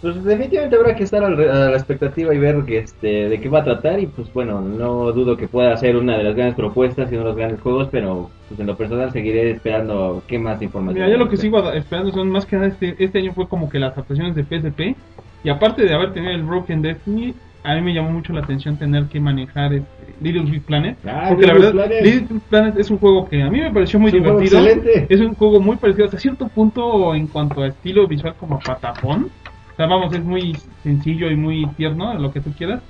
Pues 0.00 0.22
definitivamente 0.22 0.76
habrá 0.76 0.94
que 0.94 1.02
estar 1.02 1.24
al 1.24 1.36
re- 1.36 1.50
a 1.50 1.70
la 1.70 1.76
expectativa 1.76 2.32
y 2.32 2.38
ver 2.38 2.62
que, 2.64 2.78
este, 2.78 3.28
de 3.28 3.40
qué 3.40 3.48
va 3.48 3.60
a 3.60 3.64
tratar 3.64 3.98
y 3.98 4.06
pues 4.06 4.32
bueno, 4.32 4.60
no 4.60 5.10
dudo 5.10 5.36
que 5.36 5.48
pueda 5.48 5.76
ser 5.76 5.96
una 5.96 6.16
de 6.16 6.22
las 6.22 6.36
grandes 6.36 6.54
propuestas 6.54 7.10
y 7.10 7.14
uno 7.16 7.24
de 7.24 7.28
los 7.30 7.36
grandes 7.36 7.60
juegos, 7.60 7.88
pero 7.90 8.30
pues 8.46 8.60
en 8.60 8.68
lo 8.68 8.76
personal 8.76 9.10
seguiré 9.10 9.50
esperando 9.50 10.22
qué 10.28 10.38
más 10.38 10.62
información. 10.62 11.02
Mira, 11.04 11.08
yo 11.12 11.18
lo 11.18 11.28
que 11.28 11.36
sigo 11.36 11.72
esperando 11.72 12.12
son 12.12 12.30
más 12.30 12.46
que 12.46 12.54
nada 12.54 12.68
este, 12.68 12.94
este 13.02 13.18
año 13.18 13.32
fue 13.32 13.48
como 13.48 13.68
que 13.68 13.80
las 13.80 13.92
adaptaciones 13.94 14.36
de 14.36 14.44
PSP 14.44 14.96
y 15.42 15.48
aparte 15.48 15.82
de 15.84 15.92
haber 15.92 16.12
tenido 16.12 16.32
el 16.32 16.44
Broken 16.44 16.80
Destiny, 16.80 17.34
a 17.64 17.74
mí 17.74 17.80
me 17.80 17.92
llamó 17.92 18.10
mucho 18.12 18.32
la 18.32 18.42
atención 18.42 18.76
tener 18.76 19.06
que 19.06 19.18
manejar 19.18 19.72
este 19.72 19.97
Little 20.20 20.50
Big 20.50 20.62
Planet. 20.62 20.96
Ah, 21.06 21.26
porque 21.28 21.46
la 21.46 21.54
Little 21.54 21.72
verdad, 21.72 21.86
Planet. 21.86 22.04
Little 22.04 22.26
Big 22.34 22.42
Planet 22.48 22.78
es 22.78 22.90
un 22.90 22.98
juego 22.98 23.28
que 23.28 23.42
a 23.42 23.50
mí 23.50 23.60
me 23.60 23.70
pareció 23.72 23.98
muy 23.98 24.08
Es 24.08 24.14
divertido. 24.14 24.58
excelente. 24.60 25.06
Es 25.08 25.20
un 25.20 25.34
juego 25.34 25.60
muy 25.60 25.76
parecido 25.76 26.06
hasta 26.06 26.18
cierto 26.18 26.48
punto 26.48 27.14
en 27.14 27.26
cuanto 27.26 27.62
a 27.62 27.68
estilo 27.68 28.06
visual 28.06 28.34
como 28.38 28.56
a 28.56 28.58
Patapón. 28.60 29.30
O 29.72 29.76
sea, 29.76 29.86
vamos, 29.86 30.12
es 30.14 30.24
muy 30.24 30.56
sencillo 30.82 31.30
y 31.30 31.36
muy 31.36 31.66
tierno, 31.76 32.14
lo 32.14 32.32
que 32.32 32.40
tú 32.40 32.50
quieras. 32.56 32.80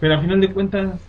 Pero 0.00 0.14
a 0.16 0.20
final 0.20 0.40
de 0.40 0.48
cuentas, 0.50 1.00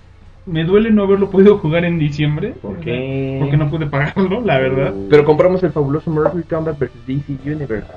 me 0.46 0.64
duele 0.64 0.92
no 0.92 1.04
haberlo 1.04 1.30
podido 1.30 1.58
jugar 1.58 1.86
en 1.86 1.98
diciembre. 1.98 2.54
Porque 2.62 3.40
no 3.58 3.70
pude 3.70 3.88
pagarlo, 3.88 4.42
la 4.42 4.60
verdad. 4.60 4.94
Pero 5.10 5.26
compramos 5.26 5.64
el 5.64 5.72
fabuloso 5.72 6.12
Mortal 6.12 6.44
Kombat 6.48 6.78
vs. 6.78 6.92
DC 7.08 7.34
Universe. 7.46 7.88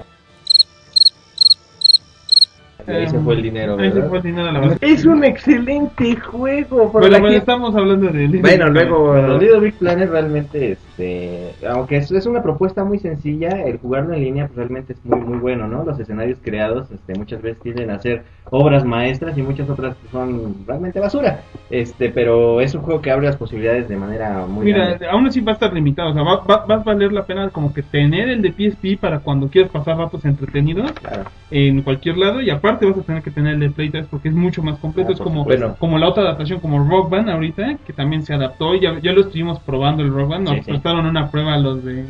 Y 2.86 2.90
ahí 2.90 3.08
se 3.08 3.18
fue 3.20 3.34
el 3.34 3.42
dinero, 3.42 3.76
Ahí 3.78 3.90
se 3.92 4.02
fue 4.02 4.18
el 4.18 4.22
dinero, 4.24 4.52
la 4.52 4.60
verdad. 4.60 4.78
Es 4.80 5.04
un 5.04 5.24
excelente 5.24 6.16
juego. 6.16 6.90
por 6.92 7.00
Bueno, 7.02 7.18
bueno, 7.18 7.28
que- 7.28 7.36
estamos 7.36 7.74
hablando 7.74 8.06
de 8.08 8.12
Little 8.28 8.40
Bueno, 8.40 8.64
Big 8.66 8.72
Planet. 8.72 8.88
luego... 8.90 9.12
Bueno, 9.12 9.38
Little 9.38 9.60
Big 9.60 9.74
Planet 9.74 10.10
realmente, 10.10 10.72
este, 10.72 11.52
aunque 11.68 11.96
es, 11.96 12.10
es 12.10 12.26
una 12.26 12.42
propuesta 12.42 12.84
muy 12.84 12.98
sencilla, 12.98 13.48
el 13.64 13.78
jugarlo 13.78 14.14
en 14.14 14.20
línea 14.24 14.46
pues, 14.46 14.56
realmente 14.58 14.92
es 14.92 15.04
muy 15.04 15.20
muy 15.20 15.38
bueno, 15.38 15.66
¿no? 15.68 15.84
Los 15.84 15.98
escenarios 15.98 16.38
creados, 16.42 16.90
este, 16.90 17.14
muchas 17.18 17.42
veces 17.42 17.60
tienden 17.62 17.90
a 17.90 17.98
ser 17.98 18.22
obras 18.50 18.84
maestras 18.84 19.36
y 19.36 19.42
muchas 19.42 19.68
otras 19.68 19.96
son 20.12 20.54
realmente 20.66 21.00
basura, 21.00 21.40
este, 21.70 22.10
pero 22.10 22.60
es 22.60 22.74
un 22.74 22.82
juego 22.82 23.00
que 23.00 23.10
abre 23.10 23.26
las 23.26 23.36
posibilidades 23.36 23.88
de 23.88 23.96
manera 23.96 24.46
muy 24.46 24.66
Mira, 24.66 24.86
grande. 24.86 25.08
aún 25.08 25.26
así 25.26 25.40
va 25.40 25.52
a 25.52 25.54
estar 25.54 25.72
limitado, 25.72 26.10
o 26.10 26.14
sea, 26.14 26.22
va, 26.22 26.36
va, 26.44 26.64
va 26.64 26.74
a 26.76 26.78
valer 26.78 27.12
la 27.12 27.24
pena 27.24 27.48
como 27.50 27.72
que 27.74 27.82
tener 27.82 28.28
el 28.28 28.42
de 28.42 28.52
PSP 28.52 29.00
para 29.00 29.18
cuando 29.18 29.48
quieras 29.48 29.70
pasar 29.72 29.96
ratos 29.98 30.24
entretenidos 30.24 30.92
Claro. 30.92 31.24
en 31.50 31.82
cualquier 31.82 32.16
lado 32.18 32.40
y 32.40 32.50
aparte 32.50 32.75
vas 32.84 32.98
a 32.98 33.02
tener 33.02 33.22
que 33.22 33.30
tener 33.30 33.54
el 33.54 33.60
de 33.60 33.70
Play 33.70 33.88
3 33.88 34.06
porque 34.10 34.28
es 34.28 34.34
mucho 34.34 34.62
más 34.62 34.78
completo, 34.78 35.10
Ah, 35.10 35.14
es 35.14 35.20
como, 35.20 35.40
supuesto. 35.44 35.76
como 35.78 35.96
la 35.98 36.08
otra 36.08 36.24
adaptación 36.24 36.60
como 36.60 36.86
Rock 36.86 37.08
Band 37.08 37.30
ahorita, 37.30 37.76
que 37.86 37.92
también 37.94 38.22
se 38.24 38.34
adaptó 38.34 38.74
y 38.74 38.80
ya, 38.80 38.98
ya 39.00 39.12
lo 39.12 39.22
estuvimos 39.22 39.58
probando 39.60 40.02
el 40.02 40.12
Rock 40.12 40.28
Band, 40.28 40.44
nos 40.44 40.54
Sí, 40.56 40.60
sí. 40.64 40.70
prestaron 40.72 41.06
una 41.06 41.30
prueba 41.30 41.56
los 41.56 41.82
de... 41.82 42.04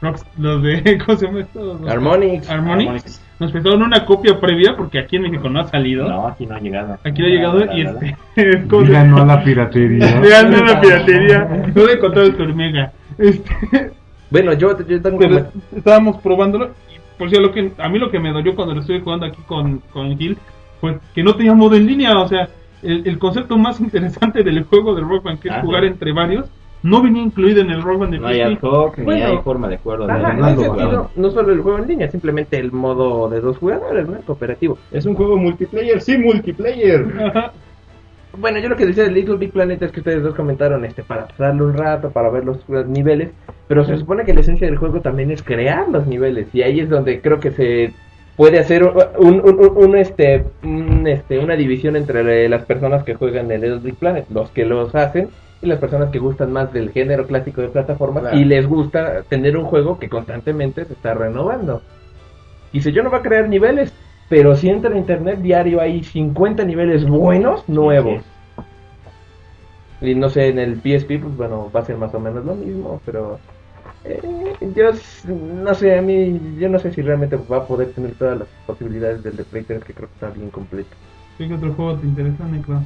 Rock- 0.00 0.26
los 0.38 0.60
de... 0.64 0.98
¿Cómo 1.06 1.16
se 1.16 1.26
llama 1.26 1.40
esto? 1.42 1.78
Los- 1.80 1.88
Harmonix. 1.88 2.50
Harmonix. 2.50 2.86
Harmonix. 2.88 3.22
Nos 3.38 3.50
prestaron 3.52 3.82
una 3.82 4.04
copia 4.04 4.38
previa 4.40 4.74
porque 4.76 4.98
aquí 4.98 5.16
en 5.16 5.22
México 5.22 5.48
no 5.48 5.60
ha 5.60 5.64
salido. 5.68 6.08
No, 6.08 6.26
aquí 6.26 6.44
no 6.46 6.54
ha 6.56 6.60
llegado. 6.60 6.98
Aquí 7.04 7.22
no 7.22 7.26
ha 7.26 7.30
llegado 7.30 7.58
No, 7.64 7.66
no, 7.66 7.76
y 7.78 7.84
no, 7.84 7.92
no. 7.92 7.98
este... 8.00 9.04
no 9.08 9.16
a 9.18 9.24
la 9.26 9.42
piratería. 9.44 10.20
Vean 10.20 10.50
la 10.66 10.80
piratería. 10.80 11.48
No 11.74 11.88
he 11.88 11.92
encontrado 11.92 12.32
tu 12.34 12.42
hormiga. 12.42 12.92
Este, 13.18 13.90
Bueno, 14.30 14.52
yo, 14.54 14.76
yo 14.86 15.02
tengo... 15.02 15.18
pero 15.18 15.46
estábamos 15.76 16.20
probándolo. 16.22 16.70
Por 17.22 17.30
si 17.30 17.36
lo 17.40 17.52
que 17.52 17.70
a 17.78 17.88
mí 17.88 18.00
lo 18.00 18.10
que 18.10 18.18
me 18.18 18.32
dolió 18.32 18.56
cuando 18.56 18.74
lo 18.74 18.80
estuve 18.80 18.98
jugando 18.98 19.26
aquí 19.26 19.40
con, 19.46 19.78
con 19.92 20.18
Gil 20.18 20.36
fue 20.80 20.98
que 21.14 21.22
no 21.22 21.36
tenía 21.36 21.54
modo 21.54 21.76
en 21.76 21.86
línea. 21.86 22.18
O 22.18 22.26
sea, 22.26 22.48
el, 22.82 23.06
el 23.06 23.16
concepto 23.20 23.56
más 23.56 23.80
interesante 23.80 24.42
del 24.42 24.64
juego 24.64 24.92
de 24.96 25.02
Rock 25.02 25.22
Band, 25.22 25.38
que 25.38 25.48
es 25.48 25.54
jugar 25.62 25.82
sí. 25.82 25.86
entre 25.86 26.12
varios, 26.12 26.46
no 26.82 27.00
venía 27.00 27.22
incluido 27.22 27.60
en 27.60 27.70
el 27.70 27.80
Rock 27.80 28.00
Band 28.00 28.12
de 28.14 28.18
No 28.18 28.26
hay 28.26 28.40
ad 28.40 28.54
PSP. 28.54 28.64
hoc, 28.64 28.98
ni 28.98 29.04
Bueno. 29.04 29.26
hay 29.26 29.38
forma 29.38 29.68
de 29.68 29.76
de 29.76 30.12
Ajá, 30.12 30.56
sentido, 30.56 31.10
no 31.14 31.30
solo 31.30 31.52
el 31.52 31.60
juego 31.60 31.78
en 31.78 31.86
línea, 31.86 32.10
simplemente 32.10 32.58
el 32.58 32.72
modo 32.72 33.28
de 33.28 33.40
dos 33.40 33.56
jugadores, 33.58 34.08
¿no? 34.08 34.16
El 34.16 34.24
cooperativo. 34.24 34.76
Es 34.90 35.06
un 35.06 35.14
juego 35.14 35.36
multiplayer, 35.36 36.00
sí, 36.00 36.18
multiplayer. 36.18 37.06
Ajá. 37.24 37.52
Bueno, 38.38 38.58
yo 38.60 38.68
lo 38.70 38.76
que 38.76 38.86
decía 38.86 39.04
de 39.04 39.10
Little 39.10 39.36
Big 39.36 39.52
Planet 39.52 39.82
es 39.82 39.92
que 39.92 40.00
ustedes 40.00 40.22
dos 40.22 40.34
comentaron 40.34 40.84
este 40.84 41.02
para 41.02 41.26
pasarlo 41.28 41.66
un 41.66 41.74
rato, 41.76 42.10
para 42.10 42.30
ver 42.30 42.44
los, 42.44 42.66
los 42.68 42.86
niveles, 42.86 43.30
pero 43.68 43.84
se 43.84 43.96
supone 43.98 44.24
que 44.24 44.32
la 44.32 44.40
esencia 44.40 44.66
del 44.66 44.78
juego 44.78 45.00
también 45.00 45.30
es 45.30 45.42
crear 45.42 45.88
los 45.90 46.06
niveles 46.06 46.46
y 46.54 46.62
ahí 46.62 46.80
es 46.80 46.88
donde 46.88 47.20
creo 47.20 47.40
que 47.40 47.50
se 47.50 47.92
puede 48.36 48.58
hacer 48.58 48.84
un, 48.84 48.94
un- 49.18 49.58
un- 49.60 49.76
un, 49.76 49.96
este, 49.96 50.44
este 51.06 51.38
una 51.38 51.54
división 51.56 51.94
entre 51.96 52.48
las 52.48 52.64
personas 52.64 53.04
que 53.04 53.14
juegan 53.14 53.50
en 53.52 53.60
Little 53.60 53.80
Big 53.80 53.96
Planet, 53.96 54.24
los 54.30 54.50
que 54.50 54.64
los 54.64 54.94
hacen 54.94 55.28
y 55.60 55.66
las 55.66 55.78
personas 55.78 56.10
que 56.10 56.18
gustan 56.18 56.52
más 56.52 56.72
del 56.72 56.90
género 56.90 57.26
clásico 57.26 57.60
de 57.60 57.68
plataformas 57.68 58.22
Claro. 58.22 58.36
y 58.38 58.44
les 58.46 58.66
gusta 58.66 59.22
tener 59.28 59.56
un 59.58 59.64
juego 59.64 59.98
que 59.98 60.08
constantemente 60.08 60.86
se 60.86 60.94
está 60.94 61.12
renovando. 61.14 61.82
Dice, 62.72 62.90
yo 62.92 63.02
no 63.02 63.10
va 63.10 63.18
a 63.18 63.22
crear 63.22 63.46
niveles, 63.48 63.92
pero 64.32 64.56
si 64.56 64.70
entra 64.70 64.94
a 64.94 64.96
internet 64.96 65.40
diario 65.40 65.78
hay 65.78 66.02
50 66.02 66.64
niveles 66.64 67.06
buenos, 67.06 67.68
nuevos. 67.68 68.22
Y 70.00 70.14
no 70.14 70.30
sé, 70.30 70.48
en 70.48 70.58
el 70.58 70.76
PSP, 70.76 71.20
pues 71.20 71.36
bueno, 71.36 71.70
va 71.70 71.80
a 71.80 71.84
ser 71.84 71.98
más 71.98 72.14
o 72.14 72.18
menos 72.18 72.42
lo 72.42 72.54
mismo, 72.54 72.98
pero 73.04 73.38
eh, 74.06 74.22
yo 74.74 74.84
no 75.28 75.74
sé, 75.74 75.98
a 75.98 76.00
mí, 76.00 76.40
yo 76.58 76.70
no 76.70 76.78
sé 76.78 76.94
si 76.94 77.02
realmente 77.02 77.36
va 77.36 77.58
a 77.58 77.66
poder 77.66 77.92
tener 77.92 78.12
todas 78.12 78.38
las 78.38 78.48
posibilidades 78.66 79.22
del 79.22 79.36
de 79.36 79.44
Play 79.44 79.64
3, 79.64 79.84
que 79.84 79.92
creo 79.92 80.08
que 80.08 80.14
está 80.14 80.30
bien 80.30 80.48
completo. 80.48 80.96
¿Qué 81.36 81.52
otro 81.52 81.74
juego 81.74 81.96
te 81.96 82.06
interesa, 82.06 82.46
Necro? 82.46 82.80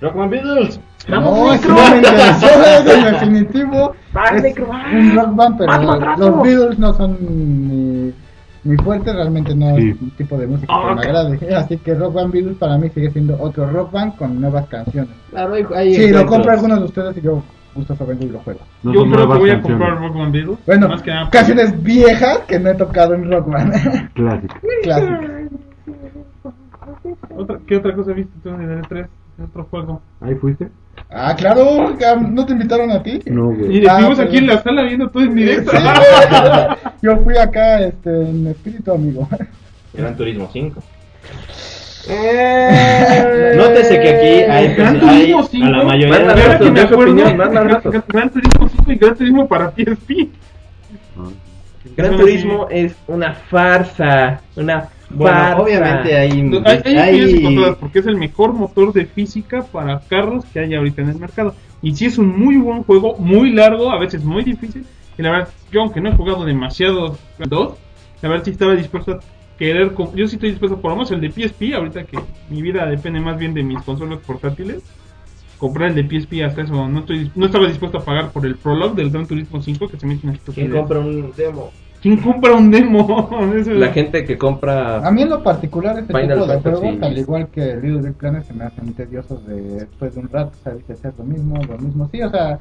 Rockman 0.00 0.30
Beatles. 0.30 0.80
No, 1.08 1.52
ese 1.52 1.68
no 1.70 1.74
me 1.74 1.96
interesó, 1.96 2.46
en 2.86 3.12
definitivo. 3.14 3.96
¡Ah, 4.14 4.36
es 4.36 4.42
Necro, 4.44 4.70
un 4.70 5.16
rock 5.16 5.34
band, 5.34 5.58
pero 5.58 6.16
los 6.18 6.42
Beatles 6.44 6.78
no 6.78 6.94
son 6.94 7.18
mi, 7.20 8.14
mi 8.64 8.76
fuerte, 8.78 9.12
realmente 9.12 9.54
no 9.54 9.76
Sí. 9.76 9.90
es 9.90 10.00
un 10.02 10.10
tipo 10.12 10.36
de 10.38 10.46
música 10.46 10.72
que 10.88 10.94
me 10.94 11.00
agrade. 11.02 11.54
Así 11.56 11.76
que 11.78 11.94
Rock 11.94 12.14
Band 12.14 12.32
Beatles 12.32 12.56
para 12.56 12.78
mí 12.78 12.88
sigue 12.90 13.10
siendo 13.10 13.36
otro 13.40 13.68
rock 13.70 13.92
band 13.92 14.16
con 14.16 14.40
nuevas 14.40 14.66
canciones. 14.68 15.10
Claro, 15.30 15.54
hay, 15.54 15.64
hay 15.74 15.94
Si 15.94 16.00
lo 16.00 16.06
encuentros. 16.20 16.30
compra 16.30 16.52
alguno 16.54 16.76
de 16.78 16.84
ustedes 16.84 17.16
y 17.18 17.20
yo 17.20 17.42
gustosamente 17.74 18.26
lo 18.26 18.38
juego. 18.40 18.60
No 18.82 18.92
Yo 18.94 19.04
creo 19.10 19.28
que 19.32 19.38
voy 19.38 19.50
a 19.50 19.60
comprar 19.62 19.98
Rock 19.98 20.16
Band 20.16 20.32
Beatles. 20.32 20.58
Bueno, 20.66 20.88
más 20.88 21.02
que 21.02 21.10
nada. 21.10 21.30
canciones 21.30 21.82
viejas 21.82 22.38
que 22.46 22.58
no 22.60 22.70
he 22.70 22.74
tocado 22.74 23.14
en 23.14 23.30
Rock 23.30 23.48
Band. 23.50 23.72
Clásica. 24.14 24.60
Clásicas. 24.82 25.20
Otra, 27.36 27.58
¿Qué 27.66 27.76
otra 27.76 27.94
cosa 27.94 28.12
viste 28.12 28.32
tú 28.42 28.50
en 28.50 28.60
el 28.62 28.82
E3? 28.82 29.06
¿Otro 29.48 29.64
juego? 29.64 30.00
¿Ahí 30.20 30.34
fuiste? 30.36 30.68
Ah, 31.10 31.34
claro, 31.36 31.92
¿no 32.30 32.46
te 32.46 32.52
invitaron 32.52 32.90
a 32.92 33.02
ti? 33.02 33.18
No, 33.26 33.52
Y 33.52 33.56
güey. 33.56 33.84
estuvimos 33.84 34.18
Ah, 34.18 34.22
aquí 34.22 34.32
pero- 34.38 34.38
en 34.38 34.46
la 34.46 34.62
sala 34.62 34.82
viendo 34.82 35.08
todo 35.10 35.22
en 35.24 35.34
directo. 35.34 35.72
Sí. 35.72 35.76
Yo 37.04 37.18
fui 37.18 37.36
acá 37.36 37.80
este, 37.80 38.08
en 38.08 38.46
espíritu, 38.46 38.92
amigo. 38.92 39.28
Gran 39.92 40.16
Turismo 40.16 40.48
5. 40.50 40.82
Eh, 42.08 43.52
Nótese 43.58 44.00
que 44.00 44.08
aquí 44.08 44.50
hay, 44.50 44.74
Gran 44.74 44.94
hay 44.96 45.00
Turismo 45.00 45.40
a 45.40 45.46
5. 45.46 45.66
la 45.66 45.84
mayoría 45.84 46.18
de 46.18 46.24
datos, 46.24 46.66
que 46.66 46.70
me 46.72 46.80
acuerdo, 46.80 47.14
Gran. 47.14 47.82
Gran 48.08 48.30
Turismo 48.30 48.68
5 48.70 48.92
y 48.92 48.94
Gran 48.96 49.16
Turismo 49.16 49.46
para 49.48 49.70
PSP. 49.70 50.28
Ah. 51.18 51.28
Gran 51.94 52.16
Turismo 52.16 52.68
es 52.70 52.94
una 53.06 53.34
farsa, 53.34 54.40
una 54.56 54.88
Bueno, 55.10 55.36
farsa. 55.36 55.60
obviamente 55.62 56.16
hay, 56.16 56.30
Hay, 56.64 56.96
hay 56.96 57.20
hay- 57.20 57.76
porque 57.78 57.98
es 57.98 58.06
el 58.06 58.16
mejor 58.16 58.54
motor 58.54 58.94
de 58.94 59.04
física 59.04 59.62
para 59.62 60.00
carros 60.08 60.46
que 60.54 60.60
hay 60.60 60.74
ahorita 60.74 61.02
en 61.02 61.10
el 61.10 61.18
mercado. 61.18 61.54
Y 61.82 61.94
sí 61.94 62.06
es 62.06 62.16
un 62.16 62.28
muy 62.28 62.56
buen 62.56 62.82
juego, 62.82 63.16
muy 63.18 63.50
largo, 63.52 63.90
a 63.92 63.98
veces 63.98 64.24
muy 64.24 64.42
difícil. 64.42 64.86
Y 65.18 65.22
la 65.22 65.30
verdad, 65.30 65.48
yo 65.70 65.82
aunque 65.82 66.00
no 66.00 66.10
he 66.10 66.16
jugado 66.16 66.44
demasiado 66.44 67.16
dos, 67.38 67.74
la 68.22 68.28
verdad 68.28 68.44
sí 68.44 68.50
estaba 68.50 68.74
dispuesto 68.74 69.12
a 69.12 69.20
querer. 69.58 69.92
Yo 70.14 70.26
sí 70.26 70.36
estoy 70.36 70.50
dispuesto, 70.50 70.80
por 70.80 70.90
lo 70.90 70.96
menos 70.96 71.10
el 71.10 71.20
de 71.20 71.30
PSP, 71.30 71.74
ahorita 71.74 72.04
que 72.04 72.18
mi 72.50 72.62
vida 72.62 72.86
depende 72.86 73.20
más 73.20 73.38
bien 73.38 73.54
de 73.54 73.62
mis 73.62 73.80
consolas 73.82 74.18
portátiles. 74.20 74.82
Comprar 75.58 75.90
el 75.90 75.94
de 75.94 76.20
PSP 76.20 76.42
hasta 76.44 76.62
eso. 76.62 76.88
No, 76.88 77.00
estoy, 77.00 77.30
no 77.34 77.46
estaba 77.46 77.66
dispuesto 77.66 77.98
a 77.98 78.04
pagar 78.04 78.30
por 78.30 78.44
el 78.44 78.56
Prologue 78.56 78.96
del 78.96 79.10
Gran 79.10 79.26
Turismo 79.26 79.62
5, 79.62 79.88
que 79.88 79.98
se 79.98 80.06
me 80.06 80.14
hizo 80.14 80.26
una 80.26 80.38
¿Quién 80.52 80.70
compra 80.70 80.98
un 80.98 81.32
demo? 81.36 81.70
¿Quién 82.02 82.18
compra 82.18 82.52
un 82.52 82.70
demo? 82.70 83.30
La 83.66 83.88
gente 83.88 84.24
que 84.24 84.36
compra 84.36 85.06
A 85.06 85.10
mí 85.10 85.22
en 85.22 85.30
lo 85.30 85.42
particular 85.42 85.98
este 85.98 86.12
Final 86.12 86.38
tipo 86.38 86.46
de 86.46 86.60
Fantasy. 86.60 86.76
juegos, 86.76 87.02
al 87.02 87.18
igual 87.18 87.48
que 87.48 87.76
Little 87.76 88.02
Big 88.02 88.14
Planet, 88.14 88.44
se 88.44 88.52
me 88.52 88.64
hacen 88.64 88.92
tediosos 88.92 89.46
de, 89.46 89.62
después 89.62 90.14
de 90.14 90.20
un 90.20 90.28
rato, 90.28 90.52
sabes 90.62 90.84
que 90.84 90.92
hacer 90.92 91.14
lo 91.16 91.24
mismo, 91.24 91.56
lo 91.62 91.78
mismo, 91.78 92.06
sí, 92.12 92.20
o 92.20 92.30
sea, 92.30 92.58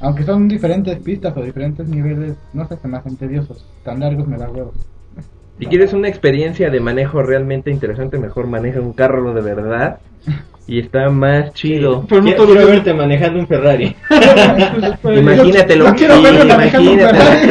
aunque 0.00 0.24
son 0.24 0.48
diferentes 0.48 0.98
pistas 0.98 1.36
o 1.36 1.42
diferentes 1.42 1.88
niveles, 1.88 2.36
no 2.52 2.66
sé, 2.68 2.76
se 2.76 2.88
me 2.88 2.98
hacen 2.98 3.16
tediosos, 3.16 3.64
tan 3.82 4.00
largos 4.00 4.26
me 4.28 4.36
da 4.36 4.50
huevos. 4.50 4.74
Si 5.58 5.66
quieres 5.66 5.94
una 5.94 6.08
experiencia 6.08 6.68
de 6.68 6.80
manejo 6.80 7.22
realmente 7.22 7.70
interesante, 7.70 8.18
mejor 8.18 8.46
maneja 8.46 8.80
un 8.80 8.92
carro 8.92 9.32
de 9.32 9.40
verdad 9.40 10.00
y 10.66 10.80
está 10.80 11.08
más 11.10 11.52
chido. 11.52 12.04
Pero 12.08 12.22
no 12.22 12.26
Quiero, 12.26 12.66
verte 12.66 12.92
manejando 12.92 13.40
un 13.40 13.46
Ferrari. 13.46 13.96
Imagínatelo. 15.04 15.86
Yo 15.86 15.94
quiero 15.94 16.16
sí, 16.16 16.22
manejando 16.22 16.90
un 16.90 16.98
imagínate. 16.98 17.18
Ferrari. 17.18 17.50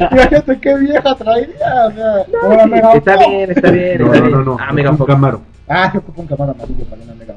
Imagínate 0.12 0.60
qué 0.60 0.78
vieja 0.78 1.14
traería, 1.16 1.86
o 1.86 1.92
sea, 1.92 2.40
como 2.40 2.54
la 2.56 2.66
Mega 2.66 2.92
Está 2.94 3.16
bien, 3.16 3.50
está 3.50 3.70
bien. 3.70 3.98
No, 3.98 4.06
está 4.06 4.18
no, 4.18 4.26
bien. 4.26 4.38
no, 4.38 4.44
no. 4.44 4.56
Ah, 4.60 4.72
Mega 4.72 4.90
un. 4.90 4.98
Camaro. 4.98 5.42
Ah, 5.68 5.90
se 5.90 5.98
ocupa 5.98 6.22
un 6.22 6.26
camaro 6.26 6.52
amarillo 6.52 6.84
para 6.84 7.02
una 7.02 7.14
Mega. 7.14 7.34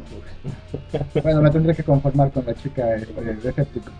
Bueno, 1.23 1.41
me 1.41 1.49
tendré 1.49 1.75
que 1.75 1.83
conformar 1.83 2.31
con 2.31 2.45
la 2.45 2.53
chica 2.53 2.95
este, 2.95 3.19
de 3.21 3.49
escéptico. 3.49 3.91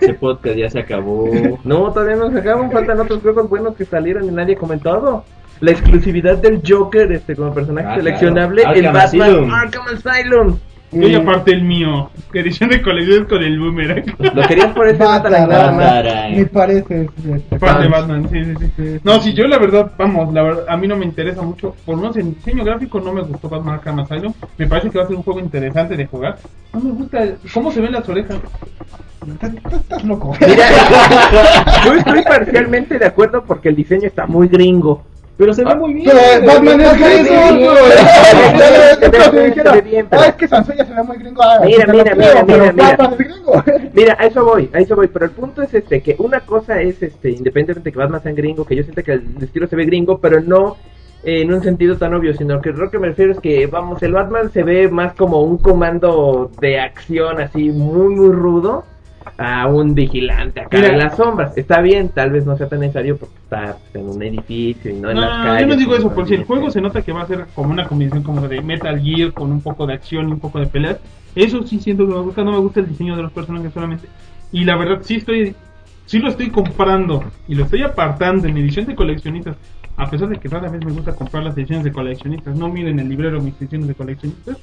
Ese 0.00 0.14
podcast 0.14 0.56
ya 0.56 0.70
se 0.70 0.80
acabó. 0.80 1.28
No, 1.64 1.92
todavía 1.92 2.16
no 2.16 2.30
se 2.30 2.38
acaban, 2.38 2.70
faltan 2.70 3.00
otros 3.00 3.20
juegos 3.22 3.48
buenos 3.48 3.76
que 3.76 3.84
salieron 3.84 4.24
y 4.24 4.30
nadie 4.30 4.54
ha 4.54 4.58
comentado. 4.58 5.24
La 5.60 5.70
exclusividad 5.70 6.36
del 6.38 6.60
Joker 6.66 7.10
este 7.12 7.34
como 7.36 7.52
personaje 7.54 7.88
Ah, 7.88 7.96
seleccionable, 7.96 8.62
claro. 8.62 8.78
el 8.78 8.86
Arkham 8.86 9.02
Batman 9.02 9.22
Asylum. 9.28 9.50
Arkham 9.54 9.84
Asylum. 9.86 10.56
Y 10.92 11.14
aparte 11.14 11.50
el 11.52 11.62
mío, 11.62 12.10
que 12.32 12.40
edición 12.40 12.70
de 12.70 12.80
colección 12.80 13.24
con 13.24 13.42
el 13.42 13.58
boomerang. 13.58 14.04
Lo 14.34 14.42
querías 14.46 14.68
por 14.68 14.86
ese 14.86 14.98
Batman. 15.02 15.32
Batman 15.48 15.48
nada 15.48 15.72
más. 15.72 16.36
Me 16.36 16.46
parece. 16.46 17.08
este, 17.34 17.54
Aparte. 17.56 17.88
Batman, 17.88 18.28
sí, 18.30 18.44
sí, 18.58 18.70
sí. 18.76 19.00
No, 19.02 19.20
si 19.20 19.34
yo 19.34 19.46
la 19.48 19.58
verdad, 19.58 19.90
vamos, 19.98 20.32
la 20.32 20.42
verdad, 20.42 20.64
a 20.68 20.76
mí 20.76 20.86
no 20.86 20.96
me 20.96 21.04
interesa 21.04 21.42
mucho. 21.42 21.74
Por 21.84 21.96
lo 21.96 22.02
menos 22.02 22.16
en 22.16 22.34
diseño 22.34 22.64
gráfico 22.64 23.00
no 23.00 23.12
me 23.12 23.22
gustó 23.22 23.48
Batman 23.48 23.74
Arkham 23.74 23.98
Asylum. 23.98 24.32
Me 24.56 24.66
parece 24.68 24.88
que 24.90 24.98
va 24.98 25.04
a 25.04 25.06
ser 25.08 25.16
un 25.16 25.22
juego 25.22 25.40
interesante 25.40 25.96
de 25.96 26.06
jugar. 26.06 26.38
No 26.72 26.80
me 26.80 26.90
gusta 26.92 27.24
cómo 27.52 27.72
se 27.72 27.80
ven 27.80 27.92
las 27.92 28.08
orejas. 28.08 28.36
Estás, 29.28 29.52
estás 29.74 30.04
loco. 30.04 30.36
Mira, 30.40 30.66
yo 31.84 31.94
estoy 31.94 32.22
parcialmente 32.22 32.98
de 32.98 33.06
acuerdo 33.06 33.42
porque 33.44 33.70
el 33.70 33.76
diseño 33.76 34.06
está 34.06 34.26
muy 34.26 34.46
gringo. 34.46 35.02
Pero 35.36 35.52
se 35.52 35.64
ve 35.64 35.74
muy 35.74 35.92
bien. 35.92 36.10
Pero 36.10 36.46
Batman 36.46 36.80
es 36.80 36.98
gringo. 36.98 37.70
Ah, 40.10 40.26
es 40.28 40.34
que 40.36 40.48
Sansoya 40.48 40.84
se 40.84 40.94
ve 40.94 41.02
muy 41.02 41.18
gringo. 41.18 41.42
ah, 41.42 41.60
Mira, 41.64 41.86
mira, 41.86 42.14
mira, 42.14 42.42
mira, 42.42 42.72
mira. 42.72 42.96
Batman 42.96 43.12
es 43.12 43.18
gringo. 43.18 43.64
Mira, 43.92 44.16
a 44.18 44.26
eso 44.26 44.44
voy, 44.44 44.70
a 44.72 44.78
eso 44.78 44.96
voy, 44.96 45.08
pero 45.08 45.24
el 45.24 45.30
punto 45.30 45.62
es 45.62 45.72
este, 45.72 46.02
que 46.02 46.16
una 46.18 46.40
cosa 46.40 46.80
es, 46.82 47.02
este, 47.02 47.30
independientemente 47.30 47.88
de 47.88 47.92
que 47.92 47.98
Batman 47.98 48.22
sea 48.22 48.32
gringo, 48.32 48.64
que 48.64 48.76
yo 48.76 48.82
siento 48.82 49.02
que 49.02 49.12
el 49.12 49.24
estilo 49.40 49.66
se 49.66 49.76
ve 49.76 49.84
gringo, 49.86 50.18
pero 50.18 50.40
no 50.40 50.76
eh, 51.24 51.42
en 51.42 51.52
un 51.52 51.62
sentido 51.62 51.96
tan 51.96 52.14
obvio, 52.14 52.34
sino 52.34 52.60
que 52.60 52.72
lo 52.72 52.90
que 52.90 52.98
me 52.98 53.08
refiero 53.08 53.32
es 53.32 53.40
que, 53.40 53.66
vamos, 53.66 54.02
el 54.02 54.12
Batman 54.12 54.50
se 54.52 54.62
ve 54.62 54.88
más 54.88 55.14
como 55.14 55.42
un 55.42 55.58
comando 55.58 56.50
de 56.60 56.80
acción 56.80 57.40
así 57.40 57.70
muy, 57.70 58.14
muy 58.14 58.32
rudo 58.32 58.84
a 59.38 59.66
un 59.66 59.94
vigilante 59.94 60.60
acá 60.60 60.76
Mira. 60.76 60.88
en 60.92 60.98
las 60.98 61.16
sombras. 61.16 61.56
Está 61.56 61.80
bien, 61.80 62.08
tal 62.10 62.30
vez 62.30 62.46
no 62.46 62.56
sea 62.56 62.68
tan 62.68 62.80
necesario 62.80 63.16
porque 63.16 63.34
está 63.42 63.76
pues, 63.92 64.02
en 64.04 64.10
un 64.10 64.22
edificio 64.22 64.90
y 64.90 64.94
no 64.94 65.02
No, 65.02 65.10
en 65.10 65.20
las 65.20 65.38
no, 65.38 65.44
calles. 65.44 65.60
yo 65.60 65.66
no 65.66 65.76
digo 65.76 65.96
eso, 65.96 66.14
por 66.14 66.26
si 66.28 66.34
el 66.34 66.44
juego 66.44 66.68
este. 66.68 66.78
se 66.78 66.80
nota 66.82 67.02
que 67.02 67.12
va 67.12 67.22
a 67.22 67.26
ser 67.26 67.46
como 67.54 67.70
una 67.70 67.86
combinación 67.86 68.22
como 68.22 68.46
de 68.48 68.60
Metal 68.62 69.00
Gear 69.00 69.32
con 69.32 69.52
un 69.52 69.60
poco 69.60 69.86
de 69.86 69.94
acción 69.94 70.28
y 70.28 70.32
un 70.32 70.40
poco 70.40 70.58
de 70.60 70.66
peleas. 70.66 70.98
Eso 71.34 71.62
sí 71.66 71.78
siento 71.80 72.06
que 72.06 72.14
me 72.14 72.20
gusta, 72.20 72.44
no 72.44 72.52
me 72.52 72.58
gusta 72.58 72.80
el 72.80 72.88
diseño 72.88 73.16
de 73.16 73.22
los 73.22 73.32
personajes 73.32 73.72
solamente. 73.72 74.08
Y 74.52 74.64
la 74.64 74.76
verdad 74.76 74.98
sí 75.02 75.16
estoy, 75.16 75.54
sí 76.06 76.18
lo 76.18 76.28
estoy 76.28 76.50
comprando 76.50 77.24
y 77.48 77.54
lo 77.54 77.64
estoy 77.64 77.82
apartando 77.82 78.48
en 78.48 78.56
edición 78.56 78.86
de 78.86 78.94
coleccionistas. 78.94 79.56
A 79.98 80.08
pesar 80.10 80.28
de 80.28 80.36
que 80.36 80.48
rara 80.48 80.68
vez 80.70 80.84
me 80.84 80.92
gusta 80.92 81.14
comprar 81.14 81.42
las 81.42 81.56
ediciones 81.56 81.82
de 81.84 81.92
coleccionistas, 81.92 82.54
no 82.56 82.68
miren 82.68 83.00
el 83.00 83.08
librero 83.08 83.40
mis 83.40 83.54
ediciones 83.60 83.88
de 83.88 83.94
coleccionistas. 83.94 84.58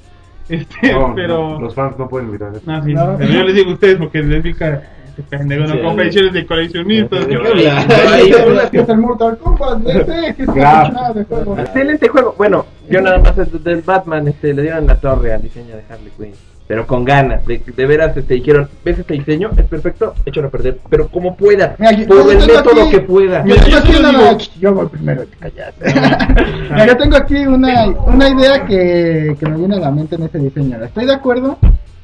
Este, 0.48 0.92
No, 0.92 1.12
pero... 1.14 1.50
no, 1.50 1.60
los 1.60 1.74
fans 1.74 1.98
no 1.98 2.08
pueden 2.08 2.30
mirar 2.30 2.52
eso. 2.54 2.62
No, 2.66 2.82
sí, 2.84 2.92
No. 2.94 3.16
pero 3.18 3.30
yo 3.32 3.42
les 3.44 3.54
digo 3.54 3.70
a 3.70 3.74
ustedes 3.74 3.96
porque 3.96 4.22
les 4.22 4.42
pica 4.42 4.82
este 5.08 5.22
pendejo, 5.22 5.64
no 5.74 5.82
compra 5.82 6.04
ediciones 6.04 6.32
de 6.32 6.44
coleccionistas. 6.46 7.26
Que- 7.26 8.78
es 8.80 8.88
el 8.88 8.98
Mortal 8.98 9.38
Kombat. 9.38 9.86
Ese 9.88 10.34
que 10.34 10.42
es 10.42 10.50
Claro. 10.50 10.92
nada 10.92 11.12
de 11.12 11.24
juego. 11.24 11.58
Excelente 11.58 12.08
juego. 12.08 12.34
Bueno, 12.36 12.66
yo 12.90 13.00
nada 13.00 13.18
más 13.18 13.34
del 13.64 13.80
Batman 13.82 14.28
este, 14.28 14.52
le 14.52 14.62
dieron 14.62 14.86
la 14.86 14.96
torre 15.00 15.32
al 15.32 15.42
diseño 15.42 15.76
de 15.76 15.82
Harley 15.88 16.12
Quinn. 16.18 16.32
Pero 16.66 16.86
con 16.86 17.04
ganas, 17.04 17.44
de, 17.44 17.58
de 17.76 17.86
veras 17.86 18.16
este, 18.16 18.34
dijeron, 18.34 18.68
ves 18.82 18.98
este 18.98 19.12
diseño, 19.14 19.50
es 19.56 19.66
perfecto, 19.66 20.14
échalo 20.24 20.48
a 20.48 20.50
perder, 20.50 20.78
pero 20.88 21.08
como 21.08 21.36
pueda, 21.36 21.76
Mira, 21.78 21.92
yo- 21.92 22.06
por 22.06 22.24
yo 22.24 22.30
el 22.32 22.38
método 22.38 22.82
aquí- 22.82 22.90
que 22.90 23.00
pueda. 23.00 23.44
Yo 23.44 23.54
yo 23.56 23.78
aquí 23.78 23.92
solo 23.92 24.08
una... 24.08 24.18
digo- 24.30 24.38
Yo 24.60 24.74
voy 24.74 24.86
primero, 24.86 25.24
te 25.26 25.36
callaste. 25.36 25.94
Mira, 26.70 26.86
yo 26.86 26.96
tengo 26.96 27.16
aquí 27.16 27.36
una, 27.46 27.88
una 27.88 28.28
idea 28.30 28.64
que, 28.64 29.36
que 29.38 29.46
me 29.46 29.58
viene 29.58 29.76
a 29.76 29.80
la 29.80 29.90
mente 29.90 30.14
en 30.14 30.22
ese 30.22 30.38
diseño. 30.38 30.82
Estoy 30.82 31.04
de 31.04 31.12
acuerdo 31.14 31.58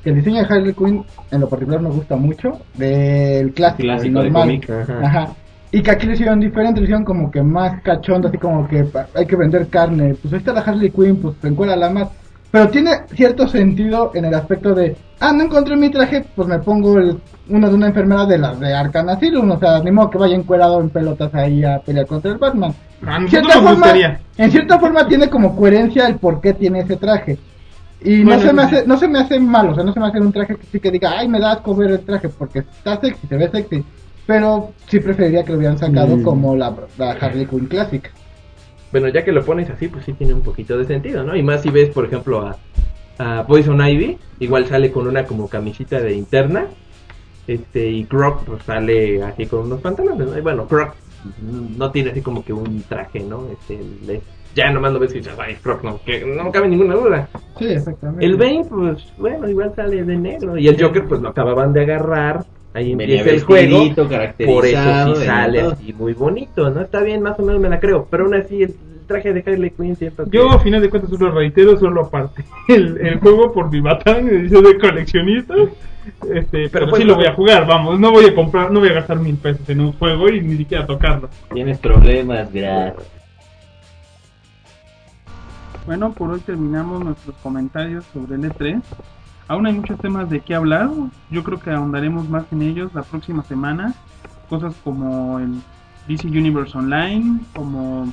que 0.05 0.11
el 0.11 0.17
diseño 0.17 0.43
de 0.43 0.55
Harley 0.55 0.75
Quinn 0.75 1.05
en 1.31 1.41
lo 1.41 1.49
particular 1.49 1.81
me 1.81 1.89
gusta 1.91 2.17
mucho. 2.17 2.59
Del 2.75 3.53
clásico, 3.55 3.83
Clásico 3.85 4.19
el 4.21 4.25
de 4.25 4.31
normal. 4.31 4.43
cómic. 4.43 4.71
Ajá. 4.71 5.01
Ajá. 5.03 5.29
Y 5.73 5.83
que 5.83 5.91
aquí 5.91 6.07
lo 6.07 6.13
hicieron 6.15 6.41
diferente, 6.41 6.81
lo 6.81 6.85
hicieron 6.85 7.05
como 7.05 7.31
que 7.31 7.43
más 7.43 7.81
cachondo, 7.83 8.29
así 8.29 8.37
como 8.39 8.67
que 8.69 8.85
pa- 8.85 9.07
hay 9.15 9.25
que 9.25 9.37
vender 9.37 9.69
carne. 9.69 10.15
Pues 10.21 10.35
ahí 10.35 10.41
está 10.41 10.53
la 10.53 10.61
Harley 10.61 10.91
Quinn, 10.91 11.17
pues 11.17 11.37
te 11.37 11.49
encuera 11.49 11.77
la 11.77 11.89
más. 11.89 12.09
Pero 12.51 12.69
tiene 12.69 12.91
cierto 13.15 13.47
sentido 13.47 14.11
en 14.15 14.25
el 14.25 14.35
aspecto 14.35 14.75
de, 14.75 14.97
ah, 15.21 15.33
no 15.33 15.45
encontré 15.45 15.77
mi 15.77 15.89
traje, 15.89 16.25
pues 16.35 16.49
me 16.49 16.59
pongo 16.59 16.99
el, 16.99 17.17
uno 17.49 17.69
de 17.69 17.75
una 17.75 17.87
enfermera 17.87 18.27
de 18.27 18.39
las 18.39 18.59
de 18.59 18.75
Arkham 18.75 19.09
Asylum. 19.09 19.51
O 19.53 19.59
sea, 19.59 19.79
ni 19.81 19.93
modo 19.93 20.11
que 20.11 20.19
vaya 20.19 20.35
encuerado 20.35 20.81
en 20.81 20.91
pelotas 20.91 21.33
ahí 21.35 21.65
a 21.65 21.79
pelear 21.79 22.07
contra 22.07 22.33
el 22.33 22.39
Batman. 22.39 22.75
A 23.07 23.27
cierta, 23.29 23.53
forma, 23.55 23.71
gustaría. 23.73 24.21
en 24.37 24.51
cierta 24.51 24.79
forma 24.81 25.07
tiene 25.07 25.29
como 25.31 25.55
coherencia 25.55 26.07
el 26.09 26.17
por 26.17 26.41
qué 26.41 26.53
tiene 26.55 26.81
ese 26.81 26.97
traje. 26.97 27.39
Y 28.03 28.25
Bueno, 28.25 28.41
no 28.43 28.47
se 28.49 28.53
me 28.53 28.63
hace, 28.63 28.87
no 28.87 28.97
se 28.97 29.09
me 29.09 29.19
hace 29.21 29.39
malo, 29.39 29.73
o 29.73 29.75
sea, 29.75 29.85
no 29.85 29.93
se 29.93 30.01
me 30.01 30.07
hace 30.07 30.21
un 30.21 30.33
traje 30.33 30.57
que 30.57 30.67
sí 30.73 30.81
que 30.81 30.91
diga, 30.91 31.13
ay, 31.19 31.29
me 31.29 31.39
da 31.39 31.53
asco 31.53 31.75
ver 31.77 31.91
el 31.91 32.01
traje 32.01 32.29
porque 32.31 32.61
está 32.61 32.99
sexy, 33.01 33.27
se 33.29 33.37
ve 33.37 33.49
sexy. 33.51 33.85
Pero 34.27 34.71
sí 34.87 35.01
preferiría 35.01 35.45
que 35.45 35.53
lo 35.53 35.59
hubieran 35.59 35.79
sacado 35.79 36.17
Mm. 36.17 36.23
como 36.23 36.57
la, 36.57 36.75
la 36.99 37.13
Harley 37.13 37.47
Quinn 37.47 37.67
Classic. 37.67 38.11
Bueno, 38.93 39.09
ya 39.09 39.25
que 39.25 39.33
lo 39.33 39.45
pones 39.45 39.71
así, 39.71 39.89
pues 39.89 40.05
sí 40.05 40.13
tiene 40.15 40.35
un 40.35 40.43
poquito 40.43 40.77
de 40.77 40.85
sentido, 40.85 41.23
¿no? 41.23 41.37
Y 41.37 41.43
más 41.43 41.63
si 41.63 41.71
ves, 41.71 41.91
por 41.91 42.05
ejemplo, 42.05 42.41
a, 42.47 42.57
a 43.19 43.47
Poison 43.47 43.81
Ivy, 43.87 44.19
igual 44.41 44.67
sale 44.67 44.91
con 44.91 45.07
una 45.07 45.25
como 45.25 45.49
camisita 45.49 46.01
de 46.01 46.15
interna, 46.15 46.67
este, 47.47 47.89
y 47.89 48.05
Croc 48.05 48.45
pues 48.45 48.63
sale 48.65 49.23
así 49.23 49.47
con 49.47 49.61
unos 49.67 49.81
pantalones, 49.81 50.29
¿no? 50.29 50.39
Y 50.39 50.41
bueno, 50.41 50.67
Croc 50.67 50.95
no 51.77 51.91
tiene 51.91 52.11
así 52.11 52.21
como 52.23 52.45
que 52.45 52.53
un 52.53 52.83
traje, 52.83 53.21
¿no? 53.21 53.47
Este, 53.53 53.79
le- 54.07 54.23
ya 54.55 54.71
nomás 54.73 54.93
lo 54.93 54.99
ves 54.99 55.13
y 55.15 55.19
dices, 55.19 55.35
ay, 55.39 55.55
Croc, 55.63 55.85
no, 55.85 56.01
que 56.05 56.25
no 56.27 56.51
cabe 56.51 56.67
ninguna 56.69 56.95
duda. 56.97 57.29
Sí, 57.59 57.67
exactamente. 57.67 58.25
El 58.27 58.37
Bane, 58.37 58.65
pues, 58.69 59.05
bueno, 59.17 59.49
igual 59.49 59.73
sale 59.77 60.03
de 60.03 60.17
negro, 60.17 60.59
y 60.59 60.67
el 60.67 60.83
Joker, 60.83 61.05
pues 61.07 61.21
lo 61.21 61.29
acababan 61.29 61.73
de 61.73 61.83
agarrar, 61.83 62.45
ahí 62.75 62.93
empieza 62.93 63.31
el 63.31 63.43
juego. 63.43 63.95
Por 64.47 64.67
eso 64.67 65.15
sí 65.15 65.25
sale 65.25 65.61
todo. 65.61 65.73
así 65.73 65.93
muy 65.93 66.15
bonito, 66.15 66.71
¿no? 66.71 66.81
Está 66.81 67.01
bien, 67.03 67.23
más 67.23 67.39
o 67.39 67.43
menos 67.43 67.61
me 67.61 67.69
la 67.69 67.81
creo. 67.81 68.07
Pero 68.11 68.25
aún 68.25 68.35
así, 68.35 68.63
el 68.63 68.75
traje 69.07 69.33
de 69.33 69.43
Harley 69.45 69.71
Quinn 69.71 69.97
que... 69.97 70.13
Yo, 70.31 70.51
a 70.51 70.61
final 70.61 70.81
de 70.81 70.89
cuentas, 70.89 71.11
solo 71.11 71.33
reitero, 71.33 71.77
solo 71.79 72.03
aparte. 72.03 72.45
El, 72.69 72.97
el 72.99 73.19
juego 73.19 73.53
por 73.53 73.71
mi 73.71 73.81
batán, 73.81 74.29
edición 74.29 74.65
de 74.65 74.79
coleccionistas. 74.79 75.69
Este, 76.33 76.69
pero 76.71 76.89
pues, 76.89 77.03
sí 77.03 77.09
lo 77.09 77.17
voy 77.17 77.27
a 77.27 77.35
jugar, 77.35 77.67
vamos. 77.67 77.99
No 77.99 78.11
voy 78.13 78.25
a 78.25 78.35
comprar, 78.35 78.71
no 78.71 78.81
voy 78.81 78.89
a 78.91 78.95
gastar 78.95 79.19
mil 79.19 79.37
pesos 79.37 79.69
en 79.69 79.81
un 79.81 79.93
juego 79.93 80.29
y 80.29 80.41
ni 80.41 80.57
siquiera 80.57 80.87
tocarlo. 80.87 81.29
Tienes 81.53 81.79
problemas, 81.79 82.53
gracias. 82.53 83.21
Bueno, 85.87 86.13
por 86.13 86.31
hoy 86.31 86.41
terminamos 86.41 87.05
nuestros 87.05 87.35
comentarios 87.37 88.05
sobre 88.13 88.37
el 88.37 88.43
E3. 88.43 88.83
Aún 89.51 89.67
hay 89.67 89.73
muchos 89.73 89.99
temas 89.99 90.31
de 90.31 90.43
qué 90.43 90.55
hablar. 90.55 90.91
Yo 91.29 91.43
creo 91.43 91.59
que 91.59 91.73
ahondaremos 91.73 92.29
más 92.29 92.45
en 92.53 92.63
ellos 92.63 92.95
la 92.95 93.03
próxima 93.03 93.43
semana. 93.43 93.95
Cosas 94.49 94.77
como 94.85 95.41
el 95.41 95.61
DC 96.07 96.29
Universe 96.29 96.79
Online, 96.79 97.41
como 97.53 98.13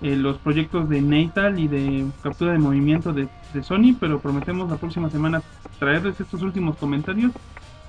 eh, 0.00 0.14
los 0.14 0.38
proyectos 0.38 0.88
de 0.88 1.00
Natal 1.00 1.58
y 1.58 1.66
de 1.66 2.06
captura 2.22 2.52
de 2.52 2.60
movimiento 2.60 3.12
de, 3.12 3.28
de 3.52 3.62
Sony, 3.64 3.96
pero 3.98 4.20
prometemos 4.20 4.70
la 4.70 4.76
próxima 4.76 5.10
semana 5.10 5.42
traerles 5.80 6.20
estos 6.20 6.40
últimos 6.42 6.76
comentarios 6.76 7.32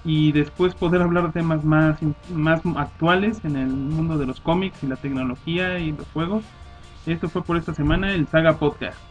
y 0.03 0.31
después 0.31 0.73
poder 0.73 1.03
hablar 1.03 1.27
de 1.27 1.33
temas 1.33 1.63
más, 1.63 1.99
más 2.33 2.61
actuales 2.77 3.45
en 3.45 3.57
el 3.57 3.67
mundo 3.67 4.17
de 4.17 4.25
los 4.25 4.41
cómics 4.41 4.83
y 4.83 4.87
la 4.87 4.95
tecnología 4.95 5.77
y 5.77 5.91
los 5.91 6.07
juegos. 6.13 6.43
Esto 7.05 7.29
fue 7.29 7.43
por 7.43 7.57
esta 7.57 7.75
semana 7.75 8.11
el 8.11 8.27
Saga 8.27 8.57
Podcast. 8.57 9.10